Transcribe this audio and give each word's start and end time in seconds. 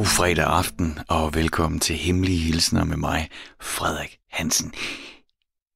God 0.00 0.06
fredag 0.06 0.46
aften, 0.46 0.98
og 1.08 1.34
velkommen 1.34 1.80
til 1.80 1.96
Hemmelige 1.96 2.38
Hilsner 2.38 2.84
med 2.84 2.96
mig, 2.96 3.28
Frederik 3.60 4.18
Hansen. 4.30 4.72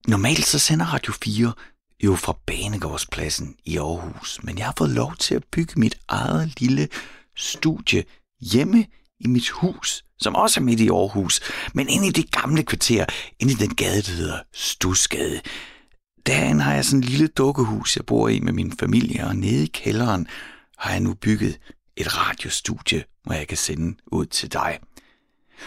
Normalt 0.09 0.47
så 0.47 0.59
sender 0.59 0.87
Radio 0.87 1.13
4 1.25 1.53
jo 2.05 2.17
fra 2.17 2.37
Banegårdspladsen 2.47 3.57
i 3.65 3.77
Aarhus, 3.79 4.41
men 4.43 4.59
jeg 4.59 4.67
har 4.67 4.75
fået 4.79 4.91
lov 4.91 5.17
til 5.17 5.35
at 5.35 5.45
bygge 5.53 5.81
mit 5.81 5.99
eget 6.09 6.61
lille 6.61 6.89
studie 7.37 8.05
hjemme 8.41 8.87
i 9.21 9.29
mit 9.29 9.51
hus, 9.51 10.05
som 10.19 10.35
også 10.35 10.61
er 10.61 10.65
midt 10.65 10.81
i 10.81 10.89
Aarhus, 10.89 11.41
men 11.75 11.89
inde 11.89 12.07
i 12.07 12.11
det 12.11 12.31
gamle 12.31 12.63
kvarter, 12.63 13.07
inde 13.41 13.53
i 13.53 13.57
den 13.57 13.75
gade, 13.75 14.03
der 14.03 14.13
hedder 14.13 14.39
Stusgade. 14.55 15.41
Derinde 16.27 16.63
har 16.63 16.75
jeg 16.75 16.85
sådan 16.85 16.99
en 16.99 17.05
lille 17.05 17.27
dukkehus, 17.27 17.97
jeg 17.97 18.07
bor 18.07 18.29
i 18.29 18.41
med 18.41 18.53
min 18.53 18.73
familie, 18.81 19.27
og 19.27 19.37
nede 19.37 19.65
i 19.65 19.71
kælderen 19.75 20.27
har 20.79 20.91
jeg 20.91 21.01
nu 21.01 21.15
bygget 21.15 21.59
et 21.97 22.19
radiostudie, 22.19 23.05
hvor 23.25 23.35
jeg 23.35 23.49
kan 23.49 23.57
sende 23.57 23.97
ud 24.07 24.27
til 24.27 24.53
dig. 24.53 24.79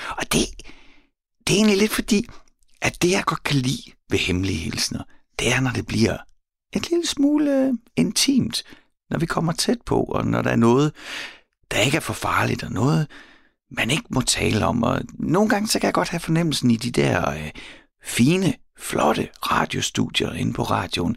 Og 0.10 0.34
det, 0.34 0.48
det 1.48 1.54
er 1.54 1.58
egentlig 1.58 1.78
lidt 1.78 1.92
fordi, 1.92 2.28
at 2.82 3.02
det 3.02 3.12
jeg 3.12 3.24
godt 3.26 3.44
kan 3.44 3.56
lide 3.56 3.92
ved 4.10 4.20
hemmelige 4.20 4.58
hilsner, 4.58 5.04
det 5.40 5.54
er, 5.54 5.60
når 5.60 5.72
det 5.72 5.88
bliver 5.88 6.18
en 6.74 6.82
lille 6.90 7.08
smule 7.08 7.52
øh, 7.52 7.74
intimt, 7.96 8.64
når 9.10 9.20
vi 9.20 9.26
kommer 9.26 9.54
tæt 9.54 9.78
på, 9.86 10.04
og 10.04 10.26
når 10.26 10.42
der 10.42 10.50
er 10.50 10.56
noget, 10.56 10.94
der 11.72 11.80
ikke 11.80 11.98
er 11.98 12.02
for 12.02 12.14
farligt, 12.14 12.64
og 12.64 12.72
noget, 12.72 13.08
man 13.72 13.92
ikke 13.92 14.06
må 14.10 14.22
tale 14.22 14.66
om. 14.66 14.84
Og 14.84 15.02
nogle 15.14 15.50
gange, 15.50 15.68
så 15.68 15.80
kan 15.80 15.88
jeg 15.88 15.94
godt 15.94 16.10
have 16.10 16.20
fornemmelsen 16.20 16.72
i 16.72 16.76
de 16.76 16.92
der 16.92 17.30
øh, 17.30 17.52
fine, 18.04 18.54
flotte 18.78 19.30
radiostudier 19.42 20.32
inde 20.32 20.54
på 20.54 20.64
radioen, 20.64 21.16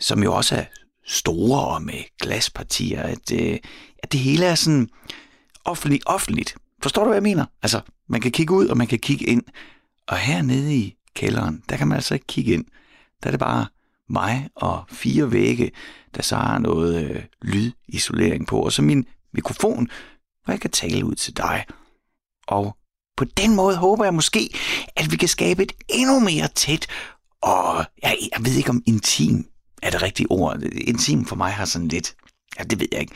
som 0.00 0.22
jo 0.22 0.34
også 0.34 0.56
er 0.56 0.64
store 1.06 1.66
og 1.74 1.82
med 1.82 2.18
glaspartier, 2.20 3.02
at, 3.02 3.32
øh, 3.32 3.58
at 4.02 4.12
det 4.12 4.20
hele 4.20 4.44
er 4.44 4.54
sådan 4.54 4.88
offentligt, 5.68 6.02
offentligt. 6.06 6.56
Forstår 6.82 7.02
du, 7.02 7.08
hvad 7.08 7.16
jeg 7.16 7.22
mener? 7.22 7.46
Altså, 7.62 7.80
man 8.08 8.20
kan 8.20 8.30
kigge 8.30 8.54
ud, 8.54 8.66
og 8.66 8.76
man 8.76 8.86
kan 8.86 8.98
kigge 8.98 9.26
ind. 9.26 9.42
Og 10.08 10.18
hernede 10.18 10.76
i 10.76 10.96
kælderen, 11.14 11.62
der 11.68 11.76
kan 11.76 11.88
man 11.88 11.96
altså 11.96 12.14
ikke 12.14 12.26
kigge 12.26 12.52
ind. 12.52 12.64
Der 13.22 13.26
er 13.26 13.30
det 13.30 13.40
bare 13.40 13.66
mig 14.08 14.48
og 14.54 14.84
fire 14.88 15.32
vægge, 15.32 15.70
der 16.14 16.22
så 16.22 16.36
har 16.36 16.58
noget 16.58 17.10
øh, 17.10 17.22
lydisolering 17.42 18.46
på, 18.46 18.60
og 18.60 18.72
så 18.72 18.82
min 18.82 19.06
mikrofon, 19.32 19.88
hvor 20.44 20.52
jeg 20.52 20.60
kan 20.60 20.70
tale 20.70 21.04
ud 21.04 21.14
til 21.14 21.36
dig. 21.36 21.64
Og 22.46 22.76
på 23.16 23.24
den 23.24 23.54
måde 23.54 23.76
håber 23.76 24.04
jeg 24.04 24.14
måske, 24.14 24.54
at 24.96 25.12
vi 25.12 25.16
kan 25.16 25.28
skabe 25.28 25.62
et 25.62 25.72
endnu 25.88 26.20
mere 26.20 26.48
tæt 26.48 26.86
og 27.40 27.84
jeg, 28.02 28.16
jeg 28.32 28.44
ved 28.44 28.56
ikke 28.56 28.70
om 28.70 28.82
intim 28.86 29.46
er 29.82 29.90
det 29.90 30.02
rigtige 30.02 30.30
ord. 30.30 30.62
Intim 30.62 31.24
for 31.24 31.36
mig 31.36 31.52
har 31.52 31.64
sådan 31.64 31.88
lidt, 31.88 32.14
ja, 32.58 32.62
det 32.62 32.80
ved 32.80 32.88
jeg 32.92 33.00
ikke. 33.00 33.14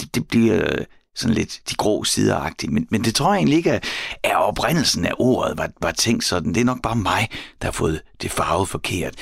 Det, 0.00 0.14
det 0.14 0.28
bliver 0.28 0.84
sådan 1.14 1.34
lidt 1.34 1.60
de 1.70 1.74
grå 1.74 2.04
sideragtige. 2.04 2.70
men, 2.70 2.86
men 2.90 3.04
det 3.04 3.14
tror 3.14 3.32
jeg 3.32 3.38
egentlig 3.38 3.56
ikke, 3.56 3.72
at, 3.72 3.84
er 4.22 4.36
oprindelsen 4.36 5.06
af 5.06 5.12
ordet 5.18 5.58
var, 5.58 5.70
var 5.82 5.92
tænkt 5.92 6.24
sådan. 6.24 6.54
Det 6.54 6.60
er 6.60 6.64
nok 6.64 6.82
bare 6.82 6.96
mig, 6.96 7.28
der 7.60 7.66
har 7.66 7.72
fået 7.72 8.02
det 8.22 8.30
farvet 8.30 8.68
forkert. 8.68 9.14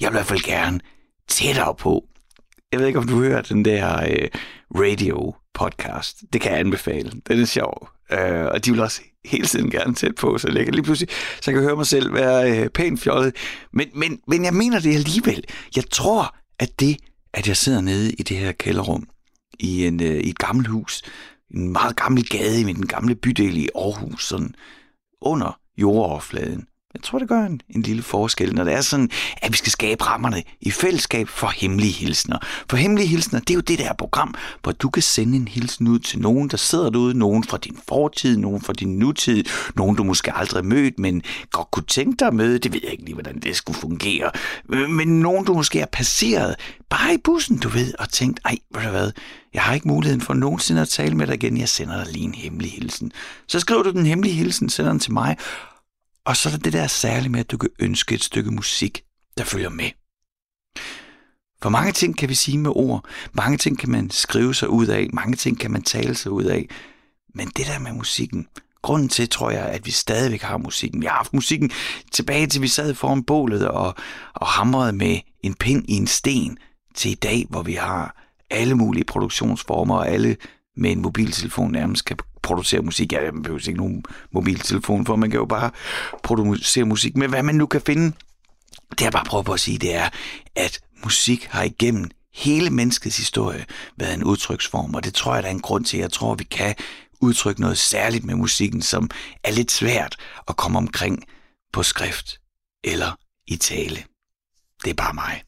Jeg 0.00 0.08
vil 0.08 0.14
i 0.14 0.16
hvert 0.16 0.26
fald 0.26 0.42
gerne 0.42 0.80
tættere 1.28 1.74
på. 1.74 2.04
Jeg 2.72 2.80
ved 2.80 2.86
ikke, 2.86 2.98
om 2.98 3.06
du 3.06 3.18
hører 3.18 3.42
den 3.42 3.64
der 3.64 4.02
øh, 4.02 4.28
radio-podcast. 4.74 6.22
Det 6.32 6.40
kan 6.40 6.50
jeg 6.50 6.60
anbefale. 6.60 7.12
Den 7.28 7.40
er 7.40 7.44
sjov. 7.44 7.88
Øh, 8.12 8.44
og 8.44 8.64
de 8.64 8.70
vil 8.70 8.80
også 8.80 9.00
hele 9.24 9.46
tiden 9.46 9.70
gerne 9.70 9.94
tæt 9.94 10.14
på, 10.14 10.38
så 10.38 10.48
jeg 10.48 10.72
lige 10.72 10.82
pludselig, 10.82 11.08
så 11.40 11.50
jeg 11.50 11.54
kan 11.54 11.62
høre 11.62 11.76
mig 11.76 11.86
selv 11.86 12.14
være 12.14 12.58
øh, 12.58 12.68
pænt 12.68 13.00
fjollet. 13.00 13.36
Men, 13.72 13.88
men, 13.94 14.20
men 14.28 14.44
jeg 14.44 14.54
mener 14.54 14.80
det 14.80 14.94
alligevel. 14.94 15.44
Jeg 15.76 15.84
tror, 15.90 16.36
at 16.58 16.80
det, 16.80 16.96
at 17.34 17.48
jeg 17.48 17.56
sidder 17.56 17.80
nede 17.80 18.12
i 18.12 18.22
det 18.22 18.36
her 18.36 18.52
kælderrum, 18.52 19.08
i, 19.58 19.86
en, 19.86 20.02
øh, 20.02 20.20
i 20.20 20.28
et 20.28 20.38
gammelt 20.38 20.68
hus, 20.68 21.02
en 21.54 21.72
meget 21.72 21.96
gammel 21.96 22.28
gade 22.28 22.60
i 22.60 22.72
den 22.72 22.86
gamle 22.86 23.14
bydel 23.14 23.56
i 23.56 23.68
Aarhus, 23.74 24.28
sådan 24.28 24.54
under 25.20 25.60
jordoverfladen, 25.78 26.66
jeg 26.94 27.02
tror, 27.02 27.18
det 27.18 27.28
gør 27.28 27.40
en, 27.40 27.60
en 27.70 27.82
lille 27.82 28.02
forskel, 28.02 28.54
når 28.54 28.64
det 28.64 28.72
er 28.72 28.80
sådan, 28.80 29.10
at 29.42 29.52
vi 29.52 29.56
skal 29.56 29.72
skabe 29.72 30.04
rammerne 30.04 30.42
i 30.60 30.70
fællesskab 30.70 31.28
for 31.28 31.46
hemmelige 31.56 31.92
hilsner. 31.92 32.38
For 32.70 32.76
hemmelige 32.76 33.08
hilsner, 33.08 33.40
det 33.40 33.50
er 33.50 33.54
jo 33.54 33.60
det 33.60 33.78
der 33.78 33.92
program, 33.92 34.34
hvor 34.62 34.72
du 34.72 34.90
kan 34.90 35.02
sende 35.02 35.36
en 35.36 35.48
hilsen 35.48 35.88
ud 35.88 35.98
til 35.98 36.18
nogen, 36.18 36.48
der 36.48 36.56
sidder 36.56 36.90
derude, 36.90 37.18
nogen 37.18 37.44
fra 37.44 37.56
din 37.56 37.78
fortid, 37.88 38.36
nogen 38.36 38.60
fra 38.60 38.72
din 38.72 38.98
nutid, 38.98 39.44
nogen 39.76 39.96
du 39.96 40.04
måske 40.04 40.36
aldrig 40.36 40.64
mødt, 40.64 40.98
men 40.98 41.22
godt 41.52 41.70
kunne 41.70 41.86
tænke 41.88 42.16
dig 42.18 42.28
at 42.28 42.34
møde. 42.34 42.58
Det 42.58 42.72
ved 42.72 42.80
jeg 42.82 42.92
ikke 42.92 43.04
lige, 43.04 43.14
hvordan 43.14 43.40
det 43.40 43.56
skulle 43.56 43.78
fungere. 43.78 44.30
Men 44.88 45.08
nogen 45.20 45.44
du 45.44 45.54
måske 45.54 45.80
er 45.80 45.86
passeret, 45.86 46.56
bare 46.90 47.14
i 47.14 47.18
bussen, 47.24 47.58
du 47.58 47.68
ved, 47.68 47.94
og 47.98 48.08
tænkt, 48.08 48.40
ej, 48.44 48.56
ved 48.74 48.82
du 48.82 48.88
hvad, 48.88 49.12
jeg 49.54 49.62
har 49.62 49.74
ikke 49.74 49.88
muligheden 49.88 50.20
for 50.20 50.34
nogensinde 50.34 50.82
at 50.82 50.88
tale 50.88 51.14
med 51.14 51.26
dig 51.26 51.34
igen, 51.34 51.56
jeg 51.56 51.68
sender 51.68 52.04
dig 52.04 52.12
lige 52.12 52.24
en 52.24 52.34
hemmelig 52.34 52.72
hilsen. 52.72 53.12
Så 53.46 53.60
skriver 53.60 53.82
du 53.82 53.90
den 53.90 54.06
hemmelige 54.06 54.34
hilsen, 54.34 54.68
sender 54.68 54.90
den 54.90 55.00
til 55.00 55.12
mig, 55.12 55.36
og 56.24 56.36
så 56.36 56.48
er 56.48 56.50
der 56.50 56.58
det 56.58 56.72
der 56.72 56.86
særlige 56.86 57.30
med, 57.30 57.40
at 57.40 57.50
du 57.50 57.56
kan 57.56 57.70
ønske 57.78 58.14
et 58.14 58.24
stykke 58.24 58.50
musik, 58.50 59.04
der 59.38 59.44
følger 59.44 59.68
med. 59.68 59.90
For 61.62 61.68
mange 61.68 61.92
ting 61.92 62.18
kan 62.18 62.28
vi 62.28 62.34
sige 62.34 62.58
med 62.58 62.70
ord, 62.74 63.04
mange 63.32 63.58
ting 63.58 63.78
kan 63.78 63.90
man 63.90 64.10
skrive 64.10 64.54
sig 64.54 64.68
ud 64.68 64.86
af, 64.86 65.08
mange 65.12 65.36
ting 65.36 65.60
kan 65.60 65.70
man 65.70 65.82
tale 65.82 66.14
sig 66.14 66.32
ud 66.32 66.44
af. 66.44 66.68
Men 67.34 67.48
det 67.48 67.66
der 67.66 67.78
med 67.78 67.92
musikken, 67.92 68.46
grunden 68.82 69.08
til, 69.08 69.28
tror 69.28 69.50
jeg, 69.50 69.66
at 69.66 69.86
vi 69.86 69.90
stadigvæk 69.90 70.42
har 70.42 70.56
musikken. 70.56 71.00
Vi 71.00 71.06
har 71.06 71.16
haft 71.16 71.34
musikken 71.34 71.70
tilbage 72.12 72.46
til, 72.46 72.62
vi 72.62 72.68
sad 72.68 72.94
foran 72.94 73.24
bålet 73.24 73.68
og, 73.68 73.94
og 74.34 74.46
hamrede 74.46 74.92
med 74.92 75.20
en 75.42 75.54
pind 75.54 75.84
i 75.88 75.92
en 75.92 76.06
sten, 76.06 76.58
til 76.94 77.10
i 77.10 77.14
dag, 77.14 77.46
hvor 77.50 77.62
vi 77.62 77.74
har 77.74 78.16
alle 78.50 78.74
mulige 78.74 79.04
produktionsformer, 79.04 79.96
og 79.96 80.08
alle 80.08 80.36
med 80.76 80.92
en 80.92 81.02
mobiltelefon 81.02 81.72
nærmest 81.72 82.04
kan 82.04 82.16
producere 82.42 82.82
musik. 82.82 83.12
Ja, 83.12 83.32
man 83.32 83.42
behøver 83.42 83.68
ikke 83.68 83.80
nogen 83.80 84.04
mobiltelefon 84.32 85.06
for, 85.06 85.16
man 85.16 85.30
kan 85.30 85.38
jo 85.40 85.46
bare 85.46 85.70
producere 86.22 86.84
musik. 86.84 87.16
Men 87.16 87.30
hvad 87.30 87.42
man 87.42 87.54
nu 87.54 87.66
kan 87.66 87.80
finde, 87.80 88.12
det 88.90 89.00
jeg 89.00 89.12
bare 89.12 89.24
prøver 89.24 89.42
på 89.42 89.52
at 89.52 89.60
sige, 89.60 89.78
det 89.78 89.94
er, 89.94 90.08
at 90.56 90.80
musik 91.04 91.44
har 91.50 91.62
igennem 91.62 92.10
hele 92.34 92.70
menneskets 92.70 93.16
historie 93.16 93.64
været 93.96 94.14
en 94.14 94.24
udtryksform, 94.24 94.94
og 94.94 95.04
det 95.04 95.14
tror 95.14 95.34
jeg, 95.34 95.42
der 95.42 95.48
er 95.48 95.52
en 95.52 95.60
grund 95.60 95.84
til. 95.84 95.98
Jeg 95.98 96.12
tror, 96.12 96.34
vi 96.34 96.44
kan 96.44 96.74
udtrykke 97.20 97.60
noget 97.60 97.78
særligt 97.78 98.24
med 98.24 98.34
musikken, 98.34 98.82
som 98.82 99.10
er 99.44 99.52
lidt 99.52 99.70
svært 99.70 100.16
at 100.48 100.56
komme 100.56 100.78
omkring 100.78 101.24
på 101.72 101.82
skrift 101.82 102.40
eller 102.84 103.18
i 103.46 103.56
tale. 103.56 104.04
Det 104.84 104.90
er 104.90 104.94
bare 104.94 105.14
mig. 105.14 105.42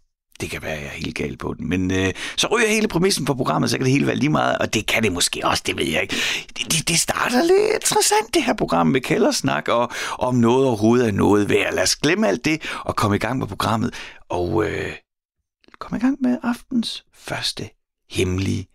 Det 0.44 0.50
kan 0.50 0.62
være, 0.62 0.72
at 0.72 0.80
jeg 0.80 0.86
er 0.86 0.90
helt 0.90 1.14
gal 1.14 1.36
på 1.36 1.54
den. 1.54 1.68
Men 1.68 1.90
øh, 1.90 2.12
så 2.36 2.46
ryger 2.50 2.68
hele 2.68 2.88
præmissen 2.88 3.26
for 3.26 3.34
programmet, 3.34 3.70
så 3.70 3.76
kan 3.76 3.84
det 3.84 3.92
hele 3.92 4.06
være 4.06 4.16
lige 4.16 4.30
meget, 4.30 4.58
og 4.58 4.74
det 4.74 4.86
kan 4.86 5.02
det 5.02 5.12
måske 5.12 5.40
også, 5.44 5.62
det 5.66 5.76
ved 5.76 5.86
jeg 5.86 6.02
ikke. 6.02 6.16
Det, 6.58 6.72
det, 6.72 6.88
det 6.88 7.00
starter 7.00 7.42
lidt 7.42 7.74
interessant, 7.74 8.34
det 8.34 8.44
her 8.44 8.54
program 8.54 8.86
med 8.86 9.00
kældersnak, 9.00 9.68
og 9.68 9.92
om 10.18 10.34
noget 10.34 10.66
overhovedet 10.66 11.08
er 11.08 11.12
noget 11.12 11.48
værd. 11.48 11.74
Lad 11.74 11.82
os 11.82 11.96
glemme 11.96 12.28
alt 12.28 12.44
det, 12.44 12.62
og 12.80 12.96
komme 12.96 13.16
i 13.16 13.18
gang 13.18 13.38
med 13.38 13.46
programmet, 13.46 13.94
og 14.28 14.64
øh, 14.64 14.92
komme 15.78 15.98
i 15.98 16.00
gang 16.00 16.18
med 16.20 16.38
aftens 16.42 17.04
første 17.14 17.70
hemmelige 18.10 18.66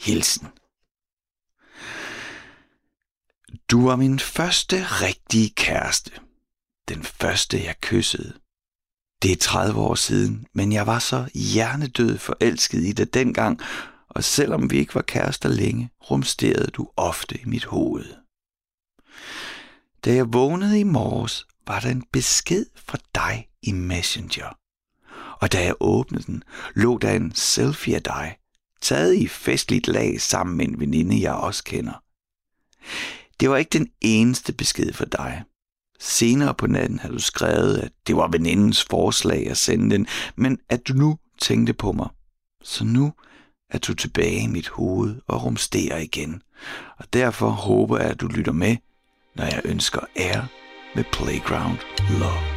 hilsen. 0.00 0.48
Du 3.70 3.86
var 3.86 3.96
min 3.96 4.18
første 4.18 4.76
rigtige 4.84 5.50
kæreste. 5.50 6.10
Den 6.88 7.02
første, 7.02 7.64
jeg 7.64 7.74
kyssede. 7.80 8.45
Det 9.22 9.32
er 9.32 9.36
30 9.36 9.80
år 9.80 9.94
siden, 9.94 10.46
men 10.52 10.72
jeg 10.72 10.86
var 10.86 10.98
så 10.98 11.28
hjernedød 11.34 12.18
forelsket 12.18 12.84
i 12.84 12.92
dig 12.92 13.14
dengang, 13.14 13.60
og 14.08 14.24
selvom 14.24 14.70
vi 14.70 14.78
ikke 14.78 14.94
var 14.94 15.02
kærester 15.02 15.48
længe, 15.48 15.90
rumsterede 16.10 16.70
du 16.70 16.88
ofte 16.96 17.40
i 17.40 17.44
mit 17.44 17.64
hoved. 17.64 18.14
Da 20.04 20.14
jeg 20.14 20.32
vågnede 20.32 20.80
i 20.80 20.84
morges, 20.84 21.46
var 21.66 21.80
der 21.80 21.90
en 21.90 22.04
besked 22.12 22.66
fra 22.76 22.98
dig 23.14 23.48
i 23.62 23.72
Messenger. 23.72 24.58
Og 25.40 25.52
da 25.52 25.64
jeg 25.64 25.74
åbnede 25.80 26.24
den, 26.24 26.42
lå 26.74 26.98
der 26.98 27.12
en 27.12 27.34
selfie 27.34 27.94
af 27.94 28.02
dig, 28.02 28.36
taget 28.80 29.14
i 29.14 29.28
festligt 29.28 29.88
lag 29.88 30.20
sammen 30.20 30.56
med 30.56 30.68
en 30.68 30.80
veninde, 30.80 31.20
jeg 31.20 31.32
også 31.32 31.64
kender. 31.64 32.02
Det 33.40 33.50
var 33.50 33.56
ikke 33.56 33.78
den 33.78 33.88
eneste 34.00 34.52
besked 34.52 34.92
for 34.92 35.04
dig. 35.04 35.44
Senere 36.00 36.54
på 36.54 36.66
natten 36.66 36.98
havde 36.98 37.14
du 37.14 37.20
skrevet, 37.20 37.78
at 37.78 37.92
det 38.06 38.16
var 38.16 38.28
venindens 38.28 38.84
forslag 38.90 39.50
at 39.50 39.56
sende 39.56 39.90
den, 39.90 40.06
men 40.36 40.58
at 40.68 40.88
du 40.88 40.92
nu 40.92 41.18
tænkte 41.40 41.72
på 41.72 41.92
mig. 41.92 42.08
Så 42.62 42.84
nu 42.84 43.12
er 43.70 43.78
du 43.78 43.94
tilbage 43.94 44.42
i 44.42 44.46
mit 44.46 44.68
hoved 44.68 45.16
og 45.26 45.44
rumsterer 45.44 45.98
igen. 45.98 46.42
Og 46.98 47.04
derfor 47.12 47.48
håber 47.48 47.98
jeg, 47.98 48.10
at 48.10 48.20
du 48.20 48.26
lytter 48.26 48.52
med, 48.52 48.76
når 49.36 49.44
jeg 49.44 49.60
ønsker 49.64 50.00
ære 50.16 50.46
med 50.94 51.04
Playground 51.12 51.78
Love. 52.20 52.55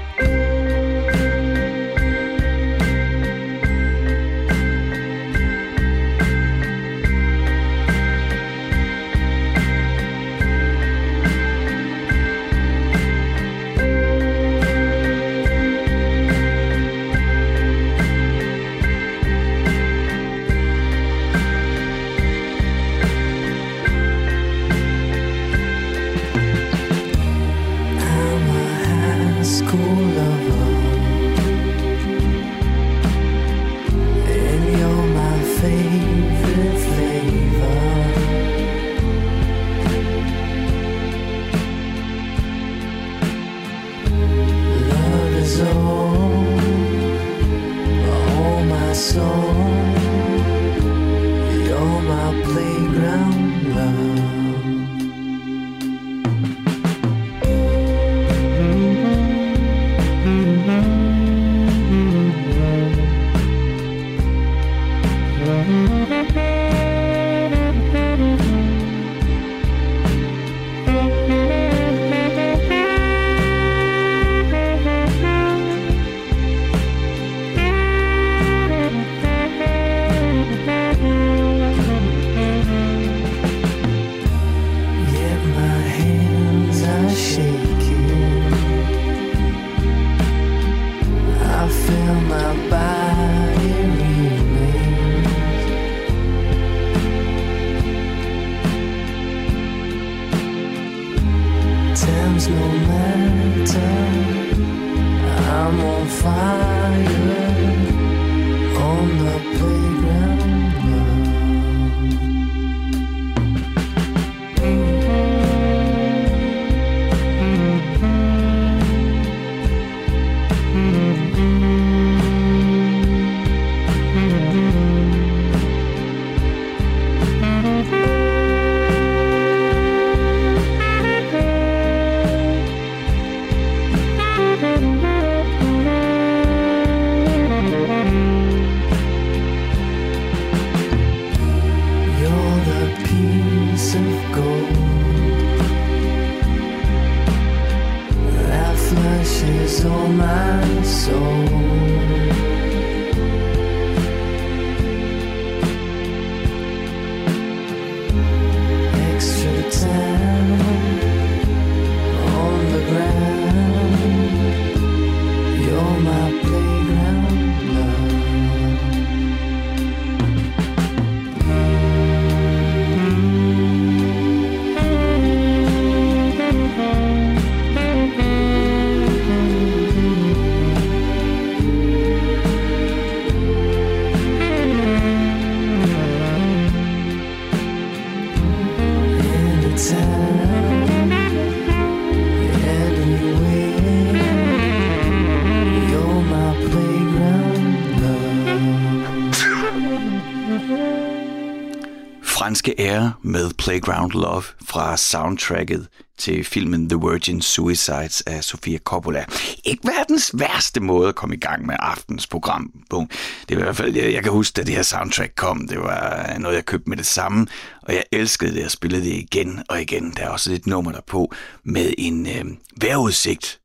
Playground 203.79 204.11
Love 204.11 204.43
fra 204.65 204.97
soundtracket 204.97 205.87
til 206.17 206.43
filmen 206.43 206.89
The 206.89 206.99
Virgin 206.99 207.41
Suicides 207.41 208.21
af 208.21 208.43
Sofia 208.43 208.77
Coppola. 208.77 209.25
Ikke 209.63 209.87
verdens 209.87 210.31
værste 210.33 210.79
måde 210.79 211.09
at 211.09 211.15
komme 211.15 211.35
i 211.35 211.39
gang 211.39 211.65
med 211.65 211.75
aftens 211.79 212.27
program. 212.27 212.71
Det 212.91 213.07
var 213.49 213.61
i 213.61 213.63
hvert 213.63 213.75
fald, 213.75 213.95
jeg, 213.95 214.13
jeg 214.13 214.23
kan 214.23 214.31
huske, 214.31 214.55
da 214.55 214.63
det 214.63 214.75
her 214.75 214.83
soundtrack 214.83 215.35
kom, 215.35 215.67
det 215.67 215.79
var 215.79 216.37
noget, 216.39 216.55
jeg 216.55 216.65
købte 216.65 216.89
med 216.89 216.97
det 216.97 217.05
samme, 217.05 217.47
og 217.81 217.93
jeg 217.93 218.03
elskede 218.11 218.53
det, 218.53 218.61
jeg 218.61 218.71
spillede 218.71 219.03
det 219.03 219.13
igen 219.13 219.63
og 219.69 219.81
igen. 219.81 220.13
Der 220.17 220.23
er 220.23 220.29
også 220.29 220.53
et 220.53 220.67
nummer 220.67 220.91
der 220.91 221.01
på 221.07 221.33
med 221.63 221.93
en 221.97 222.27
øh, 222.27 222.45
vejrudsigt, 222.81 223.59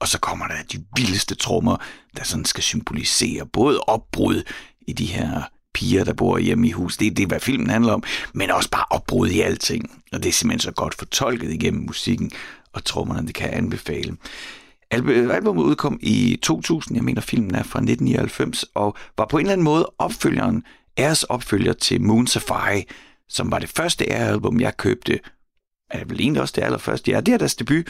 og 0.00 0.08
så 0.08 0.18
kommer 0.18 0.46
der 0.46 0.54
de 0.72 0.84
vildeste 0.96 1.34
trommer, 1.34 1.76
der 2.16 2.24
sådan 2.24 2.44
skal 2.44 2.62
symbolisere 2.62 3.46
både 3.46 3.80
opbrud 3.80 4.42
i 4.88 4.92
de 4.92 5.06
her 5.06 5.42
piger, 5.76 6.04
der 6.04 6.12
bor 6.12 6.38
hjemme 6.38 6.68
i 6.68 6.70
hus. 6.70 6.96
Det, 6.96 7.16
det 7.16 7.28
hvad 7.28 7.40
filmen 7.40 7.70
handler 7.70 7.92
om, 7.92 8.02
men 8.34 8.50
også 8.50 8.70
bare 8.70 8.84
opbrud 8.90 9.28
i 9.28 9.40
alting. 9.40 10.02
Og 10.12 10.22
det 10.22 10.28
er 10.28 10.32
simpelthen 10.32 10.60
så 10.60 10.72
godt 10.72 10.94
fortolket 10.94 11.52
igennem 11.52 11.82
musikken 11.86 12.30
og 12.72 12.84
trommerne, 12.84 13.26
det 13.26 13.34
kan 13.34 13.48
jeg 13.48 13.56
anbefale. 13.56 14.16
Albumet 14.90 15.62
udkom 15.62 15.98
i 16.02 16.38
2000, 16.42 16.96
jeg 16.96 17.04
mener 17.04 17.20
filmen 17.20 17.54
er 17.54 17.62
fra 17.62 17.78
1999, 17.78 18.64
og 18.74 18.96
var 19.18 19.26
på 19.26 19.38
en 19.38 19.40
eller 19.40 19.52
anden 19.52 19.64
måde 19.64 19.92
opfølgeren, 19.98 20.62
æres 20.98 21.22
opfølger 21.22 21.72
til 21.72 22.00
Moon 22.00 22.26
Safari, 22.26 22.84
som 23.28 23.50
var 23.50 23.58
det 23.58 23.68
første 23.68 24.12
album, 24.12 24.60
jeg 24.60 24.76
købte. 24.76 25.20
Er 25.90 25.98
det 25.98 26.10
vel 26.10 26.20
egentlig 26.20 26.42
også 26.42 26.52
det 26.56 26.62
allerførste? 26.62 27.10
Ja, 27.10 27.20
det 27.20 27.34
er 27.34 27.38
deres 27.38 27.54
debut 27.54 27.84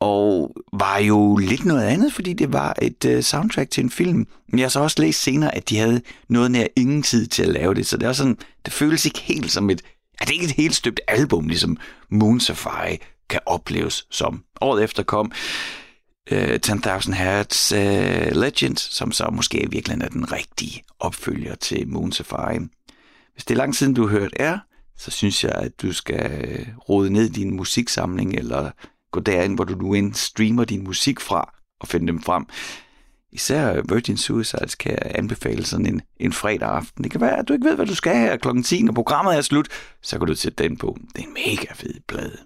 og 0.00 0.54
var 0.72 0.98
jo 0.98 1.36
lidt 1.36 1.64
noget 1.64 1.84
andet, 1.84 2.12
fordi 2.12 2.32
det 2.32 2.52
var 2.52 2.76
et 2.82 3.04
øh, 3.04 3.22
soundtrack 3.22 3.70
til 3.70 3.84
en 3.84 3.90
film. 3.90 4.26
Men 4.48 4.58
jeg 4.58 4.64
har 4.64 4.70
så 4.70 4.80
også 4.80 5.02
læst 5.02 5.22
senere, 5.22 5.54
at 5.54 5.68
de 5.68 5.78
havde 5.78 6.02
noget 6.28 6.50
nær 6.50 6.66
ingen 6.76 7.02
tid 7.02 7.26
til 7.26 7.42
at 7.42 7.48
lave 7.48 7.74
det, 7.74 7.86
så 7.86 7.96
det 7.96 8.08
er 8.08 8.12
sådan, 8.12 8.38
det 8.64 8.72
føles 8.72 9.06
ikke 9.06 9.18
helt 9.18 9.52
som 9.52 9.70
et, 9.70 9.82
er 10.20 10.24
det 10.24 10.32
ikke 10.32 10.44
et 10.44 10.50
helt 10.52 10.74
støbt 10.74 11.00
album, 11.08 11.48
ligesom 11.48 11.76
Moon 12.10 12.40
Safari 12.40 12.98
kan 13.28 13.40
opleves 13.46 14.06
som. 14.10 14.44
Året 14.60 14.84
efter 14.84 15.02
kom 15.02 15.32
øh, 16.30 16.60
10.000 16.66 17.12
Hertz 17.14 17.72
øh, 17.72 18.32
Legend, 18.32 18.76
som 18.76 19.12
så 19.12 19.28
måske 19.32 19.62
i 19.62 19.68
virkeligheden 19.70 20.02
er 20.02 20.08
den 20.08 20.32
rigtige 20.32 20.82
opfølger 21.00 21.54
til 21.54 21.88
Moon 21.88 22.12
Safari. 22.12 22.58
Hvis 23.32 23.44
det 23.44 23.54
er 23.54 23.58
lang 23.58 23.74
siden, 23.74 23.94
du 23.94 24.06
har 24.06 24.18
hørt 24.18 24.32
er, 24.36 24.58
så 24.96 25.10
synes 25.10 25.44
jeg, 25.44 25.52
at 25.52 25.82
du 25.82 25.92
skal 25.92 26.48
øh, 26.48 26.66
rode 26.88 27.10
ned 27.10 27.30
din 27.30 27.56
musiksamling, 27.56 28.34
eller 28.34 28.70
gå 29.12 29.20
derind, 29.20 29.54
hvor 29.54 29.64
du 29.64 29.74
nu 29.74 29.94
end 29.94 30.14
streamer 30.14 30.64
din 30.64 30.84
musik 30.84 31.20
fra, 31.20 31.54
og 31.80 31.88
finde 31.88 32.06
dem 32.06 32.22
frem. 32.22 32.46
Især 33.32 33.82
Virgin 33.94 34.16
Suicides 34.16 34.74
kan 34.74 34.92
jeg 34.92 35.12
anbefale 35.14 35.66
sådan 35.66 35.86
en, 35.86 36.00
en 36.20 36.32
fredag 36.32 36.68
aften. 36.68 37.04
Det 37.04 37.12
kan 37.12 37.20
være, 37.20 37.38
at 37.38 37.48
du 37.48 37.52
ikke 37.52 37.66
ved, 37.66 37.74
hvad 37.74 37.86
du 37.86 37.94
skal 37.94 38.16
her 38.16 38.36
klokken 38.36 38.62
10, 38.62 38.82
når 38.82 38.92
programmet 38.92 39.36
er 39.36 39.40
slut, 39.40 39.68
så 40.02 40.18
kan 40.18 40.26
du 40.26 40.34
sætte 40.34 40.64
den 40.64 40.76
på. 40.76 40.96
Det 41.16 41.22
er 41.22 41.26
en 41.26 41.34
mega 41.34 41.72
fed 41.74 41.94
plade. 42.08 42.36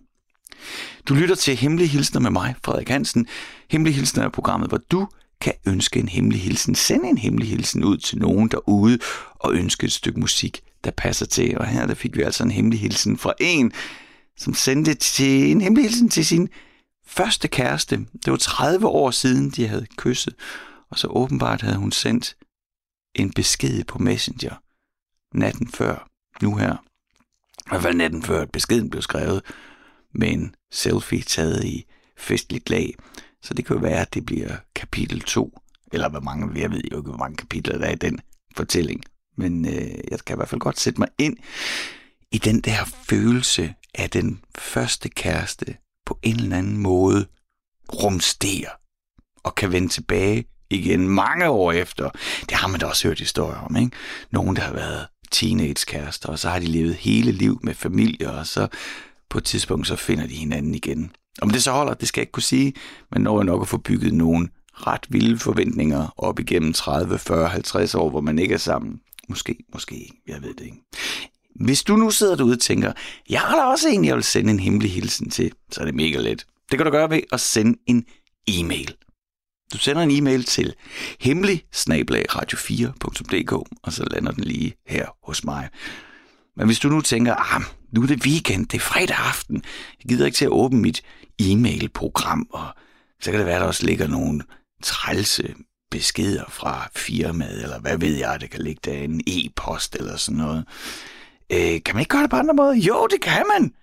Du 1.08 1.14
lytter 1.14 1.34
til 1.34 1.56
Hemmelige 1.56 1.88
Hilsner 1.88 2.20
med 2.20 2.30
mig, 2.30 2.54
Frederik 2.64 2.88
Hansen. 2.88 3.26
Hemmelige 3.70 3.94
Hilsner 3.94 4.24
er 4.24 4.28
programmet, 4.28 4.68
hvor 4.68 4.80
du 4.90 5.08
kan 5.40 5.52
ønske 5.66 6.00
en 6.00 6.08
hemmelig 6.08 6.40
hilsen. 6.40 6.74
Send 6.74 7.04
en 7.04 7.18
hemmelig 7.18 7.48
hilsen 7.48 7.84
ud 7.84 7.96
til 7.96 8.18
nogen 8.18 8.48
derude 8.48 8.98
og 9.34 9.54
ønske 9.54 9.84
et 9.84 9.92
stykke 9.92 10.20
musik, 10.20 10.60
der 10.84 10.90
passer 10.90 11.26
til. 11.26 11.58
Og 11.58 11.66
her 11.66 11.86
der 11.86 11.94
fik 11.94 12.16
vi 12.16 12.22
altså 12.22 12.44
en 12.44 12.50
hemmelig 12.50 12.80
hilsen 12.80 13.18
fra 13.18 13.32
en, 13.40 13.72
som 14.36 14.54
sendte 14.54 14.94
til 14.94 15.50
en 15.50 15.60
hemmelig 15.60 15.84
hilsen 15.84 16.08
til 16.08 16.26
sin 16.26 16.48
første 17.06 17.48
kæreste. 17.48 17.96
Det 17.96 18.30
var 18.30 18.36
30 18.36 18.86
år 18.86 19.10
siden, 19.10 19.50
de 19.50 19.68
havde 19.68 19.86
kysset, 19.96 20.34
og 20.90 20.98
så 20.98 21.08
åbenbart 21.08 21.60
havde 21.60 21.76
hun 21.76 21.92
sendt 21.92 22.36
en 23.14 23.32
besked 23.32 23.84
på 23.84 23.98
Messenger 23.98 24.54
natten 25.34 25.68
før, 25.68 26.08
nu 26.42 26.56
her. 26.56 26.76
I 27.58 27.68
hvert 27.68 27.82
fald 27.82 27.96
natten 27.96 28.22
før, 28.22 28.42
at 28.42 28.50
beskeden 28.50 28.90
blev 28.90 29.02
skrevet 29.02 29.42
med 30.14 30.32
en 30.32 30.54
selfie 30.70 31.22
taget 31.22 31.64
i 31.64 31.86
festligt 32.16 32.70
lag. 32.70 32.94
Så 33.42 33.54
det 33.54 33.66
kan 33.66 33.76
jo 33.76 33.82
være, 33.82 34.00
at 34.00 34.14
det 34.14 34.26
bliver 34.26 34.56
kapitel 34.74 35.20
2, 35.20 35.58
eller 35.92 36.08
hvor 36.08 36.20
mange, 36.20 36.60
jeg 36.60 36.70
ved 36.70 36.82
jo 36.92 36.96
ikke, 36.96 37.08
hvor 37.08 37.18
mange 37.18 37.36
kapitler 37.36 37.78
der 37.78 37.86
er 37.86 37.92
i 37.92 37.94
den 37.94 38.20
fortælling. 38.56 39.04
Men 39.36 39.66
øh, 39.66 39.94
jeg 40.10 40.20
kan 40.26 40.36
i 40.36 40.38
hvert 40.38 40.48
fald 40.48 40.60
godt 40.60 40.80
sætte 40.80 41.00
mig 41.00 41.08
ind 41.18 41.36
i 42.32 42.38
den 42.38 42.60
der 42.60 42.84
følelse 42.84 43.74
at 43.94 44.12
den 44.12 44.40
første 44.58 45.08
kæreste 45.08 45.76
på 46.06 46.18
en 46.22 46.36
eller 46.36 46.58
anden 46.58 46.78
måde 46.78 47.26
rumsterer 47.92 48.70
og 49.44 49.54
kan 49.54 49.72
vende 49.72 49.88
tilbage 49.88 50.44
igen 50.70 51.08
mange 51.08 51.48
år 51.48 51.72
efter. 51.72 52.10
Det 52.40 52.52
har 52.52 52.68
man 52.68 52.80
da 52.80 52.86
også 52.86 53.08
hørt 53.08 53.18
historier 53.18 53.58
om, 53.58 53.76
ikke? 53.76 53.96
Nogen, 54.30 54.56
der 54.56 54.62
har 54.62 54.72
været 54.72 55.06
teenage-kærester, 55.30 56.28
og 56.28 56.38
så 56.38 56.48
har 56.48 56.58
de 56.58 56.66
levet 56.66 56.94
hele 56.94 57.32
liv 57.32 57.60
med 57.62 57.74
familie, 57.74 58.30
og 58.30 58.46
så 58.46 58.68
på 59.30 59.38
et 59.38 59.44
tidspunkt, 59.44 59.86
så 59.86 59.96
finder 59.96 60.26
de 60.26 60.34
hinanden 60.34 60.74
igen. 60.74 61.12
Om 61.42 61.50
det 61.50 61.62
så 61.62 61.72
holder, 61.72 61.94
det 61.94 62.08
skal 62.08 62.20
jeg 62.20 62.22
ikke 62.22 62.32
kunne 62.32 62.42
sige, 62.42 62.74
men 63.12 63.22
når 63.22 63.38
jeg 63.38 63.44
nok 63.44 63.62
at 63.62 63.68
få 63.68 63.78
bygget 63.78 64.14
nogle 64.14 64.48
ret 64.72 65.06
vilde 65.08 65.38
forventninger 65.38 66.14
op 66.16 66.40
igennem 66.40 66.72
30, 66.72 67.18
40, 67.18 67.48
50 67.48 67.94
år, 67.94 68.10
hvor 68.10 68.20
man 68.20 68.38
ikke 68.38 68.54
er 68.54 68.58
sammen. 68.58 69.00
Måske, 69.28 69.56
måske, 69.72 70.10
jeg 70.26 70.42
ved 70.42 70.54
det 70.54 70.64
ikke. 70.64 70.82
Hvis 71.54 71.82
du 71.82 71.96
nu 71.96 72.10
sidder 72.10 72.36
derude 72.36 72.54
og 72.54 72.60
tænker, 72.60 72.92
jeg 73.30 73.40
har 73.40 73.56
da 73.56 73.62
også 73.62 73.88
en, 73.88 74.04
jeg 74.04 74.14
vil 74.14 74.24
sende 74.24 74.50
en 74.50 74.60
hemmelig 74.60 74.92
hilsen 74.92 75.30
til, 75.30 75.52
så 75.70 75.80
er 75.80 75.84
det 75.84 75.94
mega 75.94 76.18
let. 76.18 76.46
Det 76.70 76.78
kan 76.78 76.86
du 76.86 76.90
gøre 76.92 77.10
ved 77.10 77.20
at 77.32 77.40
sende 77.40 77.78
en 77.86 78.04
e-mail. 78.48 78.94
Du 79.72 79.78
sender 79.78 80.02
en 80.02 80.10
e-mail 80.10 80.44
til 80.44 80.74
hemmelig 81.20 81.64
radio4.dk, 82.30 83.52
og 83.82 83.92
så 83.92 84.04
lander 84.10 84.32
den 84.32 84.44
lige 84.44 84.74
her 84.86 85.06
hos 85.22 85.44
mig. 85.44 85.68
Men 86.56 86.66
hvis 86.66 86.78
du 86.78 86.88
nu 86.88 87.00
tænker, 87.00 87.54
ah, 87.54 87.62
nu 87.92 88.02
er 88.02 88.06
det 88.06 88.26
weekend, 88.26 88.66
det 88.66 88.78
er 88.78 88.82
fredag 88.82 89.16
aften, 89.16 89.62
jeg 89.98 90.08
gider 90.08 90.26
ikke 90.26 90.36
til 90.36 90.44
at 90.44 90.50
åbne 90.50 90.78
mit 90.78 91.02
e-mail-program, 91.40 92.46
og 92.50 92.66
så 93.20 93.30
kan 93.30 93.38
det 93.38 93.46
være, 93.46 93.56
at 93.56 93.60
der 93.60 93.66
også 93.66 93.86
ligger 93.86 94.06
nogle 94.06 94.42
trælse 94.82 95.54
beskeder 95.90 96.44
fra 96.48 96.88
firmaet, 96.96 97.62
eller 97.62 97.80
hvad 97.80 97.98
ved 97.98 98.16
jeg, 98.16 98.40
det 98.40 98.50
kan 98.50 98.62
ligge 98.62 98.80
der, 98.84 98.98
en 98.98 99.20
e-post 99.26 99.96
eller 99.96 100.16
sådan 100.16 100.38
noget. 100.38 100.64
Øh, 101.52 101.82
kan 101.84 101.94
man 101.94 102.00
ikke 102.00 102.10
gøre 102.10 102.22
det 102.22 102.30
på 102.30 102.36
andre 102.36 102.54
måder? 102.54 102.74
Jo, 102.74 103.06
det 103.06 103.20
kan 103.20 103.44
man. 103.54 103.74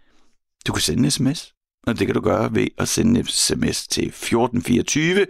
Du 0.68 0.74
kan 0.74 0.82
sende 0.82 1.04
en 1.04 1.12
sms, 1.12 1.54
og 1.88 2.00
det 2.00 2.08
kan 2.08 2.14
du 2.16 2.22
gøre 2.22 2.56
ved 2.56 2.68
at 2.78 2.88
sende 2.88 3.20
en 3.20 3.26
sms 3.26 3.88
til 3.88 4.08
1424. 4.08 5.28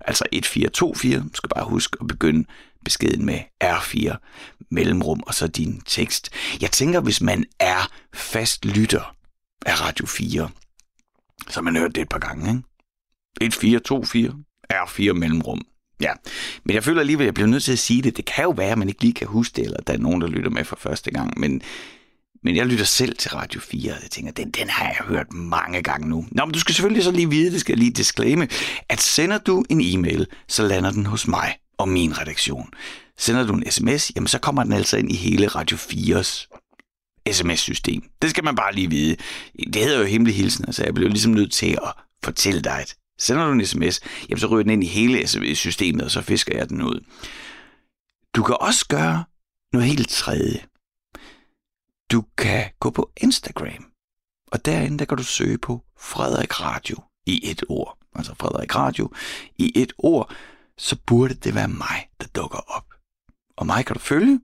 Altså 0.00 0.24
1424, 0.32 1.20
du 1.20 1.34
skal 1.34 1.48
bare 1.48 1.64
huske 1.64 1.96
at 2.00 2.06
begynde 2.06 2.44
beskeden 2.84 3.26
med 3.26 3.40
R4, 3.64 4.16
mellemrum 4.70 5.22
og 5.26 5.34
så 5.34 5.46
din 5.46 5.80
tekst. 5.86 6.30
Jeg 6.60 6.70
tænker, 6.70 7.00
hvis 7.00 7.20
man 7.20 7.44
er 7.58 7.90
fast 8.14 8.64
lytter 8.64 9.16
af 9.66 9.80
Radio 9.80 10.06
4, 10.06 10.50
så 11.48 11.54
har 11.54 11.62
man 11.62 11.76
hørt 11.76 11.94
det 11.94 12.00
et 12.00 12.08
par 12.08 12.18
gange, 12.18 12.48
ikke? 12.50 12.62
1424, 13.40 14.44
R4 14.72 15.12
mellemrum. 15.12 15.62
Ja, 16.02 16.12
men 16.64 16.74
jeg 16.74 16.84
føler 16.84 17.00
alligevel, 17.00 17.24
at 17.24 17.26
jeg 17.26 17.34
bliver 17.34 17.48
nødt 17.48 17.62
til 17.62 17.72
at 17.72 17.78
sige 17.78 18.02
det. 18.02 18.16
Det 18.16 18.24
kan 18.24 18.44
jo 18.44 18.50
være, 18.50 18.72
at 18.72 18.78
man 18.78 18.88
ikke 18.88 19.02
lige 19.02 19.14
kan 19.14 19.26
huske 19.26 19.56
det, 19.56 19.64
eller 19.64 19.80
der 19.86 19.92
er 19.92 19.98
nogen, 19.98 20.20
der 20.20 20.26
lytter 20.26 20.50
med 20.50 20.64
for 20.64 20.76
første 20.76 21.10
gang, 21.10 21.40
men, 21.40 21.62
men 22.42 22.56
jeg 22.56 22.66
lytter 22.66 22.84
selv 22.84 23.16
til 23.16 23.30
Radio 23.30 23.60
4, 23.60 23.92
og 23.92 23.98
jeg 24.02 24.10
tænker, 24.10 24.32
den, 24.32 24.50
den 24.50 24.68
har 24.68 24.84
jeg 24.84 24.96
hørt 25.00 25.32
mange 25.32 25.82
gange 25.82 26.08
nu. 26.08 26.24
Nå, 26.30 26.44
men 26.44 26.52
du 26.52 26.60
skal 26.60 26.74
selvfølgelig 26.74 27.04
så 27.04 27.10
lige 27.10 27.30
vide, 27.30 27.52
det 27.52 27.60
skal 27.60 27.72
jeg 27.72 27.78
lige 27.78 27.90
disclaime, 27.90 28.48
at 28.88 29.00
sender 29.00 29.38
du 29.38 29.64
en 29.70 29.80
e-mail, 29.80 30.26
så 30.48 30.62
lander 30.62 30.90
den 30.90 31.06
hos 31.06 31.28
mig 31.28 31.56
og 31.78 31.88
min 31.88 32.20
redaktion. 32.20 32.68
Sender 33.18 33.46
du 33.46 33.54
en 33.54 33.70
sms, 33.70 34.12
jamen 34.16 34.28
så 34.28 34.38
kommer 34.38 34.64
den 34.64 34.72
altså 34.72 34.96
ind 34.96 35.12
i 35.12 35.16
hele 35.16 35.48
Radio 35.48 35.76
4's 35.76 36.48
sms-system. 37.30 38.02
Det 38.22 38.30
skal 38.30 38.44
man 38.44 38.56
bare 38.56 38.74
lige 38.74 38.90
vide. 38.90 39.16
Det 39.72 39.82
hedder 39.82 39.98
jo 39.98 40.04
hemmelig 40.04 40.36
hilsen, 40.36 40.64
altså 40.64 40.84
jeg 40.84 40.94
blev 40.94 41.08
ligesom 41.08 41.32
nødt 41.32 41.52
til 41.52 41.70
at 41.70 41.92
fortælle 42.24 42.60
dig, 42.60 42.80
at 42.80 42.94
sender 43.18 43.46
du 43.46 43.52
en 43.52 43.66
sms, 43.66 44.00
jamen 44.28 44.40
så 44.40 44.46
ryger 44.46 44.62
den 44.62 44.72
ind 44.72 44.84
i 44.84 44.86
hele 44.86 45.26
systemet, 45.56 46.04
og 46.04 46.10
så 46.10 46.22
fisker 46.22 46.56
jeg 46.56 46.68
den 46.68 46.82
ud. 46.82 47.00
Du 48.36 48.42
kan 48.42 48.56
også 48.60 48.88
gøre 48.88 49.24
noget 49.72 49.88
helt 49.88 50.08
tredje. 50.08 50.66
Du 52.12 52.24
kan 52.38 52.70
gå 52.80 52.90
på 52.90 53.10
Instagram, 53.16 53.92
og 54.52 54.64
derinde 54.64 54.98
der 54.98 55.04
kan 55.04 55.16
du 55.16 55.24
søge 55.24 55.58
på 55.58 55.84
Frederik 55.98 56.60
Radio 56.60 56.96
i 57.26 57.50
et 57.50 57.62
ord. 57.68 57.98
Altså 58.14 58.34
Frederik 58.34 58.76
Radio 58.76 59.12
i 59.58 59.72
et 59.74 59.92
ord, 59.98 60.34
så 60.78 60.96
burde 61.06 61.34
det 61.34 61.54
være 61.54 61.68
mig, 61.68 62.08
der 62.20 62.26
dukker 62.26 62.58
op. 62.58 62.94
Og 63.56 63.66
mig 63.66 63.86
kan 63.86 63.94
du 63.94 64.00
følge, 64.00 64.40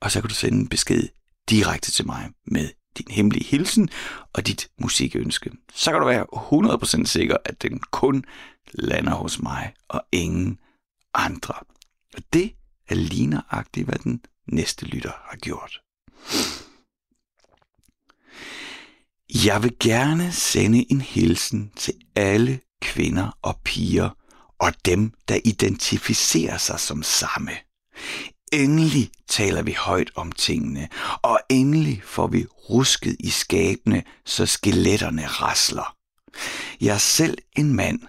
og 0.00 0.10
så 0.10 0.20
kan 0.20 0.28
du 0.28 0.34
sende 0.34 0.58
en 0.58 0.68
besked 0.68 1.08
direkte 1.50 1.90
til 1.90 2.06
mig 2.06 2.30
med 2.46 2.70
din 2.98 3.06
hemmelige 3.10 3.44
hilsen 3.44 3.88
og 4.32 4.46
dit 4.46 4.68
musikønske. 4.78 5.50
Så 5.74 5.90
kan 5.90 6.00
du 6.00 6.06
være 6.06 6.26
100% 7.02 7.04
sikker, 7.04 7.36
at 7.44 7.62
den 7.62 7.80
kun 7.90 8.24
lander 8.72 9.14
hos 9.14 9.42
mig 9.42 9.74
og 9.88 10.02
ingen 10.12 10.58
andre. 11.14 11.54
Og 12.14 12.22
det 12.32 12.52
er 12.88 12.94
ligneragtigt, 12.94 13.86
hvad 13.86 13.98
den 13.98 14.20
næste 14.46 14.86
lytter 14.86 15.12
har 15.30 15.36
gjort. 15.36 15.80
Jeg 19.44 19.62
vil 19.62 19.76
gerne 19.80 20.32
sende 20.32 20.92
en 20.92 21.00
hilsen 21.00 21.72
til 21.76 21.94
alle 22.16 22.60
kvinder 22.82 23.38
og 23.42 23.60
piger 23.64 24.10
og 24.58 24.72
dem, 24.84 25.12
der 25.28 25.38
identificerer 25.44 26.58
sig 26.58 26.80
som 26.80 27.02
samme. 27.02 27.52
Endelig 28.52 29.10
taler 29.28 29.62
vi 29.62 29.72
højt 29.72 30.10
om 30.14 30.32
tingene, 30.32 30.88
og 31.22 31.40
endelig 31.48 32.02
får 32.04 32.26
vi 32.26 32.46
rusket 32.70 33.16
i 33.20 33.30
skabene, 33.30 34.02
så 34.24 34.46
skeletterne 34.46 35.26
rasler. 35.26 35.96
Jeg 36.80 36.94
er 36.94 36.98
selv 36.98 37.38
en 37.56 37.76
mand, 37.76 38.00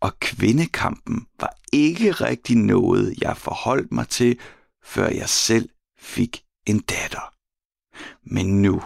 og 0.00 0.20
kvindekampen 0.20 1.26
var 1.40 1.56
ikke 1.72 2.12
rigtig 2.12 2.56
noget, 2.56 3.14
jeg 3.20 3.36
forholdt 3.36 3.92
mig 3.92 4.08
til, 4.08 4.38
før 4.84 5.08
jeg 5.08 5.28
selv 5.28 5.68
fik 6.00 6.42
en 6.66 6.80
datter. 6.80 7.32
Men 8.34 8.62
nu, 8.62 8.82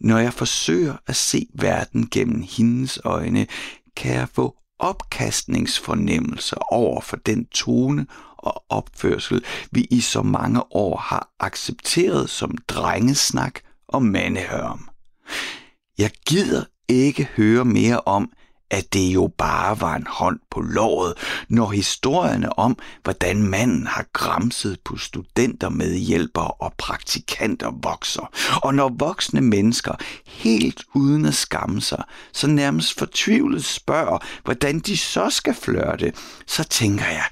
når 0.00 0.18
jeg 0.18 0.34
forsøger 0.34 0.96
at 1.06 1.16
se 1.16 1.46
verden 1.54 2.08
gennem 2.10 2.42
hendes 2.42 2.98
øjne, 3.04 3.46
kan 3.96 4.14
jeg 4.14 4.28
få 4.28 4.56
opkastningsfornemmelser 4.78 6.72
over 6.72 7.00
for 7.00 7.16
den 7.16 7.46
tone 7.46 8.06
og 8.44 8.64
opførsel, 8.68 9.44
vi 9.70 9.86
i 9.90 10.00
så 10.00 10.22
mange 10.22 10.72
år 10.72 10.96
har 10.96 11.28
accepteret 11.40 12.30
som 12.30 12.56
drengesnak 12.68 13.60
og 13.88 14.02
mandehørm. 14.02 14.88
Jeg 15.98 16.10
gider 16.26 16.64
ikke 16.88 17.28
høre 17.36 17.64
mere 17.64 18.00
om, 18.00 18.30
at 18.70 18.92
det 18.92 19.14
jo 19.14 19.30
bare 19.38 19.80
var 19.80 19.96
en 19.96 20.06
hånd 20.06 20.38
på 20.50 20.60
låret, 20.60 21.14
når 21.48 21.70
historierne 21.70 22.58
om, 22.58 22.78
hvordan 23.02 23.42
manden 23.42 23.86
har 23.86 24.06
gramset 24.12 24.78
på 24.84 24.96
studenter 24.96 25.68
med 25.68 25.94
hjælpere 25.94 26.50
og 26.50 26.72
praktikanter 26.78 27.70
vokser. 27.82 28.30
Og 28.62 28.74
når 28.74 28.88
voksne 28.98 29.40
mennesker, 29.40 29.94
helt 30.26 30.82
uden 30.94 31.24
at 31.24 31.34
skamme 31.34 31.80
sig, 31.80 32.04
så 32.32 32.46
nærmest 32.46 32.98
fortvivlet 32.98 33.64
spørger, 33.64 34.18
hvordan 34.44 34.78
de 34.78 34.96
så 34.96 35.30
skal 35.30 35.54
flørte, 35.54 36.12
så 36.46 36.64
tænker 36.64 37.06
jeg, 37.06 37.24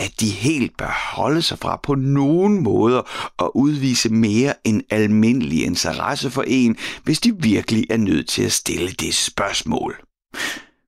at 0.00 0.20
de 0.20 0.30
helt 0.30 0.76
bør 0.76 1.14
holde 1.16 1.42
sig 1.42 1.58
fra 1.58 1.80
på 1.82 1.94
nogen 1.94 2.62
måder 2.62 3.02
at 3.44 3.50
udvise 3.54 4.08
mere 4.08 4.54
end 4.64 4.82
almindelig 4.90 5.64
interesse 5.64 6.30
for 6.30 6.42
en, 6.46 6.76
hvis 7.04 7.20
de 7.20 7.42
virkelig 7.42 7.86
er 7.90 7.96
nødt 7.96 8.28
til 8.28 8.42
at 8.42 8.52
stille 8.52 8.90
det 8.90 9.14
spørgsmål. 9.14 10.00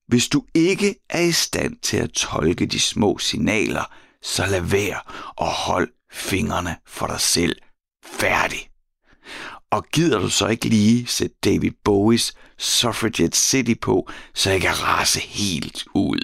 Hvis 0.09 0.29
du 0.29 0.45
ikke 0.55 0.95
er 1.11 1.21
i 1.21 1.33
stand 1.33 1.77
til 1.83 1.97
at 1.97 2.11
tolke 2.11 2.67
de 2.67 2.81
små 2.81 3.19
signaler, 3.19 3.93
så 4.23 4.47
lad 4.47 4.61
være 4.61 5.01
og 5.37 5.49
hold 5.49 5.89
fingrene 6.13 6.77
for 6.87 7.07
dig 7.07 7.21
selv 7.21 7.57
færdig. 8.05 8.69
Og 9.71 9.85
gider 9.93 10.19
du 10.19 10.29
så 10.29 10.47
ikke 10.47 10.69
lige 10.69 11.07
sætte 11.07 11.37
David 11.45 11.73
Bowies 11.85 12.35
Suffragette 12.59 13.39
City 13.39 13.75
på, 13.83 14.11
så 14.35 14.51
jeg 14.51 14.61
kan 14.61 14.83
rase 14.83 15.21
helt 15.21 15.85
ud. 15.95 16.21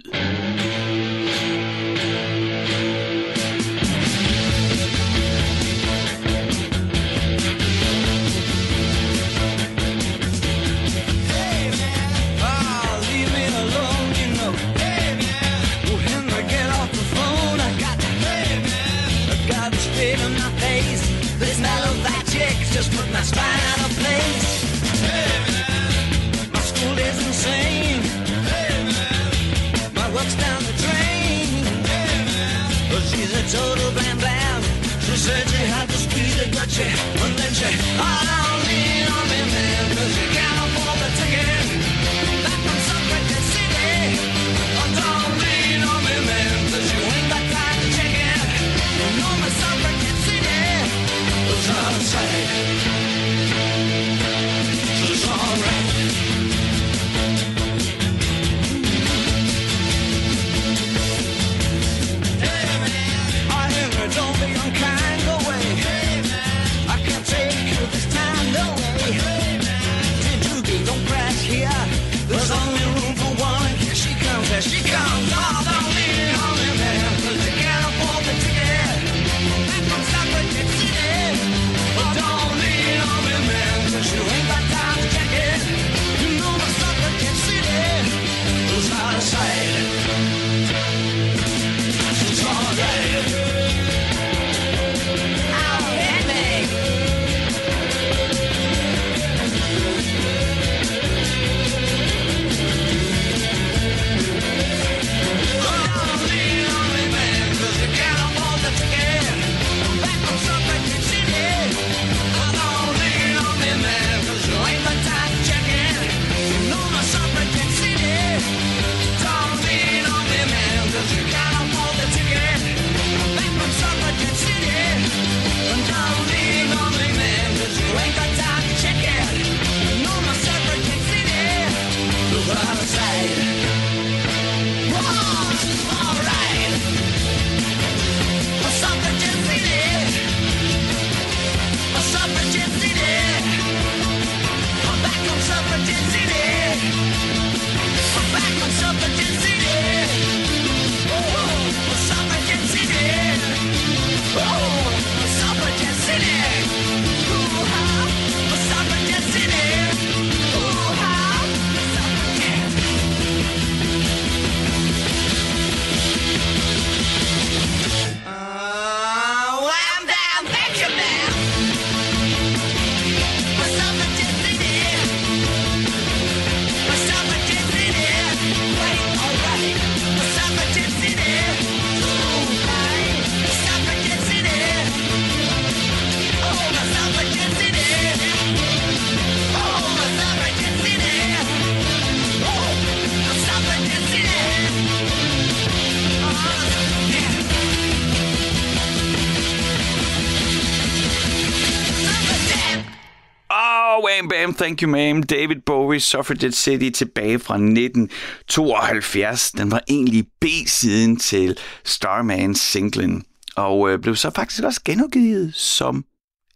Thank 204.58 204.82
You 204.82 204.90
Ma'am, 204.90 205.22
David 205.22 205.56
Bowie, 205.66 206.00
Suffragette 206.00 206.56
City 206.56 206.90
tilbage 206.90 207.38
fra 207.38 207.54
1972. 207.54 209.50
Den 209.52 209.70
var 209.70 209.82
egentlig 209.88 210.26
B-siden 210.40 211.16
til 211.16 211.58
Starman 211.84 212.54
singlen, 212.54 213.24
og 213.56 213.90
øh, 213.90 213.98
blev 213.98 214.16
så 214.16 214.30
faktisk 214.34 214.64
også 214.64 214.80
genudgivet 214.84 215.54
som 215.54 216.04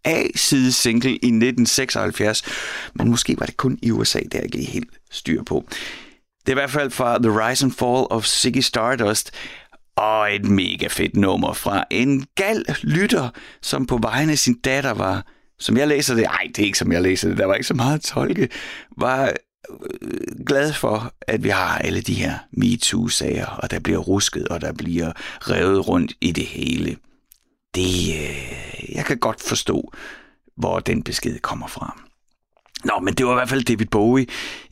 A-side 0.05 0.71
single 0.71 1.11
i 1.11 1.15
1976, 1.15 2.43
men 2.95 3.09
måske 3.09 3.35
var 3.39 3.45
det 3.45 3.57
kun 3.57 3.79
i 3.81 3.91
USA, 3.91 4.19
der 4.19 4.37
jeg 4.37 4.45
ikke 4.45 4.71
helt 4.71 4.89
styr 5.11 5.43
på. 5.43 5.65
Det 6.45 6.47
er 6.47 6.51
i 6.51 6.61
hvert 6.61 6.71
fald 6.71 6.91
fra 6.91 7.17
The 7.17 7.47
Rise 7.47 7.65
and 7.65 7.73
Fall 7.73 8.05
of 8.09 8.25
Ziggy 8.25 8.61
Stardust, 8.61 9.31
og 9.95 10.35
et 10.35 10.45
mega 10.45 10.87
fedt 10.87 11.15
nummer 11.15 11.53
fra 11.53 11.83
en 11.91 12.25
gal 12.35 12.65
lytter, 12.81 13.29
som 13.61 13.85
på 13.85 13.97
vegne 13.97 14.31
af 14.31 14.37
sin 14.37 14.59
datter 14.59 14.93
var, 14.93 15.25
som 15.63 15.77
jeg 15.77 15.87
læser 15.87 16.15
det, 16.15 16.25
ej, 16.25 16.47
det 16.47 16.59
er 16.59 16.65
ikke 16.65 16.77
som 16.77 16.91
jeg 16.91 17.01
læser 17.01 17.29
det, 17.29 17.37
der 17.37 17.45
var 17.45 17.53
ikke 17.53 17.67
så 17.67 17.73
meget 17.73 17.95
at 17.95 18.01
tolke, 18.01 18.49
var 18.97 19.33
øh, 19.91 20.45
glad 20.45 20.73
for, 20.73 21.13
at 21.21 21.43
vi 21.43 21.49
har 21.49 21.77
alle 21.77 22.01
de 22.01 22.13
her 22.13 22.37
MeToo-sager, 22.51 23.45
og 23.45 23.71
der 23.71 23.79
bliver 23.79 23.99
rusket, 23.99 24.47
og 24.47 24.61
der 24.61 24.73
bliver 24.73 25.11
revet 25.41 25.87
rundt 25.87 26.13
i 26.21 26.31
det 26.31 26.45
hele. 26.45 26.97
Det, 27.75 28.15
øh, 28.19 28.95
jeg 28.95 29.05
kan 29.05 29.17
godt 29.17 29.41
forstå, 29.41 29.93
hvor 30.57 30.79
den 30.79 31.03
besked 31.03 31.39
kommer 31.39 31.67
fra. 31.67 32.01
Nå, 32.83 32.99
men 32.99 33.13
det 33.13 33.25
var 33.25 33.31
i 33.31 33.35
hvert 33.35 33.49
fald 33.49 33.63
David 33.63 33.85
Bowie 33.85 34.25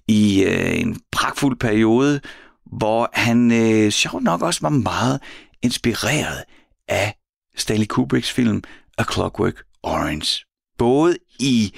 i 0.07 0.43
øh, 0.43 0.79
en 0.79 1.01
pragtfuld 1.11 1.59
periode, 1.59 2.21
hvor 2.65 3.09
han 3.13 3.51
øh, 3.51 3.91
sjovt 3.91 4.23
nok 4.23 4.41
også 4.41 4.59
var 4.61 4.69
meget 4.69 5.19
inspireret 5.61 6.43
af 6.87 7.15
Stanley 7.57 7.85
Kubricks 7.85 8.31
film 8.31 8.63
A 8.97 9.03
Clockwork 9.13 9.63
Orange. 9.83 10.50
Både 10.81 11.17
i 11.39 11.73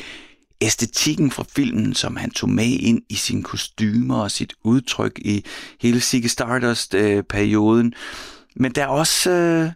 æstetikken 0.61 1.31
fra 1.31 1.45
filmen, 1.49 1.93
som 1.93 2.15
han 2.15 2.31
tog 2.31 2.49
med 2.49 2.65
ind 2.65 3.01
i 3.09 3.15
sine 3.15 3.43
kostymer 3.43 4.15
og 4.15 4.31
sit 4.31 4.53
udtryk 4.63 5.19
i 5.19 5.45
hele 5.81 5.99
Ziggy 5.99 6.25
Stardust-perioden. 6.25 7.87
Øh, 7.87 7.93
men 8.55 8.71
der 8.71 8.83
er 8.83 8.87
også 8.87 9.31
øh, 9.31 9.71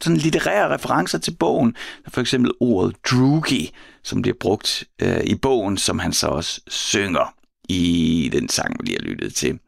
sådan 0.00 0.16
litterære 0.16 0.74
referencer 0.74 1.18
til 1.18 1.36
bogen. 1.36 1.76
For 2.08 2.20
eksempel 2.20 2.52
ordet 2.60 2.96
droogie, 3.10 3.68
som 4.02 4.22
bliver 4.22 4.36
brugt 4.40 4.84
øh, 5.02 5.24
i 5.24 5.34
bogen, 5.34 5.76
som 5.78 5.98
han 5.98 6.12
så 6.12 6.26
også 6.26 6.60
synger 6.66 7.34
i 7.68 8.30
den 8.32 8.48
sang, 8.48 8.76
vi 8.80 8.86
lige 8.86 8.98
har 9.02 9.08
lyttet 9.08 9.34
til. 9.34 9.58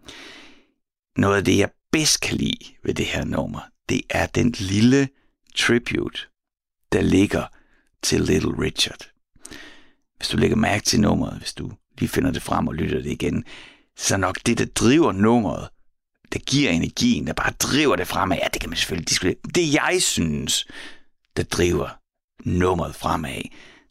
Noget 1.17 1.37
af 1.37 1.45
det, 1.45 1.59
jeg 1.59 1.71
bedst 1.93 2.21
kan 2.21 2.37
lide 2.37 2.65
ved 2.85 2.95
det 2.95 3.07
her 3.07 3.25
nummer, 3.25 3.61
det 3.89 4.01
er 4.11 4.27
den 4.27 4.51
lille 4.59 5.09
tribute, 5.57 6.21
der 6.93 7.01
ligger 7.01 7.58
til 8.03 8.21
Little 8.21 8.53
Richard. 8.59 9.11
Hvis 10.17 10.29
du 10.29 10.37
lægger 10.37 10.57
mærke 10.57 10.85
til 10.85 11.01
nummeret, 11.01 11.39
hvis 11.39 11.53
du 11.53 11.73
lige 11.99 12.09
finder 12.09 12.31
det 12.31 12.43
frem 12.43 12.69
og 12.69 12.75
lytter 12.75 13.03
det 13.03 13.11
igen, 13.11 13.45
så 13.97 14.17
nok 14.17 14.39
det, 14.47 14.59
der 14.59 14.65
driver 14.65 15.13
nummeret, 15.13 15.69
der 16.33 16.39
giver 16.39 16.71
energien, 16.71 17.27
der 17.27 17.33
bare 17.33 17.53
driver 17.53 17.97
det 17.97 18.07
fremad. 18.07 18.37
Ja, 18.37 18.49
det 18.53 18.61
kan 18.61 18.71
man 18.71 18.77
selvfølgelig 18.77 19.09
diskutere. 19.09 19.35
Det 19.55 19.75
jeg 19.75 19.99
synes, 20.01 20.67
der 21.37 21.43
driver 21.43 21.89
nummeret 22.45 22.95
fremad, 22.95 23.43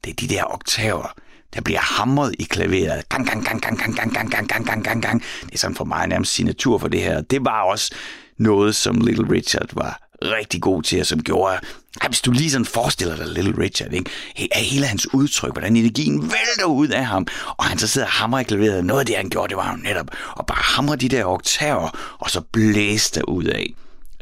det 0.04 0.10
er 0.10 0.16
de 0.16 0.28
der 0.28 0.44
oktaver, 0.44 1.14
der 1.54 1.62
bliver 1.62 1.80
hamret 1.80 2.36
i 2.40 2.44
klaveret. 2.44 3.10
Gang, 3.10 3.28
gang, 3.28 3.46
gang, 3.46 3.62
gang, 3.62 3.78
gang, 3.78 3.96
gang, 3.96 4.14
gang, 4.14 4.32
gang, 4.32 4.48
gang, 4.48 4.66
gang, 4.66 4.84
gang, 4.84 5.02
gang. 5.02 5.24
Det 5.46 5.54
er 5.54 5.58
sådan 5.58 5.76
for 5.76 5.86
mig 5.86 6.08
nærmest 6.08 6.34
signatur 6.34 6.78
for 6.78 6.88
det 6.88 7.02
her. 7.02 7.22
Det 7.22 7.46
var 7.46 7.64
også 7.64 7.96
noget, 8.38 8.76
som 8.76 9.02
Little 9.02 9.32
Richard 9.32 9.70
var 9.74 10.07
rigtig 10.22 10.62
god 10.62 10.84
til, 10.84 11.00
og 11.00 11.06
som 11.06 11.24
gjorde, 11.24 11.60
at 12.02 12.10
hvis 12.10 12.22
du 12.22 12.32
lige 12.32 12.52
sådan 12.52 12.66
forestiller 12.66 13.16
dig 13.16 13.28
Little 13.28 13.58
Richard, 13.58 13.94
ikke? 13.94 14.12
He, 14.36 14.48
hele 14.56 14.86
hans 14.86 15.14
udtryk, 15.14 15.52
hvordan 15.52 15.76
energien 15.76 16.22
vælter 16.22 16.66
ud 16.66 16.88
af 16.88 17.06
ham, 17.06 17.28
og 17.58 17.66
han 17.66 17.78
så 17.78 17.88
sidder 17.88 18.08
og 18.08 18.14
hamrer 18.14 18.40
i 18.40 18.44
klaveret. 18.44 18.86
Noget 18.86 19.00
af 19.00 19.06
det, 19.06 19.16
han 19.16 19.30
gjorde, 19.30 19.50
det 19.50 19.58
var 19.58 19.72
jo 19.72 19.78
netop 19.84 20.10
at 20.40 20.46
bare 20.46 20.62
hamre 20.62 20.96
de 20.96 21.10
der 21.10 21.26
oktaver, 21.26 22.18
og 22.20 22.30
så 22.30 22.42
blæse 22.42 23.14
der 23.16 23.24
ud 23.24 23.44
af. 23.44 23.74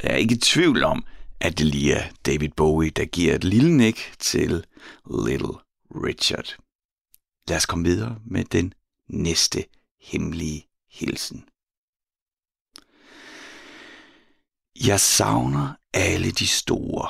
Jeg 0.04 0.12
er 0.12 0.16
ikke 0.16 0.36
i 0.36 0.38
tvivl 0.38 0.84
om, 0.84 1.06
at 1.40 1.58
det 1.58 1.66
lige 1.66 1.94
er 1.94 2.04
David 2.26 2.50
Bowie, 2.50 2.90
der 2.90 3.06
giver 3.06 3.36
et 3.36 3.44
lille 3.44 3.78
nik 3.78 4.14
til 4.20 4.64
Little 5.28 5.58
Richard. 5.92 6.56
Lad 7.48 7.58
os 7.58 7.66
komme 7.66 7.86
videre 7.86 8.16
med 8.26 8.44
den 8.44 8.74
næste 9.10 9.64
hemmelige 10.02 10.68
hilsen. 10.92 11.46
Jeg 14.86 15.00
savner 15.00 15.74
alle 15.96 16.32
de 16.32 16.48
store. 16.48 17.08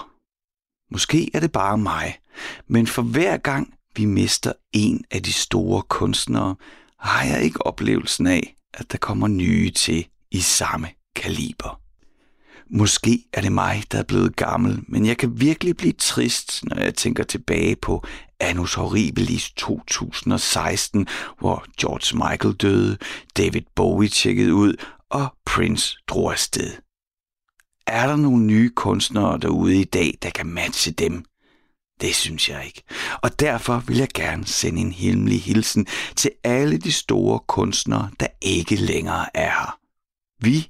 Måske 0.91 1.32
er 1.34 1.39
det 1.39 1.52
bare 1.52 1.78
mig, 1.78 2.19
men 2.67 2.88
for 2.88 3.02
hver 3.02 3.38
gang 3.38 3.74
vi 3.95 4.06
mister 4.06 4.54
en 4.74 5.06
af 5.12 5.24
de 5.24 5.34
store 5.34 5.82
kunstnere, 5.82 6.56
har 7.00 7.24
jeg 7.24 7.43
ikke 7.43 7.65
oplevelsen 7.65 8.28
af, 8.28 8.56
at 8.74 8.91
der 8.91 8.98
kommer 8.98 9.28
nye 9.28 9.71
til 9.71 10.08
i 10.32 10.39
samme 10.39 10.88
kaliber. 11.15 11.80
Måske 12.69 13.26
er 13.34 13.41
det 13.41 13.52
mig, 13.52 13.84
der 13.91 14.00
er 14.00 14.04
blevet 14.04 14.36
gammel, 14.36 14.80
men 14.88 15.06
jeg 15.06 15.17
kan 15.17 15.39
virkelig 15.39 15.78
blive 15.78 15.93
trist, 15.93 16.63
når 16.63 16.82
jeg 16.82 16.95
tænker 16.95 17.24
tilbage 17.24 17.76
på 17.76 18.06
Annus 18.39 18.74
Horribilis 18.74 19.52
2016, 19.52 21.08
hvor 21.39 21.65
George 21.82 22.30
Michael 22.30 22.56
døde, 22.56 22.98
David 23.38 23.62
Bowie 23.76 24.10
tjekkede 24.10 24.54
ud, 24.54 24.74
og 25.10 25.36
Prince 25.45 25.98
drog 26.08 26.32
afsted. 26.32 26.85
Er 27.88 28.08
der 28.08 28.15
nogle 28.15 28.43
nye 28.43 28.69
kunstnere 28.69 29.38
derude 29.39 29.82
i 29.82 29.84
dag, 29.84 30.17
der 30.21 30.30
kan 30.30 30.48
matche 30.48 30.91
dem? 30.91 31.26
Det 32.02 32.15
synes 32.15 32.50
jeg 32.50 32.65
ikke. 32.65 32.84
Og 33.21 33.39
derfor 33.39 33.84
vil 33.88 33.98
jeg 33.98 34.10
gerne 34.13 34.45
sende 34.45 34.82
en 34.82 34.91
hemmelig 34.91 35.41
hilsen 35.41 35.88
til 36.15 36.32
alle 36.43 36.78
de 36.78 36.91
store 36.91 37.39
kunstnere, 37.48 38.10
der 38.19 38.28
ikke 38.41 38.76
længere 38.76 39.38
er 39.38 39.50
her. 39.50 39.80
Vi 40.39 40.69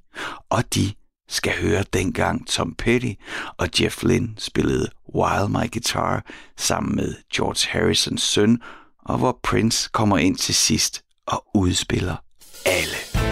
og 0.49 0.73
de 0.75 0.93
skal 1.27 1.53
høre 1.61 1.83
dengang 1.93 2.47
Tom 2.47 2.75
Petty 2.77 3.11
og 3.57 3.69
Jeff 3.79 4.03
Lynne 4.03 4.33
spillede 4.37 4.89
Wild 5.15 5.49
My 5.49 5.71
Guitar 5.71 6.25
sammen 6.57 6.95
med 6.95 7.15
George 7.33 7.69
Harrisons 7.71 8.21
søn, 8.21 8.61
og 9.05 9.17
hvor 9.17 9.39
Prince 9.43 9.89
kommer 9.93 10.17
ind 10.17 10.37
til 10.37 10.55
sidst 10.55 11.03
og 11.27 11.45
udspiller 11.53 12.15
alle. 12.65 13.24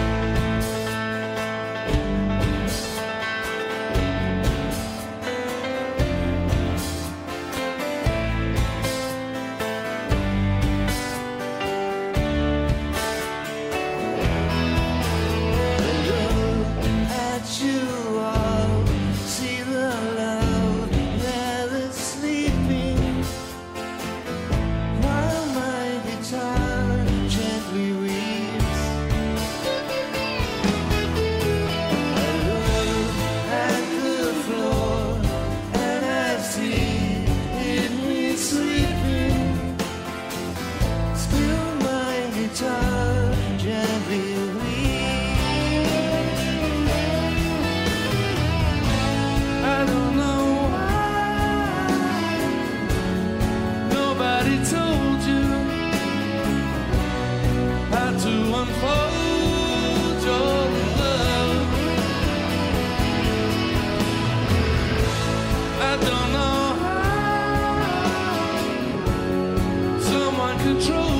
control. 70.64 71.13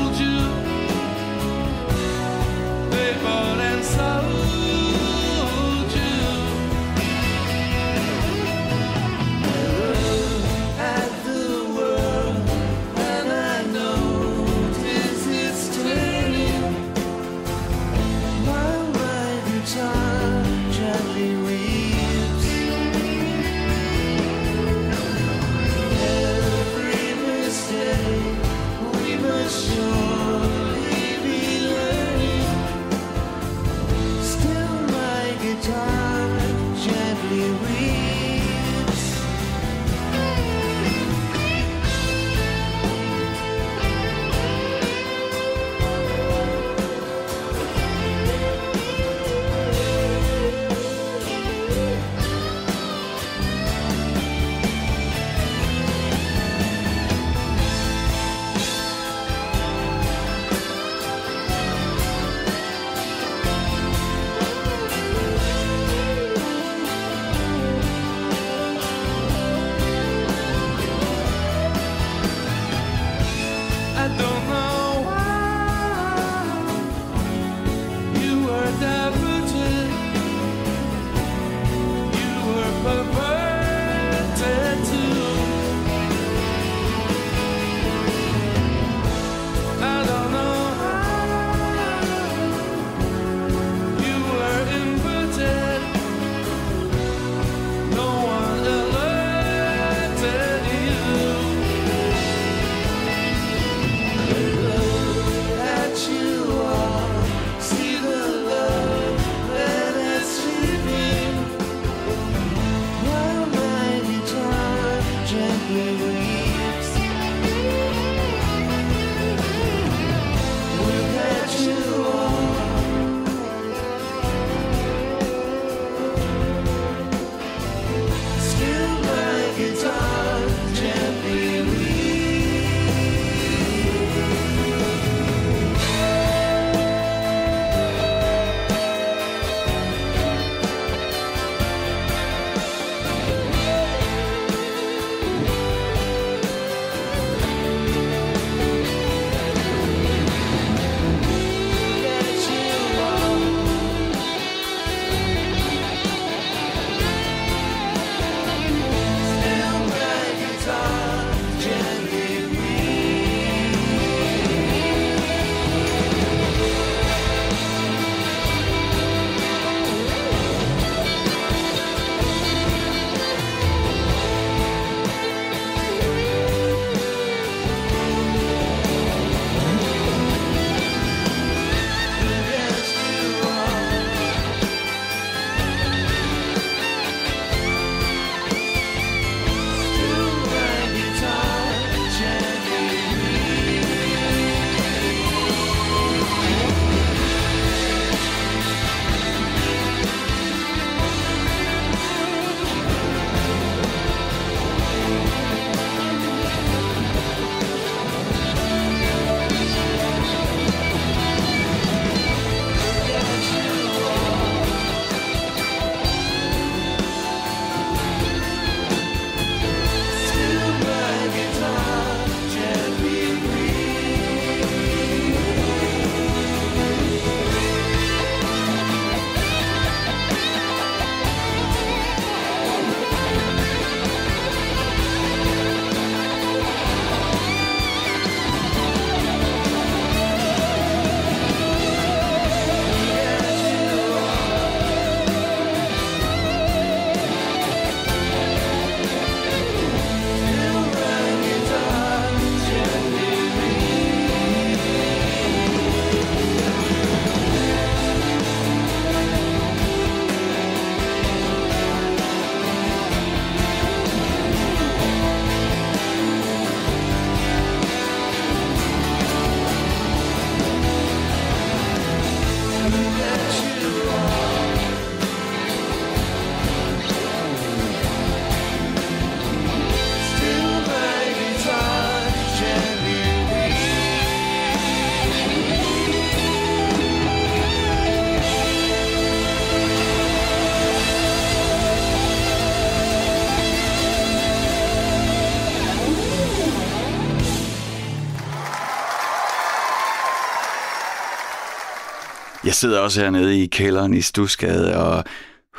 Jeg 302.74 302.78
sidder 302.78 303.00
også 303.00 303.20
hernede 303.20 303.62
i 303.62 303.66
kælderen 303.66 304.14
i 304.14 304.20
Stusgade, 304.20 304.96
og 304.96 305.24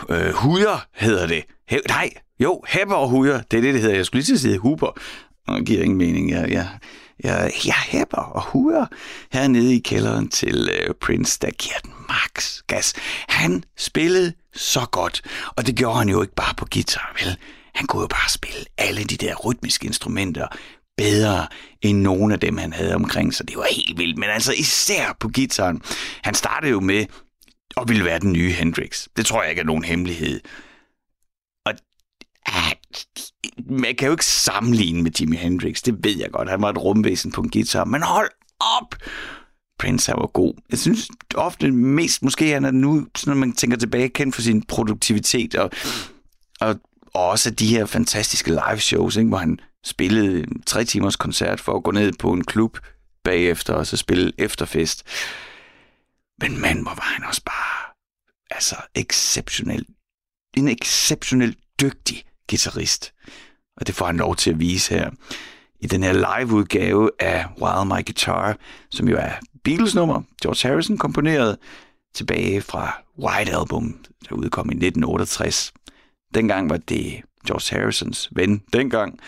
øh, 0.09 0.33
huder 0.33 0.85
hedder 0.93 1.27
det. 1.27 1.43
He, 1.67 1.79
nej, 1.87 2.09
jo, 2.39 2.61
Hepper 2.67 2.95
og 2.95 3.09
huder, 3.09 3.41
det 3.51 3.57
er 3.57 3.61
det, 3.61 3.73
det 3.73 3.81
hedder. 3.81 3.95
Jeg 3.95 4.05
skulle 4.05 4.19
lige 4.19 4.25
til 4.25 4.33
at 4.33 4.39
sige 4.39 4.57
Huber. 4.57 4.99
Det 5.47 5.65
giver 5.65 5.83
ingen 5.83 5.97
mening. 5.97 6.31
Jeg, 6.31 6.51
jeg, 6.51 6.67
jeg, 7.23 7.51
jeg 7.65 7.75
hæpper 7.75 8.17
og 8.17 8.43
huger 8.43 8.85
hernede 9.31 9.75
i 9.75 9.79
kælderen 9.79 10.29
til 10.29 10.69
øh, 10.73 10.93
Prince, 10.93 11.39
der 11.41 11.49
giver 11.49 11.77
den 11.83 11.91
max 12.09 12.61
gas. 12.67 12.93
Han 13.27 13.63
spillede 13.77 14.33
så 14.53 14.85
godt, 14.91 15.21
og 15.55 15.67
det 15.67 15.75
gjorde 15.75 15.97
han 15.97 16.09
jo 16.09 16.21
ikke 16.21 16.35
bare 16.35 16.53
på 16.57 16.67
guitar, 16.73 17.15
vel? 17.23 17.37
Han 17.75 17.87
kunne 17.87 18.01
jo 18.01 18.07
bare 18.07 18.29
spille 18.29 18.65
alle 18.77 19.03
de 19.03 19.17
der 19.17 19.35
rytmiske 19.35 19.87
instrumenter 19.87 20.47
bedre 20.97 21.47
end 21.81 22.01
nogen 22.01 22.31
af 22.31 22.39
dem, 22.39 22.57
han 22.57 22.73
havde 22.73 22.95
omkring 22.95 23.33
sig. 23.33 23.47
Det 23.47 23.57
var 23.57 23.67
helt 23.71 23.97
vildt, 23.97 24.17
men 24.17 24.29
altså 24.29 24.53
især 24.53 25.17
på 25.19 25.27
gitaren. 25.27 25.81
Han 26.23 26.33
startede 26.33 26.71
jo 26.71 26.79
med 26.79 27.05
at 27.77 27.87
ville 27.87 28.05
være 28.05 28.19
den 28.19 28.33
nye 28.33 28.51
Hendrix. 28.51 29.07
Det 29.17 29.25
tror 29.25 29.41
jeg 29.41 29.49
ikke 29.49 29.59
er 29.59 29.65
nogen 29.65 29.83
hemmelighed. 29.83 30.39
Og 31.65 31.73
man 33.69 33.95
kan 33.95 34.05
jo 34.05 34.11
ikke 34.11 34.25
sammenligne 34.25 35.03
med 35.03 35.11
Jimi 35.11 35.35
Hendrix, 35.35 35.81
det 35.81 36.03
ved 36.03 36.17
jeg 36.17 36.31
godt. 36.31 36.49
Han 36.49 36.61
var 36.61 36.69
et 36.69 36.77
rumvæsen 36.77 37.31
på 37.31 37.41
en 37.41 37.49
guitar, 37.49 37.85
men 37.85 38.01
hold 38.01 38.29
op! 38.59 38.95
Prince 39.79 40.11
han 40.11 40.19
var 40.19 40.27
god. 40.27 40.53
Jeg 40.71 40.79
synes 40.79 41.09
ofte 41.35 41.71
mest, 41.71 42.23
måske 42.23 42.49
han 42.49 42.65
er 42.65 42.71
nu, 42.71 43.07
når 43.25 43.33
man 43.33 43.53
tænker 43.53 43.77
tilbage, 43.77 44.09
kendt 44.09 44.35
for 44.35 44.41
sin 44.41 44.63
produktivitet 44.63 45.55
og, 45.55 45.71
og, 46.61 46.75
og 47.13 47.25
også 47.29 47.51
de 47.51 47.67
her 47.67 47.85
fantastiske 47.85 48.49
live 48.49 48.79
shows, 48.79 49.15
ikke, 49.15 49.29
hvor 49.29 49.37
han 49.37 49.59
spillede 49.85 50.45
tre 50.65 50.85
timers 50.85 51.15
koncert 51.15 51.59
for 51.59 51.75
at 51.77 51.83
gå 51.83 51.91
ned 51.91 52.13
på 52.19 52.31
en 52.33 52.43
klub 52.43 52.77
bagefter 53.23 53.73
og 53.73 53.87
så 53.87 53.97
spille 53.97 54.31
efterfest. 54.37 55.03
Men 56.41 56.61
man 56.61 56.81
hvor 56.81 56.93
var 56.95 57.13
han 57.15 57.23
også 57.23 57.43
bare 57.45 57.93
altså 58.51 58.75
exceptionel, 58.95 59.85
en 60.57 60.67
exceptionelt 60.67 61.57
dygtig 61.81 62.23
guitarist. 62.49 63.13
Og 63.77 63.87
det 63.87 63.95
får 63.95 64.05
han 64.05 64.17
lov 64.17 64.35
til 64.35 64.49
at 64.49 64.59
vise 64.59 64.93
her 64.93 65.11
i 65.79 65.87
den 65.87 66.03
her 66.03 66.13
live-udgave 66.13 67.11
af 67.19 67.45
Wild 67.61 67.85
My 67.85 68.05
Guitar, 68.05 68.57
som 68.91 69.09
jo 69.09 69.17
er 69.17 69.31
Beatles 69.63 69.95
nummer, 69.95 70.21
George 70.41 70.69
Harrison 70.69 70.97
komponeret 70.97 71.57
tilbage 72.13 72.61
fra 72.61 73.03
White 73.19 73.51
Album, 73.51 74.05
der 74.29 74.35
udkom 74.35 74.69
i 74.69 74.73
1968. 74.73 75.73
Dengang 76.33 76.69
var 76.69 76.77
det 76.77 77.21
George 77.47 77.79
Harrisons 77.79 78.29
ven, 78.31 78.63
dengang 78.73 79.19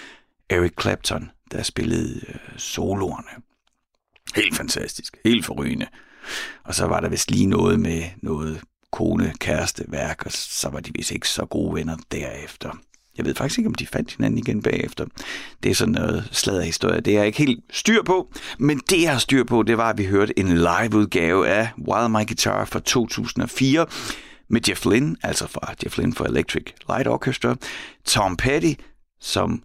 Eric 0.50 0.72
Clapton, 0.82 1.32
der 1.52 1.64
spillede 1.64 2.22
øh, 2.28 2.36
soloerne. 2.58 3.44
Helt 4.36 4.56
fantastisk, 4.56 5.18
helt 5.26 5.46
forrygende. 5.46 5.88
Og 6.64 6.76
så 6.76 6.86
var 6.86 7.00
der 7.00 7.10
vist 7.10 7.32
lige 7.32 7.46
noget 7.46 7.80
med 7.80 8.04
noget 8.22 8.62
kone, 8.92 9.34
kæreste, 9.40 9.86
værk, 9.88 10.26
og 10.26 10.32
så 10.32 10.70
var 10.70 10.80
de 10.80 10.92
vist 10.96 11.12
ikke 11.12 11.30
så 11.30 11.46
gode 11.46 11.76
venner 11.76 11.98
derefter. 12.12 12.78
Jeg 13.18 13.26
ved 13.26 13.36
faktisk 13.36 13.58
ikke, 13.58 13.68
om 13.68 13.76
de 13.76 13.88
fandt 13.88 14.16
hinanden 14.16 14.38
igen 14.38 14.62
bagefter. 14.62 15.06
Det 15.64 15.72
er 15.72 15.76
sådan 15.76 15.94
noget 15.94 16.30
sladderhistorie. 16.32 17.00
Det 17.02 17.14
er 17.14 17.18
jeg 17.18 17.28
ikke 17.28 17.38
helt 17.38 17.64
styr 17.70 18.04
på. 18.04 18.34
Men 18.60 18.82
det, 18.90 19.02
jeg 19.02 19.12
har 19.12 19.20
styr 19.20 19.44
på, 19.44 19.64
det 19.64 19.78
var, 19.78 19.90
at 19.90 19.98
vi 19.98 20.06
hørte 20.06 20.40
en 20.40 20.58
live-udgave 20.58 21.48
af 21.48 21.70
Wild 21.78 22.10
My 22.10 22.28
Guitar 22.28 22.66
fra 22.66 22.80
2004 22.80 23.86
med 24.50 24.62
Jeff 24.70 24.86
Lynne, 24.86 25.16
altså 25.24 25.48
fra 25.48 25.74
Jeff 25.84 25.98
Lynne 25.98 26.14
for 26.14 26.26
Electric 26.26 26.64
Light 26.90 27.08
Orchestra, 27.08 27.56
Tom 28.06 28.38
Petty, 28.38 28.74
som 29.20 29.64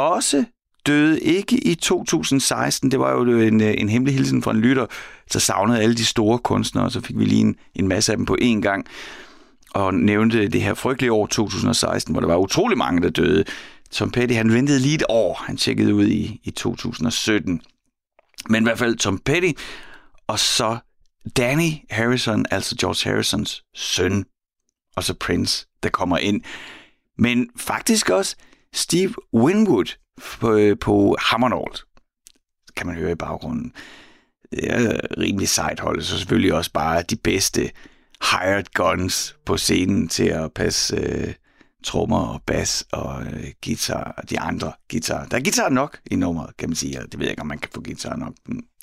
også 0.00 0.44
døde 0.86 1.20
ikke 1.20 1.56
i 1.56 1.74
2016. 1.74 2.90
Det 2.90 3.00
var 3.00 3.12
jo 3.12 3.40
en, 3.40 3.60
en 3.60 3.88
hemmelig 3.88 4.14
hilsen 4.14 4.42
fra 4.42 4.50
en 4.50 4.60
lytter, 4.60 4.86
så 5.30 5.40
savnede 5.40 5.82
alle 5.82 5.94
de 5.94 6.04
store 6.04 6.38
kunstnere, 6.38 6.84
og 6.84 6.92
så 6.92 7.00
fik 7.00 7.18
vi 7.18 7.24
lige 7.24 7.40
en, 7.40 7.56
en 7.74 7.88
masse 7.88 8.12
af 8.12 8.18
dem 8.18 8.26
på 8.26 8.36
én 8.40 8.60
gang 8.60 8.86
og 9.74 9.94
nævnte 9.94 10.48
det 10.48 10.62
her 10.62 10.74
frygtelige 10.74 11.12
år 11.12 11.26
2016, 11.26 12.14
hvor 12.14 12.20
der 12.20 12.28
var 12.28 12.36
utrolig 12.36 12.78
mange, 12.78 13.02
der 13.02 13.10
døde. 13.10 13.44
Tom 13.90 14.10
Petty, 14.10 14.34
han 14.34 14.52
ventede 14.52 14.78
lige 14.80 14.94
et 14.94 15.04
år. 15.08 15.42
Han 15.46 15.56
tjekkede 15.56 15.94
ud 15.94 16.06
i, 16.06 16.40
i 16.44 16.50
2017. 16.50 17.62
Men 18.48 18.62
i 18.62 18.64
hvert 18.64 18.78
fald 18.78 18.96
Tom 18.96 19.18
Petty, 19.18 19.60
og 20.26 20.38
så 20.38 20.78
Danny 21.36 21.70
Harrison, 21.90 22.46
altså 22.50 22.76
George 22.80 23.10
Harrisons 23.10 23.64
søn, 23.74 24.24
og 24.96 25.04
så 25.04 25.14
Prince, 25.14 25.66
der 25.82 25.88
kommer 25.88 26.18
ind. 26.18 26.42
Men 27.18 27.50
faktisk 27.56 28.10
også 28.10 28.36
Steve 28.74 29.14
Winwood 29.34 29.98
på, 30.40 30.52
øh, 30.52 30.78
på 30.78 31.16
Hammernold, 31.18 31.74
kan 32.76 32.86
man 32.86 32.96
høre 32.96 33.12
i 33.12 33.14
baggrunden. 33.14 33.72
Det 34.50 34.70
er 34.72 35.00
rimelig 35.18 35.48
sejt 35.48 35.80
hold, 35.80 36.02
så 36.02 36.18
selvfølgelig 36.18 36.54
også 36.54 36.72
bare 36.72 37.02
de 37.02 37.16
bedste 37.16 37.70
hired 38.30 38.64
guns 38.74 39.36
på 39.46 39.56
scenen 39.56 40.08
til 40.08 40.28
at 40.28 40.52
passe 40.52 40.96
øh, 40.96 41.34
trommer 41.84 42.18
og 42.18 42.42
bas 42.46 42.84
og 42.92 43.22
øh, 43.22 43.52
guitar 43.64 44.14
og 44.16 44.30
de 44.30 44.40
andre 44.40 44.72
guitar. 44.90 45.24
Der 45.24 45.36
er 45.36 45.42
guitar 45.42 45.68
nok 45.68 46.00
i 46.10 46.16
nummeret, 46.16 46.56
kan 46.56 46.68
man 46.68 46.76
sige. 46.76 47.00
Det 47.12 47.18
ved 47.18 47.26
jeg 47.26 47.30
ikke, 47.30 47.42
om 47.42 47.48
man 47.48 47.58
kan 47.58 47.70
få 47.74 47.82
guitar 47.82 48.16
nok. 48.16 48.32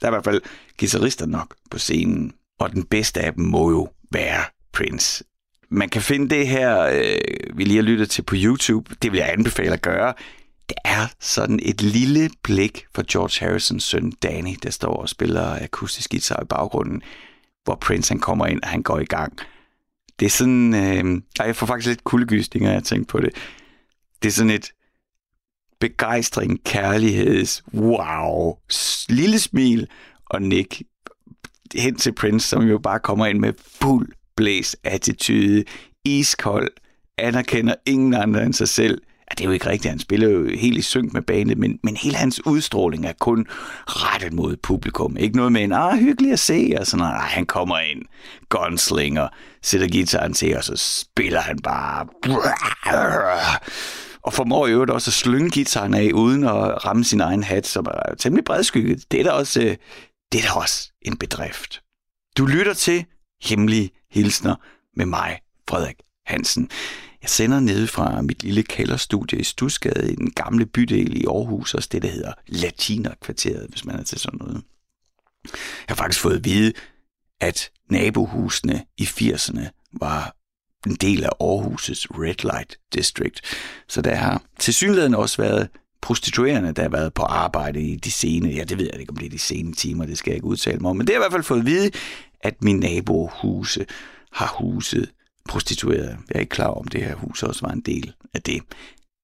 Der 0.02 0.08
er 0.08 0.08
i 0.08 0.12
hvert 0.12 0.24
fald 0.24 0.42
guitarister 0.80 1.26
nok 1.26 1.56
på 1.72 1.78
scenen. 1.78 2.34
Og 2.60 2.72
den 2.72 2.84
bedste 2.84 3.22
af 3.22 3.34
dem 3.34 3.46
må 3.46 3.72
jo 3.72 3.88
være 4.12 4.44
Prince. 4.74 5.24
Man 5.70 5.90
kan 5.90 6.02
finde 6.02 6.36
det 6.36 6.48
her, 6.48 6.80
øh, 6.82 7.58
vi 7.58 7.64
lige 7.64 7.76
har 7.76 7.84
lyttet 7.84 8.10
til 8.10 8.22
på 8.22 8.36
YouTube. 8.38 8.96
Det 9.02 9.12
vil 9.12 9.18
jeg 9.18 9.32
anbefale 9.32 9.74
at 9.74 9.82
gøre. 9.82 10.14
Det 10.70 10.78
er 10.86 11.08
sådan 11.20 11.60
et 11.64 11.82
lille 11.82 12.30
blik 12.44 12.86
for 12.96 13.04
George 13.12 13.46
Harrisons 13.46 13.84
søn 13.84 14.12
Danny, 14.12 14.56
der 14.64 14.70
står 14.70 14.94
og 14.94 15.10
spiller 15.10 15.64
akustisk 15.64 16.10
guitar 16.10 16.44
i 16.44 16.46
baggrunden 16.46 17.02
hvor 17.68 17.76
Prince 17.76 18.12
han 18.14 18.20
kommer 18.20 18.46
ind, 18.46 18.62
og 18.64 18.70
han 18.70 18.84
går 18.84 19.00
i 19.00 19.06
gang. 19.06 19.34
Det 20.20 20.26
er 20.26 20.30
sådan... 20.30 20.74
Øh, 20.74 21.22
jeg 21.40 21.56
får 21.56 21.68
faktisk 21.68 21.88
lidt 21.88 22.04
kuldegysninger, 22.04 22.72
jeg 22.72 22.84
tænker 22.84 23.06
på 23.06 23.20
det. 23.20 23.30
Det 24.22 24.28
er 24.28 24.32
sådan 24.32 24.50
et 24.50 24.72
begejstring, 25.80 26.64
kærligheds, 26.64 27.64
wow, 27.74 28.58
lille 29.10 29.40
smil 29.40 29.88
og 30.26 30.42
nik 30.42 30.82
hen 31.76 31.96
til 31.96 32.14
Prince, 32.14 32.48
som 32.48 32.64
jo 32.64 32.78
bare 32.78 33.00
kommer 33.00 33.26
ind 33.26 33.40
med 33.40 33.54
fuld 33.82 34.10
blæs 34.38 34.76
attitude, 34.84 35.64
iskold, 36.06 36.70
anerkender 37.18 37.76
ingen 37.86 38.14
andre 38.14 38.44
end 38.44 38.54
sig 38.54 38.70
selv, 38.70 39.02
Ja, 39.32 39.34
det 39.36 39.42
er 39.42 39.46
jo 39.46 39.52
ikke 39.52 39.70
rigtigt, 39.70 39.90
han 39.90 40.00
spiller 40.00 40.30
jo 40.30 40.50
helt 40.56 40.78
i 40.78 40.82
synk 40.82 41.14
med 41.14 41.22
banen, 41.22 41.60
men, 41.60 41.80
men 41.84 41.96
hele 41.96 42.16
hans 42.16 42.46
udstråling 42.46 43.06
er 43.06 43.14
kun 43.20 43.46
rettet 43.86 44.34
mod 44.34 44.56
publikum. 44.58 45.18
Ikke 45.18 45.38
noget 45.38 45.52
med 45.52 45.64
en, 45.64 45.72
ah, 45.72 46.00
hyggelig 46.00 46.32
at 46.32 46.40
se, 46.40 46.76
og 46.80 46.88
sådan 46.88 47.00
noget. 47.00 47.22
Han 47.22 47.46
kommer 47.46 47.80
ind, 47.80 48.02
gunslinger, 48.50 49.28
sætter 49.64 49.88
gitaren 49.88 50.34
til, 50.34 50.58
og 50.58 50.64
så 50.64 50.74
spiller 50.76 51.40
han 51.40 51.60
bare... 51.60 52.08
Og 54.22 54.34
formår 54.34 54.68
jo 54.68 54.86
også 54.90 55.10
at 55.10 55.14
slynge 55.14 55.50
gitaren 55.50 55.94
af, 55.94 56.12
uden 56.14 56.44
at 56.44 56.86
ramme 56.86 57.04
sin 57.04 57.22
egen 57.22 57.44
hat, 57.44 57.68
som 57.68 57.86
er 57.86 58.16
temmelig 58.16 58.46
bredskygget. 58.46 59.12
Det 59.12 59.20
er 59.20 59.24
da 59.24 59.32
også, 59.32 59.62
øh, 59.62 59.76
det 60.32 60.40
er 60.40 60.44
da 60.44 60.52
også 60.52 60.92
en 61.02 61.18
bedrift. 61.18 61.82
Du 62.38 62.46
lytter 62.46 62.74
til 62.74 63.06
Hemmelige 63.42 63.92
Hilsner 64.12 64.56
med 64.96 65.06
mig, 65.06 65.40
Frederik 65.70 65.96
Hansen. 66.26 66.70
Jeg 67.22 67.30
sender 67.30 67.60
ned 67.60 67.88
fra 67.88 68.22
mit 68.22 68.44
lille 68.44 68.64
kælderstudie 68.64 69.40
i 69.40 69.44
Stusgade 69.44 70.12
i 70.12 70.16
den 70.16 70.32
gamle 70.32 70.66
bydel 70.66 71.18
i 71.18 71.26
Aarhus, 71.26 71.74
også 71.74 71.90
det, 71.92 72.02
der 72.02 72.10
hedder 72.10 72.34
Latinerkvarteret, 72.48 73.68
hvis 73.70 73.86
man 73.86 74.00
er 74.00 74.04
til 74.04 74.20
sådan 74.20 74.40
noget. 74.40 74.62
Jeg 75.44 75.52
har 75.88 75.96
faktisk 75.96 76.22
fået 76.22 76.36
at 76.36 76.46
vide, 76.46 76.74
at 77.42 77.70
nabohusene 77.90 78.86
i 78.98 79.04
80'erne 79.04 79.90
var 79.94 80.36
en 80.88 80.96
del 80.96 81.24
af 81.24 81.30
Aarhus' 81.30 82.06
Red 82.12 82.44
Light 82.44 82.78
District. 82.94 83.42
Så 83.88 84.02
der 84.02 84.16
har 84.16 84.42
tilsyneladende 84.60 85.18
også 85.18 85.42
været 85.42 85.70
prostituerende, 86.02 86.72
der 86.72 86.82
har 86.82 86.90
været 86.90 87.14
på 87.14 87.24
arbejde 87.24 87.82
i 87.82 87.96
de 87.96 88.12
sene, 88.12 88.50
ja 88.50 88.64
det 88.64 88.78
ved 88.78 88.90
jeg 88.92 89.00
ikke, 89.00 89.10
om 89.10 89.18
det 89.18 89.26
er 89.26 89.30
de 89.30 89.40
sene 89.40 89.74
timer, 89.74 90.06
det 90.06 90.18
skal 90.18 90.32
jeg 90.32 90.36
ikke 90.36 90.48
udtale 90.48 90.80
mig 90.80 90.90
om, 90.90 90.98
men 90.98 91.08
det 91.08 91.16
har 91.16 91.22
jeg 91.22 91.22
i 91.22 91.26
hvert 91.30 91.38
fald 91.38 91.44
fået 91.44 91.60
at 91.60 91.66
vide, 91.66 91.92
at 92.42 92.64
min 92.64 92.80
nabohuse 92.80 93.86
har 94.32 94.56
huset 94.60 95.12
prostituerede. 95.50 96.18
Jeg 96.30 96.36
er 96.36 96.40
ikke 96.40 96.50
klar 96.50 96.68
over, 96.68 96.80
om 96.80 96.88
det 96.88 97.04
her 97.04 97.16
hus 97.16 97.44
også 97.44 97.66
var 97.66 97.74
en 97.74 97.82
del 97.82 98.14
af 98.34 98.42
det. 98.42 98.62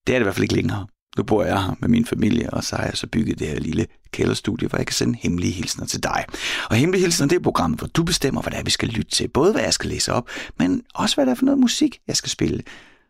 Det 0.07 0.15
er 0.15 0.19
det 0.19 0.23
i 0.23 0.23
hvert 0.23 0.35
fald 0.35 0.43
ikke 0.43 0.55
længere. 0.55 0.87
Nu 1.17 1.23
bor 1.23 1.43
jeg 1.43 1.63
her 1.63 1.75
med 1.79 1.89
min 1.89 2.05
familie, 2.05 2.49
og 2.49 2.63
så 2.63 2.75
har 2.75 2.83
jeg 2.83 2.97
så 2.97 3.07
bygget 3.07 3.39
det 3.39 3.47
her 3.47 3.59
lille 3.59 3.87
kælderstudie, 4.11 4.67
hvor 4.67 4.77
jeg 4.77 4.87
kan 4.87 4.93
sende 4.93 5.19
hemmelige 5.21 5.51
hilsner 5.51 5.85
til 5.85 6.03
dig. 6.03 6.25
Og 6.69 6.75
hemmelige 6.75 7.01
hilsner, 7.01 7.27
det 7.27 7.35
er 7.35 7.39
programmet, 7.39 7.79
hvor 7.79 7.87
du 7.87 8.03
bestemmer, 8.03 8.41
hvad 8.41 8.51
det 8.51 8.59
er, 8.59 8.63
vi 8.63 8.71
skal 8.71 8.89
lytte 8.89 9.11
til. 9.11 9.27
Både 9.27 9.51
hvad 9.51 9.61
jeg 9.61 9.73
skal 9.73 9.89
læse 9.89 10.13
op, 10.13 10.29
men 10.59 10.83
også 10.93 11.15
hvad 11.15 11.25
det 11.25 11.31
er 11.31 11.35
for 11.35 11.45
noget 11.45 11.59
musik, 11.59 11.99
jeg 12.07 12.17
skal 12.17 12.29
spille. 12.29 12.63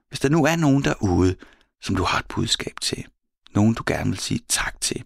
Hvis 0.09 0.19
der 0.19 0.29
nu 0.29 0.45
er 0.45 0.55
nogen 0.55 0.83
derude, 0.83 1.35
som 1.81 1.95
du 1.95 2.03
har 2.03 2.19
et 2.19 2.25
budskab 2.25 2.73
til, 2.81 3.05
nogen 3.55 3.73
du 3.73 3.83
gerne 3.87 4.09
vil 4.09 4.19
sige 4.19 4.39
tak 4.49 4.81
til, 4.81 5.03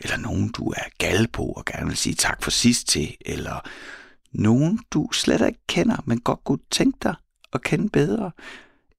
eller 0.00 0.16
nogen 0.16 0.48
du 0.48 0.70
er 0.70 0.84
gal 0.98 1.28
på 1.28 1.42
og 1.42 1.64
gerne 1.64 1.86
vil 1.86 1.96
sige 1.96 2.14
tak 2.14 2.42
for 2.42 2.50
sidst 2.50 2.88
til, 2.88 3.16
eller 3.26 3.68
nogen 4.34 4.80
du 4.90 5.08
slet 5.12 5.46
ikke 5.46 5.66
kender, 5.68 5.96
men 6.04 6.20
godt 6.20 6.44
kunne 6.44 6.58
tænke 6.70 6.98
dig 7.02 7.14
at 7.52 7.62
kende 7.62 7.88
bedre, 7.88 8.30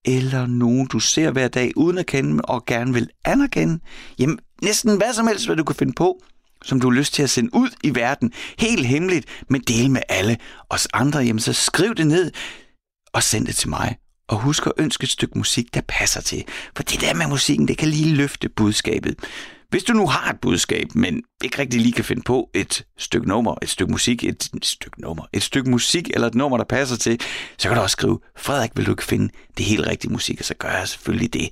eller 0.05 0.45
nogen, 0.47 0.87
du 0.87 0.99
ser 0.99 1.31
hver 1.31 1.47
dag 1.47 1.71
uden 1.75 1.97
at 1.97 2.05
kende 2.05 2.41
og 2.43 2.65
gerne 2.65 2.93
vil 2.93 3.09
anerkende, 3.25 3.79
jamen 4.19 4.39
næsten 4.61 4.97
hvad 4.97 5.13
som 5.13 5.27
helst, 5.27 5.45
hvad 5.45 5.55
du 5.55 5.63
kan 5.63 5.75
finde 5.75 5.93
på, 5.93 6.21
som 6.63 6.79
du 6.79 6.89
har 6.89 6.97
lyst 6.97 7.13
til 7.13 7.23
at 7.23 7.29
sende 7.29 7.49
ud 7.53 7.69
i 7.83 7.95
verden, 7.95 8.33
helt 8.59 8.85
hemmeligt, 8.85 9.25
men 9.49 9.61
dele 9.61 9.89
med 9.89 10.01
alle 10.09 10.37
os 10.69 10.87
andre, 10.93 11.19
jamen 11.19 11.39
så 11.39 11.53
skriv 11.53 11.95
det 11.95 12.07
ned 12.07 12.31
og 13.13 13.23
send 13.23 13.47
det 13.47 13.55
til 13.55 13.69
mig. 13.69 13.97
Og 14.27 14.39
husk 14.39 14.67
at 14.67 14.73
ønske 14.77 15.03
et 15.03 15.09
stykke 15.09 15.37
musik, 15.37 15.73
der 15.73 15.81
passer 15.87 16.21
til. 16.21 16.43
For 16.75 16.83
det 16.83 17.01
der 17.01 17.13
med 17.13 17.27
musikken, 17.27 17.67
det 17.67 17.77
kan 17.77 17.87
lige 17.87 18.15
løfte 18.15 18.49
budskabet. 18.49 19.15
Hvis 19.71 19.83
du 19.83 19.93
nu 19.93 20.07
har 20.07 20.31
et 20.31 20.39
budskab, 20.39 20.95
men 20.95 21.23
ikke 21.43 21.59
rigtig 21.59 21.81
lige 21.81 21.93
kan 21.93 22.05
finde 22.05 22.21
på 22.21 22.49
et 22.53 22.85
stykke 22.97 23.27
nummer, 23.27 23.55
et 23.61 23.69
stykke 23.69 23.91
musik, 23.91 24.23
et, 24.23 24.49
et 24.55 24.65
stykke 24.65 25.01
nummer, 25.01 25.25
et 25.33 25.43
stykke 25.43 25.69
musik 25.69 26.09
eller 26.13 26.27
et 26.27 26.35
nummer, 26.35 26.57
der 26.57 26.63
passer 26.63 26.97
til, 26.97 27.21
så 27.57 27.67
kan 27.67 27.77
du 27.77 27.81
også 27.81 27.93
skrive, 27.93 28.19
Frederik, 28.37 28.71
vil 28.75 28.85
du 28.85 28.91
ikke 28.91 29.03
finde 29.03 29.33
det 29.57 29.65
helt 29.65 29.87
rigtige 29.87 30.11
musik? 30.11 30.39
Og 30.39 30.45
så 30.45 30.53
gør 30.53 30.69
jeg 30.69 30.87
selvfølgelig 30.87 31.33
det. 31.33 31.49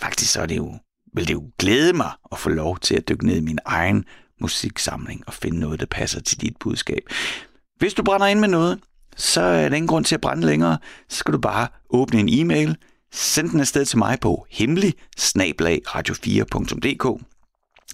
Faktisk 0.00 0.32
så 0.32 0.42
er 0.42 0.46
det 0.46 0.56
jo, 0.56 0.74
vil 1.14 1.28
det 1.28 1.34
jo 1.34 1.50
glæde 1.58 1.92
mig 1.92 2.10
at 2.32 2.38
få 2.38 2.48
lov 2.48 2.78
til 2.78 2.94
at 2.94 3.08
dykke 3.08 3.26
ned 3.26 3.36
i 3.36 3.40
min 3.40 3.58
egen 3.64 4.04
musiksamling 4.40 5.22
og 5.26 5.34
finde 5.34 5.58
noget, 5.58 5.80
der 5.80 5.86
passer 5.86 6.20
til 6.20 6.40
dit 6.40 6.56
budskab. 6.60 7.02
Hvis 7.78 7.94
du 7.94 8.02
brænder 8.02 8.26
ind 8.26 8.40
med 8.40 8.48
noget, 8.48 8.80
så 9.16 9.40
er 9.40 9.68
der 9.68 9.76
ingen 9.76 9.88
grund 9.88 10.04
til 10.04 10.14
at 10.14 10.20
brænde 10.20 10.46
længere. 10.46 10.78
Så 11.08 11.16
skal 11.16 11.34
du 11.34 11.38
bare 11.38 11.68
åbne 11.90 12.20
en 12.20 12.28
e-mail, 12.28 12.76
send 13.12 13.50
den 13.50 13.60
afsted 13.60 13.84
til 13.84 13.98
mig 13.98 14.20
på 14.20 14.46
hemmelig 14.50 14.94
radio4.dk 15.18 17.22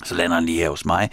så 0.05 0.15
lander 0.15 0.37
den 0.37 0.47
lige 0.47 0.59
her 0.59 0.71
hos 0.71 0.85
mig. 0.85 1.11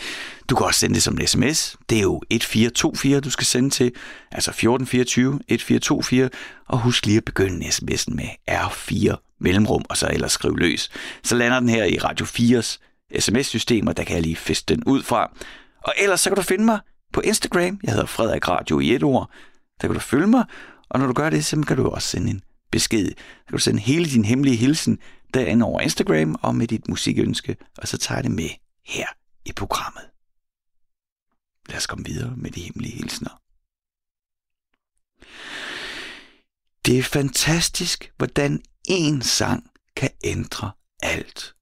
Du 0.50 0.56
kan 0.56 0.66
også 0.66 0.80
sende 0.80 0.96
det 0.96 1.04
som 1.04 1.18
en 1.20 1.28
sms. 1.28 1.76
Det 1.90 1.98
er 1.98 2.02
jo 2.02 2.22
1424, 2.30 3.20
du 3.20 3.30
skal 3.30 3.46
sende 3.46 3.70
til. 3.70 3.92
Altså 4.32 4.52
1424 4.52 5.40
1424. 5.48 6.30
Og 6.68 6.80
husk 6.80 7.06
lige 7.06 7.18
at 7.18 7.26
begynde 7.26 7.66
sms'en 7.66 8.16
med 8.16 8.30
R4 8.52 9.36
mellemrum, 9.40 9.86
og 9.90 9.98
så 9.98 10.08
ellers 10.14 10.32
skriv 10.32 10.56
løs. 10.56 10.90
Så 11.24 11.36
lander 11.36 11.60
den 11.60 11.70
her 11.70 11.84
i 11.84 11.98
Radio 11.98 12.26
4's 12.26 12.78
sms-system, 13.20 13.88
og 13.88 13.98
der 13.98 14.04
kan 14.04 14.16
jeg 14.16 14.24
lige 14.24 14.36
feste 14.36 14.76
den 14.76 14.84
ud 14.84 15.04
fra. 15.04 15.32
Og 15.84 15.94
ellers 15.98 16.22
så 16.22 16.30
kan 16.30 16.36
du 16.36 16.42
finde 16.42 16.66
mig 16.66 16.80
på 17.14 17.22
Instagram. 17.22 17.80
Jeg 17.84 17.92
hedder 17.92 18.06
Frederik 18.06 18.48
Radio 18.48 18.80
i 18.80 18.96
et 18.96 19.04
ord. 19.04 19.30
Der 19.82 19.88
kan 19.88 19.94
du 19.94 20.00
følge 20.00 20.28
mig, 20.28 20.44
og 20.90 21.00
når 21.00 21.08
du 21.08 21.14
gør 21.14 21.30
det, 21.30 21.46
så 21.46 21.64
kan 21.68 21.78
du 21.78 21.90
også 21.90 22.08
sende 22.08 22.32
en 22.32 22.42
besked. 22.72 23.06
Der 23.06 23.14
kan 23.48 23.58
du 23.58 23.58
sende 23.58 23.80
hele 23.80 24.06
din 24.06 24.26
hemmelige 24.26 24.56
hilsen 24.56 24.98
derinde 25.34 25.66
over 25.66 25.82
Instagram 25.82 26.36
og 26.42 26.56
med 26.56 26.68
dit 26.68 26.88
musikønske, 26.90 27.56
og 27.78 27.88
så 27.88 27.98
tager 27.98 28.18
jeg 28.18 28.24
det 28.24 28.32
med 28.32 28.50
her 28.90 29.08
i 29.46 29.52
programmet. 29.52 30.10
Lad 31.70 31.78
os 31.78 31.88
komme 31.88 32.06
videre 32.06 32.36
med 32.38 32.52
de 32.52 32.62
hemmelige 32.62 32.96
hilsner. 32.96 33.42
Det 36.86 37.00
er 37.00 37.04
fantastisk, 37.04 38.14
hvordan 38.18 38.62
en 38.88 39.22
sang 39.22 39.72
kan 39.96 40.10
ændre 40.24 40.72
alt. 41.02 41.56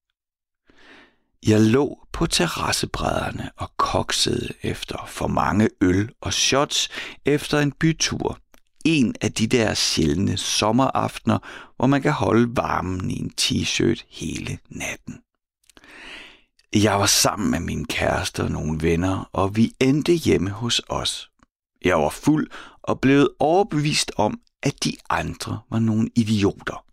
Jeg 1.47 1.61
lå 1.61 2.07
på 2.13 2.25
terrassebrædderne 2.25 3.51
og 3.55 3.77
koksede 3.77 4.53
efter 4.61 5.05
for 5.07 5.27
mange 5.27 5.69
øl 5.81 6.13
og 6.21 6.33
shots 6.33 6.89
efter 7.25 7.59
en 7.59 7.71
bytur. 7.71 8.39
En 8.85 9.15
af 9.21 9.33
de 9.33 9.47
der 9.47 9.73
sjældne 9.73 10.37
sommeraftener, 10.37 11.39
hvor 11.75 11.87
man 11.87 12.01
kan 12.01 12.11
holde 12.11 12.55
varmen 12.55 13.11
i 13.11 13.19
en 13.19 13.31
t-shirt 13.41 14.05
hele 14.09 14.59
natten. 14.69 15.21
Jeg 16.75 16.99
var 16.99 17.05
sammen 17.05 17.51
med 17.51 17.59
min 17.59 17.85
kæreste 17.85 18.43
og 18.43 18.51
nogle 18.51 18.81
venner, 18.81 19.29
og 19.33 19.55
vi 19.55 19.73
endte 19.79 20.13
hjemme 20.13 20.49
hos 20.49 20.81
os. 20.89 21.29
Jeg 21.85 21.97
var 21.97 22.09
fuld 22.09 22.47
og 22.83 23.01
blev 23.01 23.29
overbevist 23.39 24.11
om, 24.17 24.39
at 24.63 24.83
de 24.83 24.93
andre 25.09 25.59
var 25.69 25.79
nogle 25.79 26.09
idioter. 26.15 26.83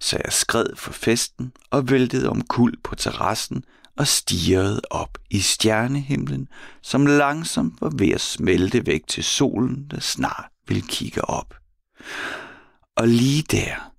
Så 0.00 0.20
jeg 0.24 0.32
skred 0.32 0.76
for 0.76 0.92
festen 0.92 1.52
og 1.70 1.90
væltede 1.90 2.28
om 2.28 2.42
kul 2.42 2.76
på 2.84 2.94
terrassen 2.94 3.64
og 3.96 4.06
stirrede 4.06 4.80
op 4.90 5.18
i 5.30 5.40
stjernehimlen, 5.40 6.48
som 6.82 7.06
langsomt 7.06 7.80
var 7.80 7.92
ved 7.98 8.10
at 8.10 8.20
smelte 8.20 8.86
væk 8.86 9.06
til 9.08 9.24
solen, 9.24 9.86
der 9.90 10.00
snart 10.00 10.48
ville 10.68 10.82
kigge 10.82 11.24
op. 11.24 11.54
Og 12.96 13.08
lige 13.08 13.42
der, 13.42 13.92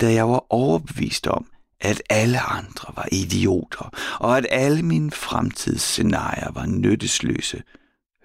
da 0.00 0.12
jeg 0.12 0.28
var 0.28 0.52
overbevist 0.52 1.26
om, 1.26 1.46
at 1.80 2.02
alle 2.10 2.40
andre 2.40 2.92
var 2.96 3.08
idioter, 3.12 3.90
og 4.20 4.38
at 4.38 4.46
alle 4.50 4.82
mine 4.82 5.10
fremtidsscenarier 5.10 6.52
var 6.52 6.66
nyttesløse, 6.66 7.62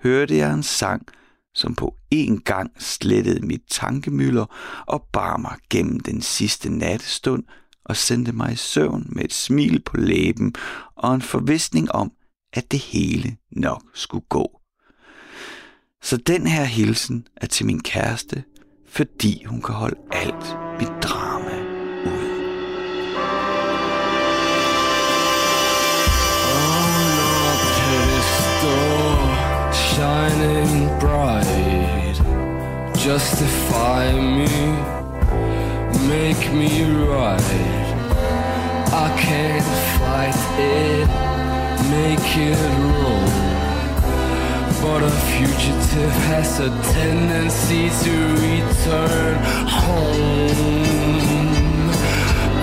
hørte 0.04 0.38
jeg 0.38 0.54
en 0.54 0.64
sang, 0.64 1.08
som 1.54 1.76
på 1.76 1.96
en 2.12 2.42
gang 2.42 2.72
slettede 2.80 3.46
mit 3.46 3.62
tankemøller 3.70 4.46
og 4.88 5.04
bar 5.14 5.38
mig 5.38 5.56
gennem 5.70 6.00
den 6.00 6.22
sidste 6.22 6.70
nattestund 6.70 7.44
og 7.86 7.98
sendte 7.98 8.32
mig 8.32 8.54
i 8.54 8.56
søvn 8.56 9.06
med 9.10 9.24
et 9.24 9.34
smil 9.34 9.82
på 9.82 9.98
læben 9.98 10.56
og 10.96 11.16
en 11.16 11.22
forvisning 11.22 11.92
om, 11.92 12.12
at 12.54 12.72
det 12.72 12.80
hele 12.80 13.38
nok 13.52 13.84
skulle 13.94 14.26
gå. 14.30 14.62
Så 16.02 16.18
den 16.18 16.48
her 16.48 16.64
hilsen 16.64 17.28
er 17.36 17.48
til 17.48 17.66
min 17.66 17.84
kæreste, 17.84 18.44
fordi 18.88 19.44
hun 19.44 19.62
kan 19.62 19.76
holde 19.76 19.98
alt 20.12 20.58
mit 20.80 21.04
drama 21.04 21.31
bright. 31.00 32.18
Justify 32.96 34.12
me, 34.14 34.48
make 36.08 36.54
me 36.54 36.84
right. 37.08 37.92
I 38.94 39.08
can't 39.20 39.70
fight 39.98 40.42
it, 40.60 41.08
make 41.90 42.30
it 42.38 42.60
wrong. 42.82 43.32
But 44.82 45.04
a 45.04 45.12
fugitive 45.12 46.16
has 46.30 46.60
a 46.60 46.70
tendency 46.94 47.90
to 48.04 48.16
return 48.48 49.38
home, 49.68 50.52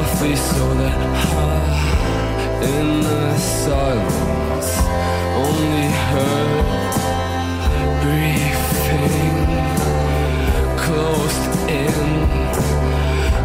Softly 0.00 0.34
so 0.34 0.66
that 0.80 0.96
I, 0.96 1.60
in 2.64 3.02
the 3.02 3.36
silence 3.36 4.70
Only 5.44 5.88
heard 6.08 6.64
breathing 8.00 9.44
Closed 10.84 11.46
in 11.68 11.96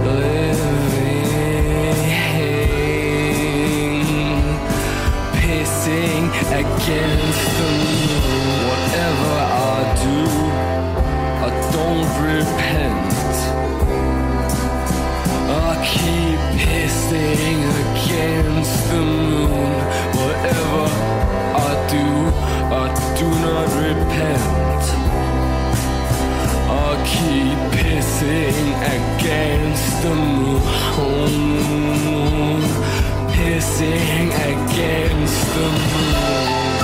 Living 0.06 0.48
Pacing 5.36 6.26
against 6.64 7.46
the 7.58 7.70
moon 7.84 8.32
Whatever 8.70 9.34
I 9.52 9.84
do 10.06 10.20
I 11.48 11.50
don't 11.76 12.12
repent. 12.24 13.16
I 15.48 15.76
keep 15.86 16.25
pissing 17.16 17.64
against 17.86 18.78
the 18.90 19.02
moon. 19.02 19.76
Whatever 20.20 20.86
I 21.56 21.72
do, 21.96 22.08
I 22.82 22.86
do 23.20 23.28
not 23.46 23.68
repent. 23.84 24.84
I 26.68 26.90
keep 27.14 27.58
pissing 27.76 28.68
against 28.98 29.92
the 30.04 30.14
moon. 30.16 30.62
Pissing 33.36 34.30
against 34.52 35.42
the 35.56 35.68
moon. 35.72 36.75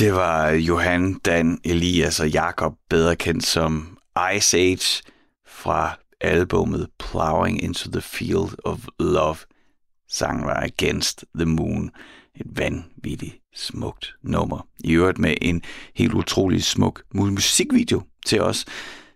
Det 0.00 0.14
var 0.14 0.50
Johan, 0.50 1.14
Dan, 1.14 1.60
Elias 1.64 2.20
og 2.20 2.28
Jakob, 2.28 2.72
bedre 2.88 3.16
kendt 3.16 3.46
som 3.46 3.98
Ice 4.36 4.58
Age 4.58 5.02
fra 5.46 5.98
albummet 6.20 6.88
Plowing 6.98 7.62
into 7.62 7.90
the 7.90 8.00
Field 8.00 8.56
of 8.64 8.78
Love. 9.00 9.36
Sangen 10.08 10.46
var 10.46 10.62
Against 10.62 11.24
the 11.34 11.46
Moon. 11.46 11.90
Et 12.34 12.46
vanvittigt 12.56 13.36
smukt 13.54 14.14
nummer. 14.22 14.66
I 14.84 14.92
øvrigt 14.92 15.18
med 15.18 15.34
en 15.42 15.62
helt 15.94 16.14
utrolig 16.14 16.64
smuk 16.64 17.02
musikvideo 17.14 18.02
til 18.26 18.40
os. 18.40 18.64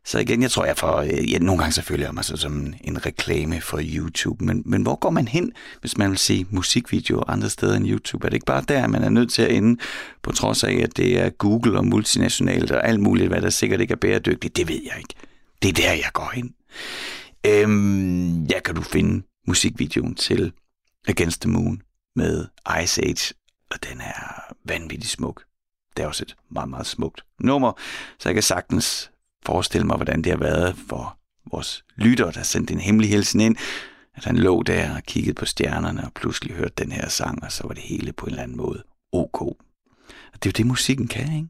Så 0.07 0.19
igen, 0.19 0.43
jeg 0.43 0.51
tror, 0.51 0.65
jeg 0.65 0.77
får... 0.77 1.01
Øh, 1.01 1.33
ja, 1.33 1.39
nogle 1.39 1.59
gange 1.59 1.73
selvfølgelig 1.73 2.05
føler 2.05 2.07
jeg 2.07 2.15
mig 2.15 2.25
så 2.25 2.37
som 2.37 2.75
en 2.85 3.07
reklame 3.07 3.61
for 3.61 3.81
YouTube. 3.83 4.45
Men, 4.45 4.63
men 4.67 4.83
hvor 4.83 4.95
går 4.95 5.11
man 5.11 5.29
hen, 5.29 5.53
hvis 5.81 5.97
man 5.97 6.11
vil 6.11 6.19
se 6.19 6.47
musikvideoer 6.51 7.31
andre 7.31 7.51
steder 7.51 7.77
end 7.77 7.89
YouTube? 7.89 8.27
Er 8.27 8.29
det 8.29 8.35
ikke 8.35 8.47
bare 8.47 8.65
der, 8.69 8.87
man 8.87 9.03
er 9.03 9.09
nødt 9.09 9.33
til 9.33 9.43
at 9.43 9.53
ende, 9.53 9.81
på 10.23 10.33
trods 10.33 10.65
af, 10.65 10.73
at 10.73 10.97
det 10.97 11.21
er 11.21 11.31
Google 11.31 11.79
og 11.79 11.87
multinationalt 11.87 12.71
og 12.71 12.89
alt 12.89 13.01
muligt, 13.01 13.29
hvad 13.29 13.43
der 13.43 13.51
sikkert 13.51 13.81
ikke 13.81 13.93
er 13.93 13.97
bæredygtigt? 13.97 14.57
Det 14.57 14.69
ved 14.69 14.81
jeg 14.85 14.99
ikke. 14.99 15.15
Det 15.63 15.69
er 15.69 15.73
der, 15.73 15.93
jeg 15.93 16.11
går 16.13 16.31
hen. 16.35 16.55
Øhm, 17.47 18.45
ja, 18.45 18.61
kan 18.61 18.75
du 18.75 18.83
finde 18.83 19.27
musikvideoen 19.47 20.15
til 20.15 20.53
Against 21.09 21.41
the 21.41 21.51
Moon 21.51 21.83
med 22.17 22.47
Ice 22.83 23.05
Age, 23.05 23.35
og 23.71 23.77
den 23.91 24.01
er 24.01 24.55
vanvittigt 24.65 25.13
smuk. 25.13 25.43
Det 25.97 26.03
er 26.03 26.07
også 26.07 26.23
et 26.23 26.37
meget, 26.51 26.69
meget 26.69 26.87
smukt 26.87 27.25
nummer, 27.41 27.73
så 28.19 28.29
jeg 28.29 28.35
kan 28.35 28.43
sagtens 28.43 29.11
forestille 29.47 29.87
mig, 29.87 29.97
hvordan 29.97 30.23
det 30.23 30.33
har 30.33 30.39
været 30.39 30.77
for 30.89 31.19
vores 31.51 31.85
lytter, 31.97 32.31
der 32.31 32.43
sendte 32.43 32.75
en 32.75 32.81
hemmelig 32.81 33.11
hilsen 33.11 33.41
ind, 33.41 33.57
at 34.15 34.25
han 34.25 34.37
lå 34.37 34.63
der 34.63 34.97
og 34.97 35.03
kiggede 35.03 35.35
på 35.35 35.45
stjernerne 35.45 36.05
og 36.05 36.13
pludselig 36.13 36.55
hørte 36.55 36.75
den 36.79 36.93
her 36.93 37.09
sang, 37.09 37.45
og 37.45 37.53
så 37.53 37.67
var 37.67 37.75
det 37.75 37.83
hele 37.83 38.13
på 38.13 38.27
en 38.27 38.31
eller 38.31 38.43
anden 38.43 38.57
måde 38.57 38.83
ok. 39.13 39.41
Og 39.41 39.57
det 40.35 40.47
er 40.47 40.51
jo 40.51 40.53
det, 40.57 40.67
musikken 40.67 41.09
kan, 41.09 41.37
ikke? 41.37 41.49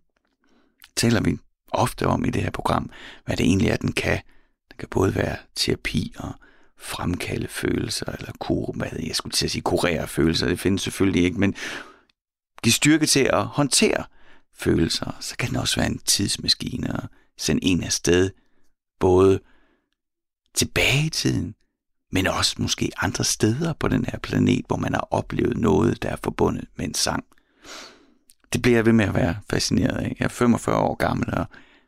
Taler 0.97 1.21
vi 1.21 1.39
ofte 1.73 2.07
om 2.07 2.25
i 2.25 2.31
det 2.31 2.43
her 2.43 2.51
program, 2.51 2.91
hvad 3.25 3.37
det 3.37 3.47
egentlig 3.47 3.69
er, 3.69 3.77
den 3.77 3.93
kan. 3.93 4.21
Det 4.69 4.79
kan 4.79 4.89
både 4.91 5.15
være 5.15 5.37
terapi 5.57 6.15
og 6.19 6.33
fremkalde 6.79 7.49
følelser, 7.49 8.07
eller 8.19 8.33
kur, 8.41 8.73
hvad 8.73 8.89
jeg 9.03 9.17
skulle 9.17 9.33
til 9.33 9.47
at 9.47 9.51
sige, 9.51 9.63
kurere 9.63 10.09
følelser, 10.09 10.49
det 10.49 10.61
findes 10.61 10.83
selvfølgelig 10.83 11.25
ikke, 11.25 11.41
men 11.41 11.55
give 12.63 12.73
styrke 12.73 13.07
til 13.07 13.31
at 13.33 13.45
håndtere 13.45 14.05
følelser. 14.57 15.17
Så 15.21 15.37
kan 15.37 15.49
den 15.49 15.57
også 15.57 15.77
være 15.77 15.91
en 15.91 15.99
tidsmaskine 15.99 16.93
og 16.93 17.09
sende 17.39 17.65
en 17.65 17.83
afsted, 17.83 18.31
både 19.01 19.41
tilbage 20.55 21.07
i 21.07 21.11
tiden, 21.11 21.55
men 22.13 22.27
også 22.27 22.55
måske 22.59 22.91
andre 22.97 23.25
steder 23.25 23.73
på 23.73 23.89
den 23.89 24.05
her 24.05 24.19
planet, 24.19 24.65
hvor 24.67 24.77
man 24.77 24.95
har 24.95 25.09
oplevet 25.11 25.57
noget, 25.57 26.03
der 26.03 26.09
er 26.09 26.17
forbundet 26.25 26.69
med 26.77 26.85
en 26.85 26.95
sang. 26.95 27.25
Det 28.53 28.63
bliver 28.63 28.79
jeg 28.79 28.87
ved 28.87 28.93
med 28.93 29.05
at 29.05 29.15
være 29.15 29.37
fascineret 29.51 29.97
af. 29.97 30.17
Jeg 30.19 30.25
er 30.25 30.29
45 30.29 30.77
år 30.77 30.95
gammel 30.95 31.35
og 31.35 31.47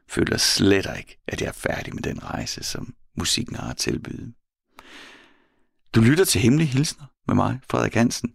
føler 0.09 0.36
slet 0.36 0.86
ikke, 0.99 1.18
at 1.26 1.40
jeg 1.40 1.49
er 1.49 1.53
færdig 1.53 1.94
med 1.94 2.03
den 2.03 2.24
rejse, 2.24 2.62
som 2.62 2.94
musikken 3.16 3.57
har 3.57 3.70
at 3.70 3.76
tilbyde. 3.76 4.32
Du 5.94 6.01
lytter 6.01 6.24
til 6.24 6.40
Hemmelige 6.40 6.68
Hilsner 6.68 7.07
med 7.26 7.34
mig, 7.34 7.61
Frederik 7.70 7.94
Hansen, 7.94 8.34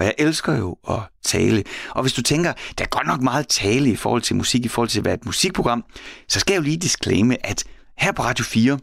og 0.00 0.06
jeg 0.06 0.14
elsker 0.18 0.58
jo 0.58 0.76
at 0.88 1.00
tale. 1.24 1.64
Og 1.90 2.02
hvis 2.02 2.12
du 2.12 2.22
tænker, 2.22 2.52
der 2.78 2.84
er 2.84 2.88
godt 2.88 3.06
nok 3.06 3.20
meget 3.20 3.48
tale 3.48 3.90
i 3.90 3.96
forhold 3.96 4.22
til 4.22 4.36
musik, 4.36 4.64
i 4.64 4.68
forhold 4.68 4.88
til 4.88 4.98
at 4.98 5.04
være 5.04 5.14
et 5.14 5.24
musikprogram, 5.24 5.84
så 6.28 6.40
skal 6.40 6.52
jeg 6.52 6.58
jo 6.58 6.64
lige 6.64 6.76
disclaime, 6.76 7.46
at 7.46 7.64
her 7.98 8.12
på 8.12 8.22
Radio 8.22 8.44
4, 8.44 8.78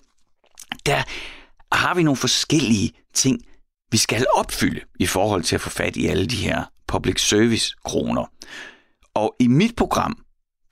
der 0.85 1.03
har 1.75 1.93
vi 1.95 2.03
nogle 2.03 2.17
forskellige 2.17 2.91
ting, 3.13 3.41
vi 3.91 3.97
skal 3.97 4.25
opfylde 4.35 4.81
i 4.99 5.05
forhold 5.05 5.43
til 5.43 5.55
at 5.55 5.61
få 5.61 5.69
fat 5.69 5.95
i 5.95 6.07
alle 6.07 6.25
de 6.25 6.35
her 6.35 6.63
public 6.87 7.21
service 7.21 7.75
kroner. 7.85 8.31
Og 9.13 9.35
i 9.39 9.47
mit 9.47 9.75
program, 9.75 10.17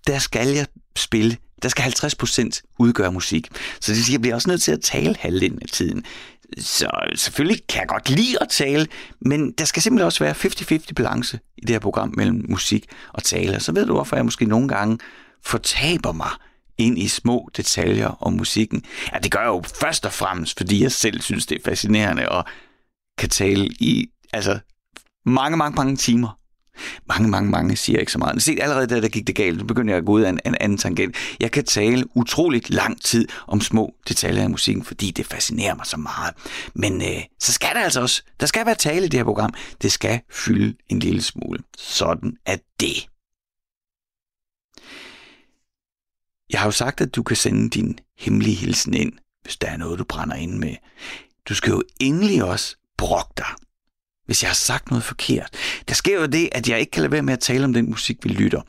der 0.08 0.20
skal 0.20 0.48
jeg 0.48 0.68
spille, 0.96 1.38
der 1.62 1.70
skal 1.70 1.84
50% 1.84 2.76
udgøre 2.80 3.12
musik. 3.12 3.48
Så 3.82 3.92
det 3.92 4.06
siger, 4.06 4.10
at 4.10 4.12
jeg 4.14 4.22
bliver 4.22 4.36
også 4.36 4.50
nødt 4.50 4.62
til 4.62 4.72
at 4.72 4.82
tale 4.82 5.16
halvdelen 5.20 5.60
af 5.62 5.68
tiden. 5.68 6.06
Så 6.58 6.90
selvfølgelig 7.16 7.68
kan 7.70 7.80
jeg 7.80 7.88
godt 7.88 8.10
lide 8.10 8.42
at 8.42 8.50
tale, 8.50 8.88
men 9.22 9.52
der 9.52 9.66
skal 9.66 9.82
simpelthen 9.82 10.06
også 10.06 10.24
være 10.24 10.34
50-50 10.34 10.94
balance 10.96 11.40
i 11.58 11.62
det 11.62 11.70
her 11.70 11.80
program 11.80 12.14
mellem 12.18 12.46
musik 12.50 12.86
og 13.14 13.24
tale. 13.24 13.60
Så 13.60 13.72
ved 13.72 13.86
du, 13.86 13.94
hvorfor 13.94 14.16
jeg 14.16 14.26
måske 14.26 14.46
nogle 14.46 14.68
gange 14.68 15.00
fortaber 15.44 16.12
mig 16.12 16.30
ind 16.78 17.00
i 17.00 17.08
små 17.08 17.50
detaljer 17.58 18.24
om 18.24 18.34
musikken. 18.34 18.84
Ja, 19.14 19.20
det 19.20 19.32
gør 19.32 19.40
jeg 19.40 19.48
jo 19.48 19.64
først 19.82 20.06
og 20.06 20.14
fremmest, 20.14 20.58
fordi 20.58 20.84
jeg 20.84 20.92
selv 20.92 21.22
synes, 21.22 21.46
det 21.46 21.56
er 21.56 21.70
fascinerende 21.70 22.30
og 22.30 22.46
kan 23.18 23.30
tale 23.30 23.66
i 23.66 24.08
altså, 24.34 24.60
mange, 25.26 25.58
mange, 25.58 25.76
mange 25.76 25.96
timer 25.96 26.40
mange, 27.08 27.30
mange, 27.30 27.52
mange 27.52 27.76
siger 27.76 28.00
ikke 28.00 28.12
så 28.12 28.18
meget. 28.18 28.44
Se, 28.44 28.58
allerede 28.62 28.88
da 28.88 29.02
der 29.02 29.08
gik 29.08 29.28
det 29.28 29.36
galt, 29.36 29.68
begyndte 29.68 29.86
begynder 29.86 29.94
jeg 29.94 29.98
at 29.98 30.06
gå 30.06 30.12
ud 30.12 30.22
af 30.22 30.30
en, 30.30 30.40
en 30.46 30.56
anden 30.60 30.78
tangent. 30.78 31.16
Jeg 31.40 31.52
kan 31.52 31.66
tale 31.66 32.06
utroligt 32.16 32.70
lang 32.70 33.02
tid 33.02 33.28
om 33.48 33.62
små 33.62 33.96
detaljer 34.08 34.44
i 34.44 34.48
musikken, 34.48 34.84
fordi 34.84 35.12
det 35.12 35.26
fascinerer 35.26 35.76
mig 35.76 35.86
så 35.86 35.98
meget. 35.98 36.34
Men 36.76 37.02
øh, 37.02 37.24
så 37.40 37.54
skal 37.54 37.70
der 37.76 37.82
altså 37.82 38.02
også, 38.02 38.24
der 38.40 38.46
skal 38.46 38.66
være 38.66 38.76
tale 38.76 39.06
i 39.06 39.10
det 39.10 39.20
her 39.20 39.24
program. 39.24 39.54
Det 39.82 39.92
skal 39.92 40.22
fylde 40.32 40.76
en 40.90 41.00
lille 41.00 41.22
smule. 41.22 41.60
Sådan 41.78 42.38
er 42.46 42.58
det. 42.80 43.10
Jeg 46.52 46.60
har 46.60 46.68
jo 46.68 46.72
sagt, 46.72 47.02
at 47.02 47.16
du 47.16 47.24
kan 47.24 47.36
sende 47.36 47.70
din 47.70 48.00
hemmelige 48.18 48.56
hilsen 48.56 48.94
ind, 48.94 49.14
hvis 49.44 49.58
der 49.58 49.68
er 49.68 49.78
noget, 49.78 50.00
du 50.00 50.04
brænder 50.04 50.36
ind 50.36 50.58
med. 50.58 50.76
Du 51.50 51.56
skal 51.56 51.72
jo 51.72 51.84
endelig 52.00 52.44
også 52.44 52.76
brokke 52.98 53.34
dig 53.38 53.65
hvis 54.26 54.44
jeg 54.44 54.50
har 54.50 54.56
sagt 54.56 54.90
noget 54.90 55.04
forkert. 55.04 55.50
Der 55.88 55.94
sker 55.94 56.20
jo 56.20 56.26
det, 56.26 56.50
at 56.52 56.70
jeg 56.70 56.80
ikke 56.80 56.92
kan 56.92 57.02
lade 57.02 57.12
være 57.12 57.22
med 57.22 57.34
at 57.34 57.40
tale 57.40 57.66
om 57.66 57.74
den 57.74 57.90
musik, 57.90 58.18
vi 58.24 58.30
lytter. 58.30 58.62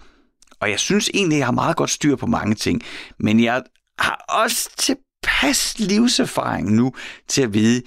Og 0.61 0.71
jeg 0.71 0.81
synes 0.81 1.11
egentlig, 1.15 1.39
jeg 1.39 1.47
har 1.47 1.53
meget 1.53 1.77
godt 1.77 1.91
styr 1.91 2.17
på 2.17 2.27
mange 2.27 2.55
ting. 2.55 2.83
Men 3.19 3.43
jeg 3.43 3.63
har 3.99 4.25
også 4.29 4.71
tilpas 4.79 5.79
livserfaring 5.79 6.73
nu 6.73 6.95
til 7.29 7.43
at 7.43 7.55
vide, 7.55 7.83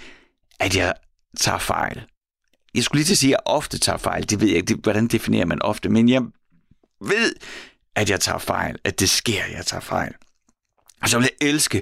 at 0.59 0.75
jeg 0.75 0.93
tager 1.37 1.57
fejl. 1.57 2.05
Jeg 2.75 2.83
skulle 2.83 2.99
lige 2.99 3.05
til 3.05 3.13
at 3.13 3.17
sige, 3.17 3.29
at 3.29 3.31
jeg 3.31 3.53
ofte 3.53 3.77
tager 3.77 3.97
fejl. 3.97 4.29
Det 4.29 4.41
ved 4.41 4.47
jeg 4.47 4.57
ikke, 4.57 4.75
hvordan 4.75 5.07
definerer 5.07 5.45
man 5.45 5.61
ofte. 5.61 5.89
Men 5.89 6.09
jeg 6.09 6.21
ved, 7.01 7.35
at 7.95 8.09
jeg 8.09 8.19
tager 8.19 8.39
fejl. 8.39 8.75
At 8.83 8.99
det 8.99 9.09
sker, 9.09 9.43
at 9.43 9.51
jeg 9.51 9.65
tager 9.65 9.81
fejl. 9.81 10.13
Og 11.01 11.09
så 11.09 11.19
vil 11.19 11.29
jeg 11.41 11.47
elske, 11.47 11.81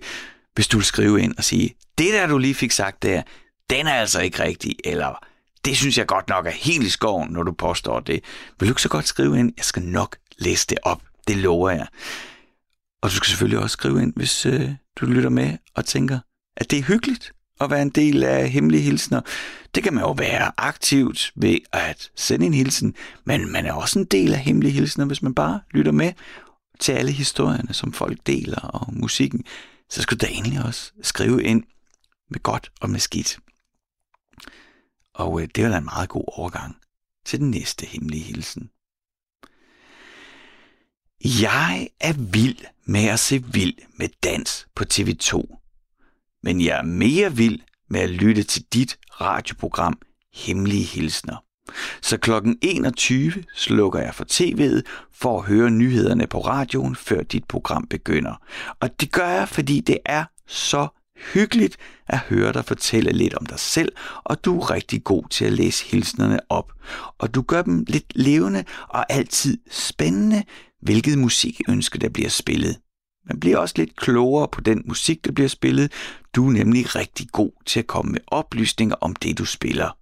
hvis 0.56 0.68
du 0.68 0.78
vil 0.78 0.86
skrive 0.86 1.22
ind 1.22 1.38
og 1.38 1.44
sige, 1.44 1.76
det 1.98 2.14
der, 2.14 2.28
du 2.28 2.38
lige 2.38 2.56
fik 2.56 2.72
sagt 2.72 3.04
der, 3.04 3.22
den 3.70 3.88
er 3.88 3.94
altså 3.94 4.22
ikke 4.22 4.44
rigtig, 4.44 4.76
eller 4.84 5.26
det 5.68 5.78
synes 5.78 5.98
jeg 5.98 6.08
godt 6.08 6.30
nok 6.30 6.46
er 6.46 6.52
helt 6.52 6.84
i 6.84 6.90
skoven, 6.90 7.30
når 7.30 7.44
du 7.44 7.52
påstår 7.52 8.00
det. 8.00 8.24
Vil 8.60 8.68
du 8.68 8.72
ikke 8.72 8.82
så 8.82 8.90
godt 8.90 9.08
skrive 9.08 9.40
ind? 9.40 9.54
Jeg 9.58 9.66
skal 9.66 9.84
nok 9.84 10.16
læse 10.38 10.68
det 10.68 10.78
op. 10.84 11.02
Det 11.28 11.38
lover 11.38 11.70
jeg. 11.70 11.88
Og 13.02 13.10
du 13.10 13.16
skal 13.16 13.28
selvfølgelig 13.28 13.60
også 13.60 13.74
skrive 13.74 14.02
ind, 14.02 14.14
hvis 14.16 14.46
øh, 14.46 14.72
du 14.96 15.06
lytter 15.06 15.30
med 15.30 15.58
og 15.76 15.86
tænker, 15.86 16.20
at 16.58 16.72
det 16.72 16.80
er 16.80 16.84
hyggeligt 16.84 17.32
at 17.62 17.70
være 17.70 17.82
en 17.82 17.90
del 17.90 18.24
af 18.24 18.50
hemmelige 18.50 18.82
hilsner. 18.82 19.22
Det 19.76 19.84
kan 19.84 19.94
man 19.94 20.04
jo 20.04 20.12
være 20.12 20.52
aktivt 20.58 21.32
ved 21.36 21.58
at 21.72 22.12
sende 22.16 22.46
en 22.46 22.54
hilsen, 22.54 22.96
men 23.26 23.52
man 23.52 23.66
er 23.66 23.74
også 23.74 24.00
en 24.00 24.06
del 24.06 24.34
af 24.34 24.40
hemmelige 24.40 24.72
hilsner, 24.72 25.06
hvis 25.06 25.22
man 25.22 25.36
bare 25.36 25.60
lytter 25.72 25.92
med 25.92 26.14
til 26.80 26.92
alle 26.92 27.12
historierne, 27.12 27.74
som 27.74 27.94
folk 27.94 28.18
deler 28.28 28.60
og 28.60 28.94
musikken. 28.94 29.44
Så 29.90 30.02
skal 30.02 30.18
du 30.18 30.26
da 30.26 30.32
egentlig 30.32 30.66
også 30.66 30.92
skrive 31.02 31.44
ind 31.44 31.64
med 32.30 32.44
godt 32.44 32.72
og 32.82 32.90
med 32.90 33.00
skidt. 33.00 33.38
Og 35.18 35.42
øh, 35.42 35.48
det 35.56 35.64
var 35.64 35.70
da 35.70 35.78
en 35.78 35.86
meget 35.86 36.10
god 36.10 36.24
overgang 36.28 36.76
til 37.26 37.40
den 37.40 37.52
næste 37.52 37.86
hemmelige 37.86 38.24
hilsen. 38.24 38.70
Jeg 41.24 41.90
er 42.00 42.14
vild 42.32 42.58
med 42.86 43.06
at 43.06 43.20
se 43.20 43.44
vild 43.44 43.74
med 44.00 44.10
dans 44.24 44.68
på 44.76 44.84
TV2. 44.94 45.58
Men 46.44 46.62
jeg 46.62 46.78
er 46.78 46.84
mere 46.84 47.36
vild 47.36 47.60
med 47.90 48.00
at 48.00 48.10
lytte 48.10 48.44
til 48.44 48.64
dit 48.74 49.00
radioprogram 49.22 50.00
Hemmelige 50.34 50.84
Hilsner. 50.84 51.44
Så 52.02 52.18
klokken 52.18 52.58
21 52.62 53.44
slukker 53.56 54.00
jeg 54.00 54.16
for 54.16 54.26
tv'et 54.32 54.82
for 55.12 55.40
at 55.40 55.46
høre 55.46 55.72
nyhederne 55.72 56.28
på 56.28 56.40
radioen, 56.40 56.96
før 56.96 57.24
dit 57.24 57.46
program 57.46 57.88
begynder. 57.88 58.36
Og 58.80 59.02
det 59.02 59.12
gør 59.12 59.28
jeg, 59.28 59.50
fordi 59.50 59.80
det 59.80 59.98
er 60.06 60.26
så 60.48 60.88
hyggeligt 61.34 61.78
at 62.08 62.20
høre 62.20 62.54
dig 62.54 62.66
fortælle 62.66 63.12
lidt 63.12 63.34
om 63.34 63.46
dig 63.46 63.60
selv, 63.60 63.92
og 64.24 64.46
du 64.46 64.60
er 64.60 64.72
rigtig 64.72 65.04
god 65.04 65.24
til 65.30 65.46
at 65.46 65.54
læse 65.54 65.86
hilsnerne 65.86 66.40
op. 66.50 66.72
Og 67.18 67.36
du 67.36 67.42
gør 67.42 67.62
dem 67.62 67.86
lidt 67.88 68.06
levende 68.16 68.64
og 68.90 69.14
altid 69.14 69.58
spændende, 69.72 70.44
hvilket 70.82 71.18
musikønske 71.18 72.00
der 72.00 72.10
bliver 72.10 72.30
spillet. 72.30 72.78
Man 73.28 73.40
bliver 73.40 73.58
også 73.58 73.74
lidt 73.78 73.96
klogere 73.96 74.48
på 74.48 74.62
den 74.62 74.82
musik, 74.86 75.26
der 75.26 75.32
bliver 75.32 75.50
spillet. 75.50 75.92
Du 76.36 76.48
er 76.48 76.54
nemlig 76.54 76.96
rigtig 76.96 77.28
god 77.32 77.52
til 77.66 77.80
at 77.80 77.88
komme 77.88 78.12
med 78.12 78.20
oplysninger 78.28 78.96
om 79.02 79.16
det, 79.16 79.38
du 79.38 79.46
spiller. 79.46 79.98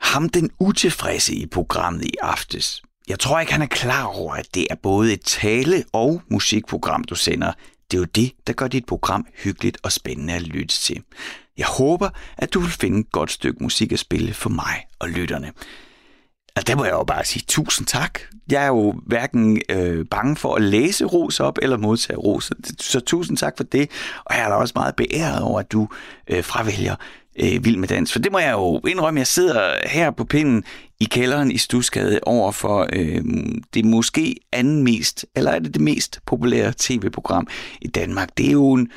Ham 0.00 0.28
den 0.28 0.50
utilfredse 0.60 1.34
i 1.34 1.46
programmet 1.46 2.04
i 2.04 2.14
aftes. 2.22 2.82
Jeg 3.08 3.18
tror 3.18 3.40
ikke, 3.40 3.52
han 3.52 3.62
er 3.62 3.66
klar 3.66 4.04
over, 4.04 4.34
at 4.34 4.54
det 4.54 4.66
er 4.70 4.74
både 4.82 5.12
et 5.12 5.20
tale- 5.20 5.84
og 5.92 6.22
musikprogram, 6.30 7.04
du 7.04 7.14
sender. 7.14 7.52
Det 7.90 7.96
er 7.96 8.00
jo 8.00 8.04
det, 8.04 8.32
der 8.46 8.52
gør 8.52 8.68
dit 8.68 8.86
program 8.86 9.26
hyggeligt 9.44 9.78
og 9.82 9.92
spændende 9.92 10.34
at 10.34 10.42
lytte 10.42 10.76
til. 10.76 11.02
Jeg 11.58 11.66
håber, 11.66 12.08
at 12.38 12.54
du 12.54 12.60
vil 12.60 12.70
finde 12.70 13.00
et 13.00 13.12
godt 13.12 13.30
stykke 13.30 13.62
musik 13.62 13.92
at 13.92 13.98
spille 13.98 14.34
for 14.34 14.50
mig 14.50 14.86
og 14.98 15.08
lytterne. 15.08 15.52
Og 16.56 16.66
der 16.66 16.76
må 16.76 16.84
jeg 16.84 16.92
jo 16.92 17.04
bare 17.04 17.24
sige 17.24 17.44
tusind 17.48 17.86
tak. 17.86 18.20
Jeg 18.50 18.62
er 18.62 18.66
jo 18.66 18.94
hverken 19.06 19.60
øh, 19.68 20.06
bange 20.10 20.36
for 20.36 20.54
at 20.54 20.62
læse 20.62 21.04
ros 21.04 21.40
op 21.40 21.58
eller 21.62 21.76
modtage 21.76 22.16
ros. 22.16 22.50
Så 22.80 23.00
tusind 23.00 23.36
tak 23.36 23.56
for 23.56 23.64
det. 23.64 23.90
Og 24.24 24.34
jeg 24.36 24.44
er 24.44 24.48
da 24.48 24.54
også 24.54 24.72
meget 24.76 24.96
beæret 24.96 25.42
over, 25.42 25.60
at 25.60 25.72
du 25.72 25.88
øh, 26.28 26.44
fravælger 26.44 26.96
øh, 27.40 27.64
Vild 27.64 27.76
med 27.76 27.88
Dans. 27.88 28.12
For 28.12 28.18
det 28.18 28.32
må 28.32 28.38
jeg 28.38 28.52
jo 28.52 28.80
indrømme, 28.88 29.20
jeg 29.20 29.26
sidder 29.26 29.74
her 29.86 30.10
på 30.10 30.24
pinden 30.24 30.64
i 31.00 31.04
kælderen 31.04 31.50
i 31.50 31.58
Stusgade 31.58 32.20
over 32.22 32.52
for 32.52 32.88
øh, 32.92 33.22
det 33.74 33.84
måske 33.84 34.36
anden 34.52 34.82
mest, 34.82 35.26
eller 35.36 35.50
er 35.50 35.58
det 35.58 35.74
det 35.74 35.82
mest 35.82 36.20
populære 36.26 36.72
tv-program 36.78 37.46
i 37.82 37.88
Danmark. 37.88 38.28
Det 38.38 38.46
er 38.46 38.52
jo 38.52 38.72
en, 38.72 38.88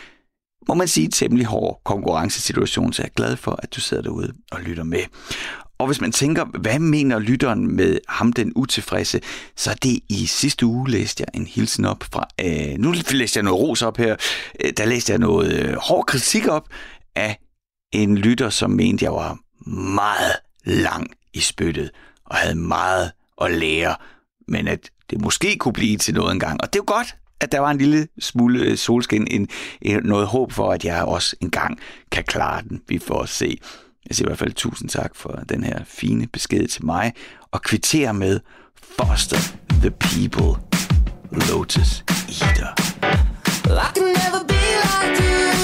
må 0.68 0.74
man 0.74 0.88
sige, 0.88 1.08
temmelig 1.08 1.46
hård 1.46 1.82
konkurrencesituation, 1.86 2.94
så 2.94 3.02
jeg 3.02 3.08
er 3.08 3.14
glad 3.16 3.38
for, 3.38 3.60
at 3.64 3.76
du 3.76 3.82
sidder 3.82 4.04
derude 4.04 4.34
og 4.52 4.62
lytter 4.62 4.84
med. 4.84 5.04
Og 5.80 5.88
hvis 5.88 6.02
man 6.02 6.12
tænker, 6.12 6.46
hvad 6.46 6.80
mener 6.80 7.20
lytteren 7.20 7.76
med 7.76 8.00
ham 8.08 8.34
den 8.34 8.52
utilfredse, 8.56 9.22
så 9.56 9.72
er 9.72 9.76
det 9.76 10.00
i 10.10 10.26
sidste 10.26 10.66
uge 10.66 10.90
læste 10.90 11.24
jeg 11.24 11.42
en 11.42 11.48
hilsen 11.48 11.86
op 11.86 12.04
fra, 12.14 12.28
øh, 12.42 12.78
nu 12.78 12.94
læste 13.12 13.38
jeg 13.38 13.44
noget 13.44 13.60
ros 13.60 13.82
op 13.82 13.98
her, 13.98 14.16
øh, 14.64 14.74
der 14.78 14.86
læste 14.86 15.12
jeg 15.12 15.20
noget 15.20 15.54
øh, 15.54 15.76
hård 15.76 16.06
kritik 16.06 16.48
op 16.48 16.68
af 17.16 17.38
en 17.92 18.18
lytter, 18.18 18.50
som 18.50 18.72
mente, 18.72 19.06
jeg 19.06 19.14
var 19.14 19.38
meget 19.70 20.36
lang 20.64 21.08
i 21.34 21.40
spyttet 21.40 21.92
og 22.26 22.36
havde 22.36 22.56
meget 22.56 23.12
at 23.42 23.52
lære, 23.52 23.96
men 24.48 24.68
at 24.68 24.90
det 25.10 25.22
måske 25.22 25.58
kunne 25.58 25.74
blive 25.74 25.98
til 25.98 26.14
noget 26.14 26.32
engang. 26.32 26.62
Og 26.62 26.74
det 26.74 26.80
er 26.80 26.84
jo 26.84 26.94
godt, 26.94 27.16
at 27.40 27.52
der 27.52 27.60
var 27.60 27.72
en 27.72 27.78
lille 27.78 28.08
smule 28.20 28.60
øh, 28.60 28.78
solskin, 28.78 29.28
en, 29.32 29.48
en, 29.82 30.04
noget 30.04 30.28
håb 30.28 30.52
for, 30.52 30.72
at 30.72 30.86
jeg 30.86 31.04
også 31.04 31.36
engang 31.42 31.80
kan 32.12 32.24
klare 32.24 32.62
den. 32.70 32.82
Vi 32.88 33.00
får 33.00 33.26
se. 33.26 33.58
Jeg 34.10 34.16
siger 34.16 34.28
i 34.28 34.30
hvert 34.30 34.40
fald 34.40 34.54
tusind 34.54 34.90
tak 34.90 35.16
for 35.16 35.44
den 35.50 35.64
her 35.64 35.80
fine 35.86 36.28
besked 36.28 36.68
til 36.68 36.86
mig, 36.86 37.14
og 37.52 37.62
kvitterer 37.62 38.12
med 38.12 38.40
Foster 38.98 39.38
the 39.70 39.92
People, 39.92 40.64
Lotus 41.32 42.04
Eater. 42.42 42.74
I 43.66 43.94
can 43.96 44.04
never 44.04 44.44
be 44.48 44.62
like 44.82 45.24
you. 45.24 45.61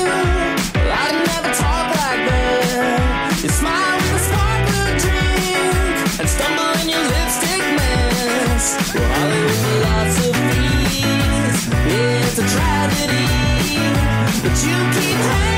It's 11.90 12.38
a 12.38 12.48
tragedy. 12.48 13.28
But 14.42 14.56
you 14.64 14.78
keep 14.94 15.18
hanging 15.18 15.57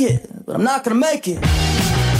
it, 0.00 0.44
but 0.46 0.54
I'm 0.56 0.64
not 0.64 0.84
gonna 0.84 0.96
make 0.96 1.28
it. 1.28 2.19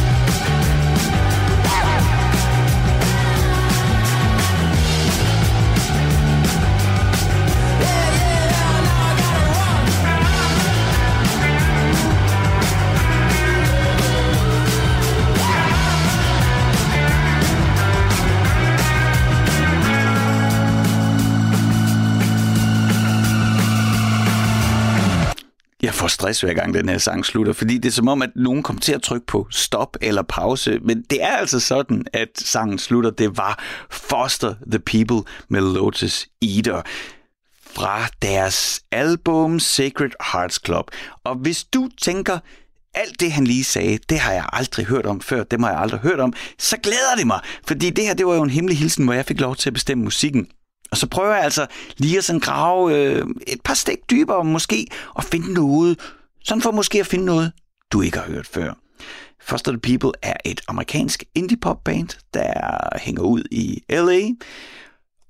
Får 26.00 26.08
stress 26.08 26.40
hver 26.40 26.54
gang 26.54 26.74
den 26.74 26.88
her 26.88 26.98
sang 26.98 27.26
slutter, 27.26 27.52
fordi 27.52 27.78
det 27.78 27.88
er 27.88 27.92
som 27.92 28.08
om, 28.08 28.22
at 28.22 28.30
nogen 28.36 28.62
kommer 28.62 28.80
til 28.80 28.92
at 28.92 29.02
trykke 29.02 29.26
på 29.26 29.46
stop 29.50 29.96
eller 30.00 30.22
pause. 30.22 30.78
Men 30.82 31.02
det 31.10 31.22
er 31.22 31.36
altså 31.36 31.60
sådan, 31.60 32.04
at 32.12 32.28
sangen 32.36 32.78
slutter. 32.78 33.10
Det 33.10 33.36
var 33.36 33.64
Foster 33.90 34.54
the 34.70 34.78
People 34.78 35.32
med 35.48 35.60
Lotus 35.74 36.26
Eater 36.42 36.82
fra 37.66 38.06
deres 38.22 38.80
album 38.92 39.60
Sacred 39.60 40.10
Hearts 40.32 40.60
Club. 40.66 40.90
Og 41.24 41.34
hvis 41.34 41.64
du 41.64 41.88
tænker, 42.02 42.38
alt 42.94 43.20
det 43.20 43.32
han 43.32 43.44
lige 43.44 43.64
sagde, 43.64 43.98
det 44.08 44.18
har 44.18 44.32
jeg 44.32 44.44
aldrig 44.52 44.86
hørt 44.86 45.06
om 45.06 45.20
før, 45.20 45.44
det 45.44 45.60
har 45.60 45.70
jeg 45.70 45.80
aldrig 45.80 46.00
hørt 46.00 46.20
om, 46.20 46.32
så 46.58 46.76
glæder 46.76 47.14
det 47.16 47.26
mig. 47.26 47.40
Fordi 47.66 47.90
det 47.90 48.04
her, 48.04 48.14
det 48.14 48.26
var 48.26 48.34
jo 48.34 48.42
en 48.42 48.50
hemmelig 48.50 48.78
hilsen, 48.78 49.04
hvor 49.04 49.14
jeg 49.14 49.26
fik 49.26 49.40
lov 49.40 49.56
til 49.56 49.70
at 49.70 49.74
bestemme 49.74 50.04
musikken. 50.04 50.48
Og 50.90 50.96
så 50.96 51.06
prøver 51.06 51.34
jeg 51.34 51.44
altså 51.44 51.66
lige 51.96 52.18
at 52.18 52.24
sådan 52.24 52.40
grave 52.40 52.96
øh, 52.96 53.26
et 53.46 53.60
par 53.64 53.74
stik 53.74 53.98
dybere 54.10 54.44
måske, 54.44 54.86
og 55.14 55.24
finde 55.24 55.52
noget, 55.52 56.00
sådan 56.44 56.62
for 56.62 56.70
måske 56.70 57.00
at 57.00 57.06
finde 57.06 57.24
noget, 57.24 57.52
du 57.92 58.02
ikke 58.02 58.18
har 58.18 58.26
hørt 58.26 58.46
før. 58.46 58.74
Foster 59.40 59.72
the 59.72 59.80
People 59.80 60.10
er 60.22 60.36
et 60.44 60.60
amerikansk 60.68 61.24
indie-pop-band, 61.34 62.08
der 62.34 62.98
hænger 62.98 63.22
ud 63.22 63.42
i 63.50 63.82
L.A., 63.90 64.28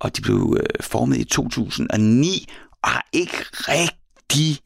og 0.00 0.16
de 0.16 0.22
blev 0.22 0.56
øh, 0.60 0.66
formet 0.80 1.16
i 1.16 1.24
2009, 1.24 2.46
og 2.82 2.90
har 2.90 3.06
ikke 3.12 3.36
rigtig 3.52 4.58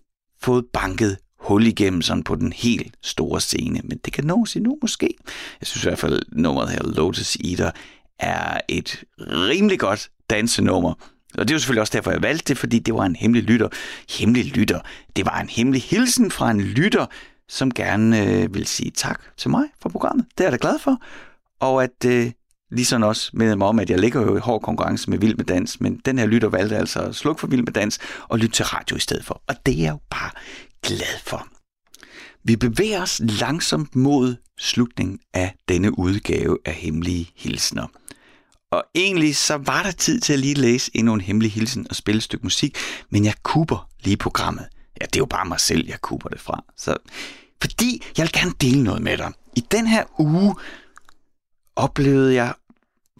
fået 0.43 0.65
banket 0.73 1.17
hul 1.41 1.67
igennem 1.67 2.03
sådan 2.03 2.23
på 2.23 2.35
den 2.35 2.53
helt 2.53 2.97
store 3.03 3.41
scene, 3.41 3.81
men 3.85 3.99
det 4.05 4.13
kan 4.13 4.25
nås 4.25 4.57
endnu 4.57 4.79
måske. 4.83 5.15
Jeg 5.61 5.67
synes 5.67 5.85
i 5.85 5.89
hvert 5.89 5.99
fald, 5.99 6.23
nummeret 6.33 6.71
her, 6.71 6.83
Lotus 6.83 7.37
Eater, 7.37 7.71
er 8.19 8.61
et 8.69 9.05
rimelig 9.19 9.79
godt 9.79 10.11
dansenummer, 10.31 10.95
Og 11.39 11.49
det 11.49 11.51
er 11.51 11.55
jo 11.55 11.59
selvfølgelig 11.59 11.81
også 11.81 11.93
derfor, 11.93 12.11
jeg 12.11 12.23
valgte 12.23 12.45
det, 12.49 12.59
fordi 12.59 12.79
det 12.79 12.95
var 12.95 13.05
en 13.05 13.17
hemmelig 13.17 13.45
lytter. 13.45 13.69
Hemmelig 14.19 14.45
lytter. 14.45 14.81
Det 15.17 15.27
var 15.27 15.41
en 15.41 15.49
hemmelig 15.49 15.83
hilsen 15.83 16.31
fra 16.31 16.51
en 16.51 16.61
lytter, 16.61 17.07
som 17.49 17.71
gerne 17.71 18.27
øh, 18.27 18.55
vil 18.55 18.67
sige 18.67 18.91
tak 18.91 19.21
til 19.37 19.51
mig 19.51 19.65
for 19.83 19.89
programmet. 19.89 20.27
Det 20.39 20.45
er 20.45 20.51
jeg 20.51 20.53
da 20.53 20.69
glad 20.69 20.79
for. 20.79 21.03
Og 21.61 21.83
at 21.83 22.05
øh, 22.07 22.31
ligesom 22.71 23.03
også 23.03 23.31
mindede 23.35 23.57
mig 23.57 23.67
om, 23.67 23.79
at 23.79 23.91
jeg 23.91 23.99
ligger 23.99 24.21
jo 24.21 24.37
i 24.37 24.41
hård 24.41 24.63
konkurrence 24.63 25.11
med 25.11 25.19
Vild 25.19 25.37
med 25.37 25.45
Dans, 25.45 25.81
men 25.81 26.01
den 26.05 26.19
her 26.19 26.27
lytter 26.27 26.49
valgte 26.49 26.77
altså 26.77 27.01
at 27.01 27.15
slukke 27.15 27.41
for 27.41 27.47
Vild 27.47 27.63
med 27.63 27.73
Dans 27.73 27.99
og 28.29 28.39
lytte 28.39 28.55
til 28.55 28.65
radio 28.65 28.97
i 28.97 29.01
stedet 29.01 29.25
for. 29.25 29.43
Og 29.49 29.55
det 29.67 29.75
er 29.75 29.83
jeg 29.83 29.93
jo 29.93 29.99
bare 30.11 30.31
glad 30.83 31.21
for. 31.27 31.47
Vi 32.45 32.57
bevæger 32.57 33.03
os 33.03 33.21
langsomt 33.41 33.97
mod 33.97 34.37
slutningen 34.59 35.19
af 35.35 35.55
denne 35.69 35.99
udgave 35.99 36.59
af 36.65 36.73
Hemmelige 36.73 37.31
Hilsner. 37.37 37.87
Og 38.75 38.85
egentlig 38.95 39.37
så 39.37 39.57
var 39.57 39.83
der 39.83 39.91
tid 39.91 40.21
til 40.21 40.33
at 40.33 40.39
lige 40.39 40.55
læse 40.55 40.91
endnu 40.95 41.15
en 41.15 41.21
hemmelig 41.21 41.53
hilsen 41.53 41.87
og 41.91 41.97
spille 41.97 42.17
et 42.17 42.23
stykke 42.23 42.47
musik, 42.47 42.77
men 43.11 43.25
jeg 43.25 43.35
kuber 43.43 43.89
lige 44.05 44.17
programmet. 44.17 44.67
Ja, 45.01 45.07
det 45.07 45.17
er 45.17 45.21
jo 45.21 45.27
bare 45.27 45.45
mig 45.45 45.61
selv, 45.61 45.87
jeg 45.89 46.01
kuber 46.01 46.29
det 46.29 46.41
fra. 46.41 46.65
Så, 46.77 46.97
fordi 47.61 48.03
jeg 48.19 48.23
vil 48.23 48.33
gerne 48.33 48.53
dele 48.61 48.83
noget 48.83 49.03
med 49.03 49.19
dig. 49.19 49.33
I 49.57 49.61
den 49.71 49.87
her 49.87 50.05
uge 50.19 50.55
oplevede 51.77 52.35
jeg, 52.35 52.55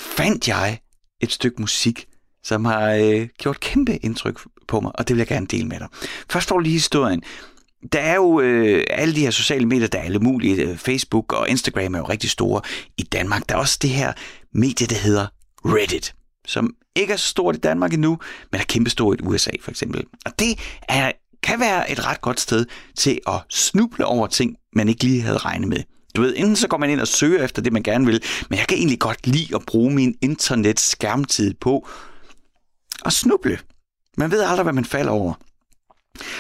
fandt 0.01 0.49
jeg 0.49 0.79
et 1.21 1.33
stykke 1.33 1.61
musik, 1.61 2.07
som 2.45 2.65
har 2.65 2.91
øh, 2.91 3.29
gjort 3.39 3.61
kæmpe 3.61 3.97
indtryk 3.97 4.41
på 4.69 4.81
mig, 4.81 4.93
og 4.95 5.09
det 5.09 5.17
vil 5.17 5.21
jeg 5.21 5.29
gerne 5.29 5.47
dele 5.47 5.69
med 5.69 5.79
dig. 5.79 5.89
Først 6.31 6.49
får 6.49 6.59
lige 6.59 6.73
historien. 6.73 7.23
Der 7.93 8.01
er 8.01 8.15
jo 8.15 8.41
øh, 8.41 8.85
alle 8.91 9.15
de 9.15 9.21
her 9.21 9.31
sociale 9.31 9.67
medier, 9.67 9.89
der 9.89 9.99
er 9.99 10.03
alle 10.03 10.19
mulige. 10.19 10.63
Øh, 10.63 10.77
Facebook 10.77 11.33
og 11.33 11.49
Instagram 11.49 11.95
er 11.95 11.99
jo 11.99 12.05
rigtig 12.05 12.31
store 12.31 12.61
i 12.97 13.03
Danmark. 13.03 13.49
Der 13.49 13.55
er 13.55 13.59
også 13.59 13.79
det 13.83 13.91
her 13.91 14.13
medie, 14.53 14.87
der 14.87 14.97
hedder 14.97 15.27
Reddit, 15.65 16.15
som 16.47 16.75
ikke 16.97 17.13
er 17.13 17.17
så 17.17 17.29
stort 17.29 17.57
i 17.57 17.59
Danmark 17.59 17.93
endnu, 17.93 18.19
men 18.53 18.61
er 18.61 18.65
kæmpestort 18.65 19.21
i 19.21 19.25
USA 19.25 19.51
for 19.61 19.71
eksempel. 19.71 20.05
Og 20.27 20.39
det 20.39 20.59
er, 20.89 21.13
kan 21.43 21.61
være 21.61 21.91
et 21.91 22.07
ret 22.07 22.21
godt 22.21 22.41
sted 22.41 22.67
til 22.97 23.21
at 23.29 23.43
snuble 23.51 24.07
over 24.07 24.27
ting, 24.27 24.57
man 24.73 24.89
ikke 24.89 25.05
lige 25.05 25.23
havde 25.23 25.39
regnet 25.39 25.69
med. 25.69 25.83
Du 26.17 26.23
ved, 26.23 26.35
enten 26.37 26.57
så 26.57 26.69
går 26.69 26.77
man 26.77 26.91
ind 26.91 27.01
og 27.01 27.09
søger 27.09 27.45
efter 27.45 27.63
det, 27.63 27.73
man 27.73 27.83
gerne 27.83 28.07
vil, 28.07 28.23
men 28.51 28.59
jeg 28.59 28.67
kan 28.67 28.79
egentlig 28.79 28.99
godt 28.99 29.27
lide 29.27 29.55
at 29.55 29.63
bruge 29.67 29.95
min 29.95 30.15
internet 30.23 30.81
skærmtid 30.81 31.55
på 31.55 31.89
at 33.05 33.13
snuble. 33.13 33.59
Man 34.17 34.31
ved 34.31 34.43
aldrig, 34.43 34.63
hvad 34.63 34.73
man 34.73 34.85
falder 34.85 35.13
over. 35.13 35.35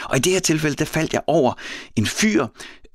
Og 0.05 0.16
i 0.16 0.20
det 0.20 0.33
her 0.33 0.41
tilfælde, 0.41 0.77
der 0.77 0.85
faldt 0.85 1.12
jeg 1.12 1.22
over 1.27 1.53
en 1.97 2.07
fyr, 2.07 2.47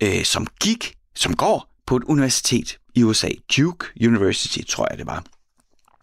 øh, 0.03 0.23
som 0.23 0.47
gik, 0.61 0.93
som 1.15 1.35
går 1.35 1.75
på 1.87 1.95
et 1.95 2.03
universitet 2.03 2.77
i 2.95 3.03
USA. 3.03 3.29
Duke 3.57 3.85
University, 4.01 4.59
tror 4.67 4.87
jeg 4.89 4.97
det 4.97 5.07
var. 5.07 5.23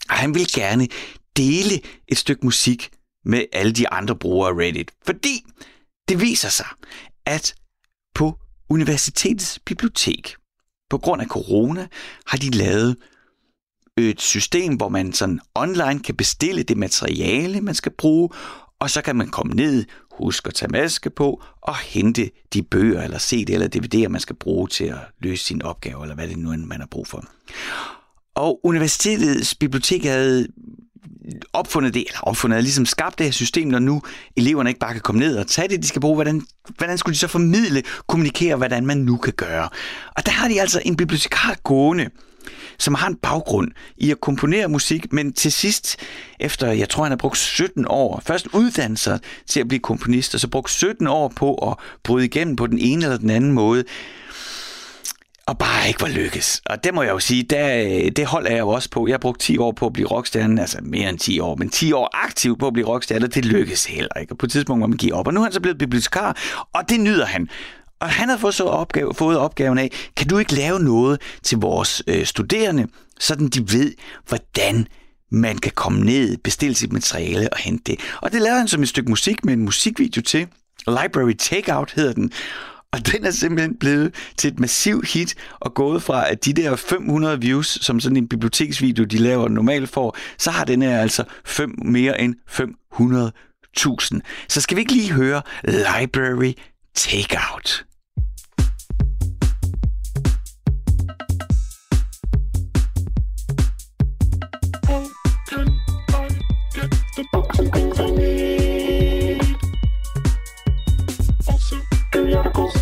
Og 0.09 0.17
han 0.17 0.35
vil 0.35 0.47
gerne 0.55 0.89
dele 1.37 1.81
et 2.09 2.19
stykke 2.19 2.45
musik 2.45 2.91
med 3.25 3.45
alle 3.53 3.73
de 3.73 3.89
andre 3.89 4.17
brugere 4.17 4.51
af 4.51 4.55
Reddit. 4.55 4.91
Fordi 5.07 5.45
det 6.09 6.21
viser 6.21 6.49
sig, 6.49 6.67
at 7.27 7.55
på 8.15 8.39
universitetets 8.69 9.59
bibliotek, 9.67 10.37
på 10.91 10.99
grund 10.99 11.23
af 11.23 11.29
corona, 11.29 11.87
har 12.27 12.39
de 12.39 12.51
lavet 12.51 12.97
et 13.99 14.21
system, 14.21 14.75
hvor 14.75 14.89
man 14.89 15.13
sådan 15.13 15.41
online 15.55 16.01
kan 16.01 16.17
bestille 16.17 16.63
det 16.63 16.77
materiale, 16.77 17.61
man 17.61 17.75
skal 17.75 17.93
bruge, 17.93 18.31
og 18.81 18.91
så 18.91 19.03
kan 19.03 19.17
man 19.17 19.29
komme 19.29 19.55
ned, 19.55 19.85
huske 20.13 20.49
at 20.49 20.55
tage 20.55 20.73
maske 20.73 21.11
på 21.11 21.43
og 21.61 21.77
hente 21.77 22.31
de 22.53 22.63
bøger 22.63 23.03
eller 23.03 23.19
CD 23.19 23.51
eller 23.51 23.69
DVD'er, 23.77 24.09
man 24.09 24.21
skal 24.21 24.37
bruge 24.37 24.69
til 24.69 24.85
at 24.85 24.99
løse 25.19 25.45
sin 25.45 25.63
opgave, 25.63 26.03
eller 26.03 26.15
hvad 26.15 26.29
det 26.29 26.39
nu 26.39 26.53
end 26.53 26.65
man 26.65 26.81
har 26.81 26.87
brug 26.87 27.07
for. 27.07 27.25
Og 28.37 28.61
universitetets 28.65 29.55
bibliotek 29.55 30.05
havde 30.05 30.47
opfundet 31.53 31.95
det, 31.95 32.05
eller 32.07 32.21
opfundet, 32.21 32.63
ligesom 32.63 32.87
skabt 32.87 33.19
det 33.19 33.27
her 33.27 33.33
system, 33.33 33.69
når 33.69 33.79
nu 33.79 34.03
eleverne 34.37 34.71
ikke 34.71 34.81
bare 34.81 34.93
kan 34.93 35.01
komme 35.01 35.19
ned 35.19 35.37
og 35.37 35.47
tage 35.47 35.69
det, 35.69 35.83
de 35.83 35.89
skal 35.89 36.01
bruge, 36.01 36.15
hvordan, 36.15 36.43
hvordan 36.77 36.99
skulle 36.99 37.15
de 37.15 37.19
så 37.19 37.29
formidle, 37.29 37.83
kommunikere, 38.07 38.57
hvordan 38.57 38.87
man 38.87 38.99
nu 38.99 39.17
kan 39.17 39.33
gøre. 39.33 39.69
Og 40.17 40.27
der 40.27 40.33
har 40.33 40.49
de 40.49 40.61
altså 40.61 40.83
en 40.85 40.97
bibliotekar 40.97 41.57
gående, 41.65 42.11
som 42.79 42.95
har 42.95 43.07
en 43.07 43.17
baggrund 43.17 43.71
i 43.97 44.11
at 44.11 44.21
komponere 44.21 44.69
musik, 44.69 45.13
men 45.13 45.33
til 45.33 45.53
sidst, 45.53 45.97
efter 46.41 46.73
jeg 46.73 46.89
tror, 46.89 47.05
han 47.05 47.13
har 47.13 47.17
brugt 47.17 47.39
17 47.39 47.85
år, 47.89 48.23
først 48.27 48.49
uddannet 48.53 48.99
sig 48.99 49.21
til 49.47 49.61
at 49.61 49.69
blive 49.69 49.81
komponist, 49.81 50.35
og 50.35 50.41
så 50.41 50.49
brugt 50.49 50.71
17 50.71 51.07
år 51.07 51.29
på 51.29 51.55
at 51.55 51.77
bryde 52.03 52.25
igennem 52.25 52.57
på 52.57 52.67
den 52.67 52.79
ene 52.79 53.05
eller 53.05 53.17
den 53.17 53.31
anden 53.31 53.53
måde, 53.53 53.85
og 55.47 55.59
bare 55.59 55.89
ikke 55.89 56.03
var 56.03 56.09
lykkes. 56.09 56.63
Og 56.67 56.85
det 56.85 56.95
må 56.95 57.03
jeg 57.03 57.13
jo 57.13 57.19
sige, 57.19 57.43
der, 57.43 57.85
øh, 57.85 58.11
det 58.17 58.27
holder 58.27 58.51
jeg 58.51 58.59
jo 58.59 58.69
også 58.69 58.91
på. 58.91 59.07
Jeg 59.07 59.13
har 59.13 59.19
brugt 59.19 59.41
10 59.41 59.59
år 59.59 59.73
på 59.73 59.87
at 59.87 59.93
blive 59.93 60.09
rockstjerne, 60.09 60.61
altså 60.61 60.79
mere 60.83 61.09
end 61.09 61.19
10 61.19 61.41
år, 61.41 61.57
men 61.57 61.69
10 61.69 61.93
år 61.93 62.11
aktiv 62.25 62.59
på 62.59 62.67
at 62.67 62.73
blive 62.73 62.89
rockstjerne, 62.89 63.27
det 63.27 63.45
lykkes 63.45 63.85
heller 63.85 64.17
ikke. 64.21 64.33
Og 64.33 64.39
på 64.39 64.47
et 64.47 64.53
tidspunkt 64.53 64.81
må 64.81 64.87
man 64.87 64.99
give 64.99 65.15
op. 65.15 65.27
Og 65.27 65.35
nu 65.35 65.41
er 65.41 65.45
han 65.45 65.53
så 65.53 65.61
blevet 65.61 65.79
bibliotekar, 65.79 66.37
og 66.75 66.89
det 66.89 67.01
nyder 67.01 67.27
han. 67.27 67.49
Og 68.01 68.09
han 68.09 68.29
har 68.29 68.37
fået, 68.37 68.55
så 68.55 68.65
opgave, 68.65 69.15
fået 69.15 69.39
opgaven 69.39 69.79
af, 69.79 69.91
kan 70.17 70.29
du 70.29 70.39
ikke 70.39 70.55
lave 70.55 70.81
noget 70.81 71.21
til 71.43 71.59
vores 71.59 72.03
øh, 72.07 72.27
studerende, 72.27 72.87
sådan 73.21 73.49
de 73.49 73.73
ved, 73.73 73.93
hvordan 74.29 74.87
man 75.31 75.59
kan 75.59 75.73
komme 75.75 76.05
ned, 76.05 76.37
bestille 76.37 76.75
sit 76.75 76.93
materiale 76.93 77.53
og 77.53 77.59
hente 77.59 77.93
det. 77.93 78.01
Og 78.23 78.33
det 78.33 78.43
lavede 78.43 78.59
han 78.59 78.69
som 78.69 78.83
et 78.83 78.89
stykke 78.89 79.11
musik 79.11 79.45
med 79.45 79.55
en 79.55 79.65
musikvideo 79.65 80.23
til. 80.23 80.47
Library 80.87 81.33
Takeout 81.39 81.93
hedder 81.93 82.13
den. 82.13 82.33
Og 82.93 83.07
den 83.13 83.25
er 83.25 83.31
simpelthen 83.31 83.77
blevet 83.77 84.15
til 84.37 84.53
et 84.53 84.61
massivt 84.61 85.09
hit 85.09 85.35
og 85.61 85.75
gået 85.75 86.03
fra 86.03 86.31
at 86.31 86.45
de 86.45 86.53
der 86.53 86.77
500 86.77 87.41
views, 87.41 87.67
som 87.67 88.01
sådan 88.01 88.17
en 88.17 88.29
biblioteksvideo, 88.29 89.05
de 89.05 89.19
laver 89.19 89.49
normalt 89.49 89.89
får, 89.89 90.17
så 90.39 90.51
har 90.51 90.65
den 90.65 90.83
her 90.83 91.01
altså 91.01 91.25
fem, 91.45 91.75
mere 91.85 92.21
end 92.21 92.35
500.000. 92.51 94.21
Så 94.49 94.61
skal 94.61 94.77
vi 94.77 94.81
ikke 94.81 94.93
lige 94.93 95.13
høre 95.13 95.43
Library 95.65 96.53
Takeout. 96.95 97.87
the 107.17 107.25
books 107.33 107.59
and 107.59 107.96
periodicals, 112.27 112.75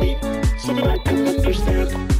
me, 0.00 0.18
so 0.58 0.72
that 0.74 0.86
I 0.86 0.98
can 0.98 1.28
understand. 1.28 2.13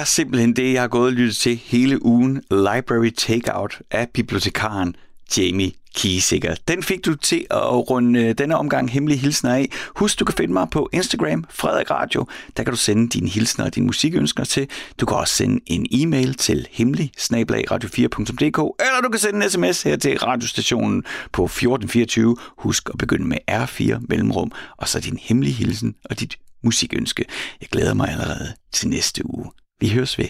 Er 0.00 0.04
simpelthen 0.04 0.56
det, 0.56 0.72
jeg 0.72 0.80
har 0.80 0.88
gået 0.88 1.06
og 1.06 1.12
lyttet 1.12 1.36
til 1.36 1.56
hele 1.56 2.04
ugen. 2.04 2.42
Library 2.50 3.10
Takeout 3.10 3.82
af 3.90 4.08
bibliotekaren 4.08 4.96
Jamie 5.36 5.72
Kiesikker. 5.94 6.54
Den 6.68 6.82
fik 6.82 7.04
du 7.04 7.14
til 7.14 7.46
at 7.50 7.90
runde 7.90 8.32
denne 8.32 8.56
omgang 8.56 8.90
hemmelige 8.90 9.18
hilsner 9.18 9.54
af. 9.54 9.70
Husk, 9.96 10.20
du 10.20 10.24
kan 10.24 10.34
finde 10.34 10.52
mig 10.52 10.68
på 10.70 10.88
Instagram, 10.92 11.44
Frederik 11.50 11.90
Radio. 11.90 12.26
Der 12.56 12.62
kan 12.62 12.72
du 12.72 12.76
sende 12.76 13.08
dine 13.08 13.28
hilsner 13.28 13.64
og 13.64 13.74
dine 13.74 13.86
musikønsker 13.86 14.44
til. 14.44 14.68
Du 15.00 15.06
kan 15.06 15.16
også 15.16 15.34
sende 15.34 15.60
en 15.66 15.86
e-mail 15.92 16.34
til 16.34 16.68
hemmelig 16.70 17.12
radio4.dk, 17.20 18.58
eller 18.86 19.00
du 19.02 19.08
kan 19.08 19.20
sende 19.20 19.44
en 19.44 19.50
sms 19.50 19.82
her 19.82 19.96
til 19.96 20.18
radiostationen 20.18 21.04
på 21.32 21.44
1424. 21.44 22.36
Husk 22.58 22.88
at 22.92 22.98
begynde 22.98 23.26
med 23.26 23.38
R4 23.50 24.06
mellemrum, 24.08 24.52
og 24.76 24.88
så 24.88 25.00
din 25.00 25.18
hemmelige 25.22 25.54
hilsen 25.54 25.94
og 26.04 26.20
dit 26.20 26.38
musikønske. 26.62 27.24
Jeg 27.60 27.68
glæder 27.68 27.94
mig 27.94 28.08
allerede 28.08 28.52
til 28.72 28.88
næste 28.88 29.22
uge. 29.26 29.50
Vi 29.80 29.88
høres 29.90 30.18
ved. 30.18 30.28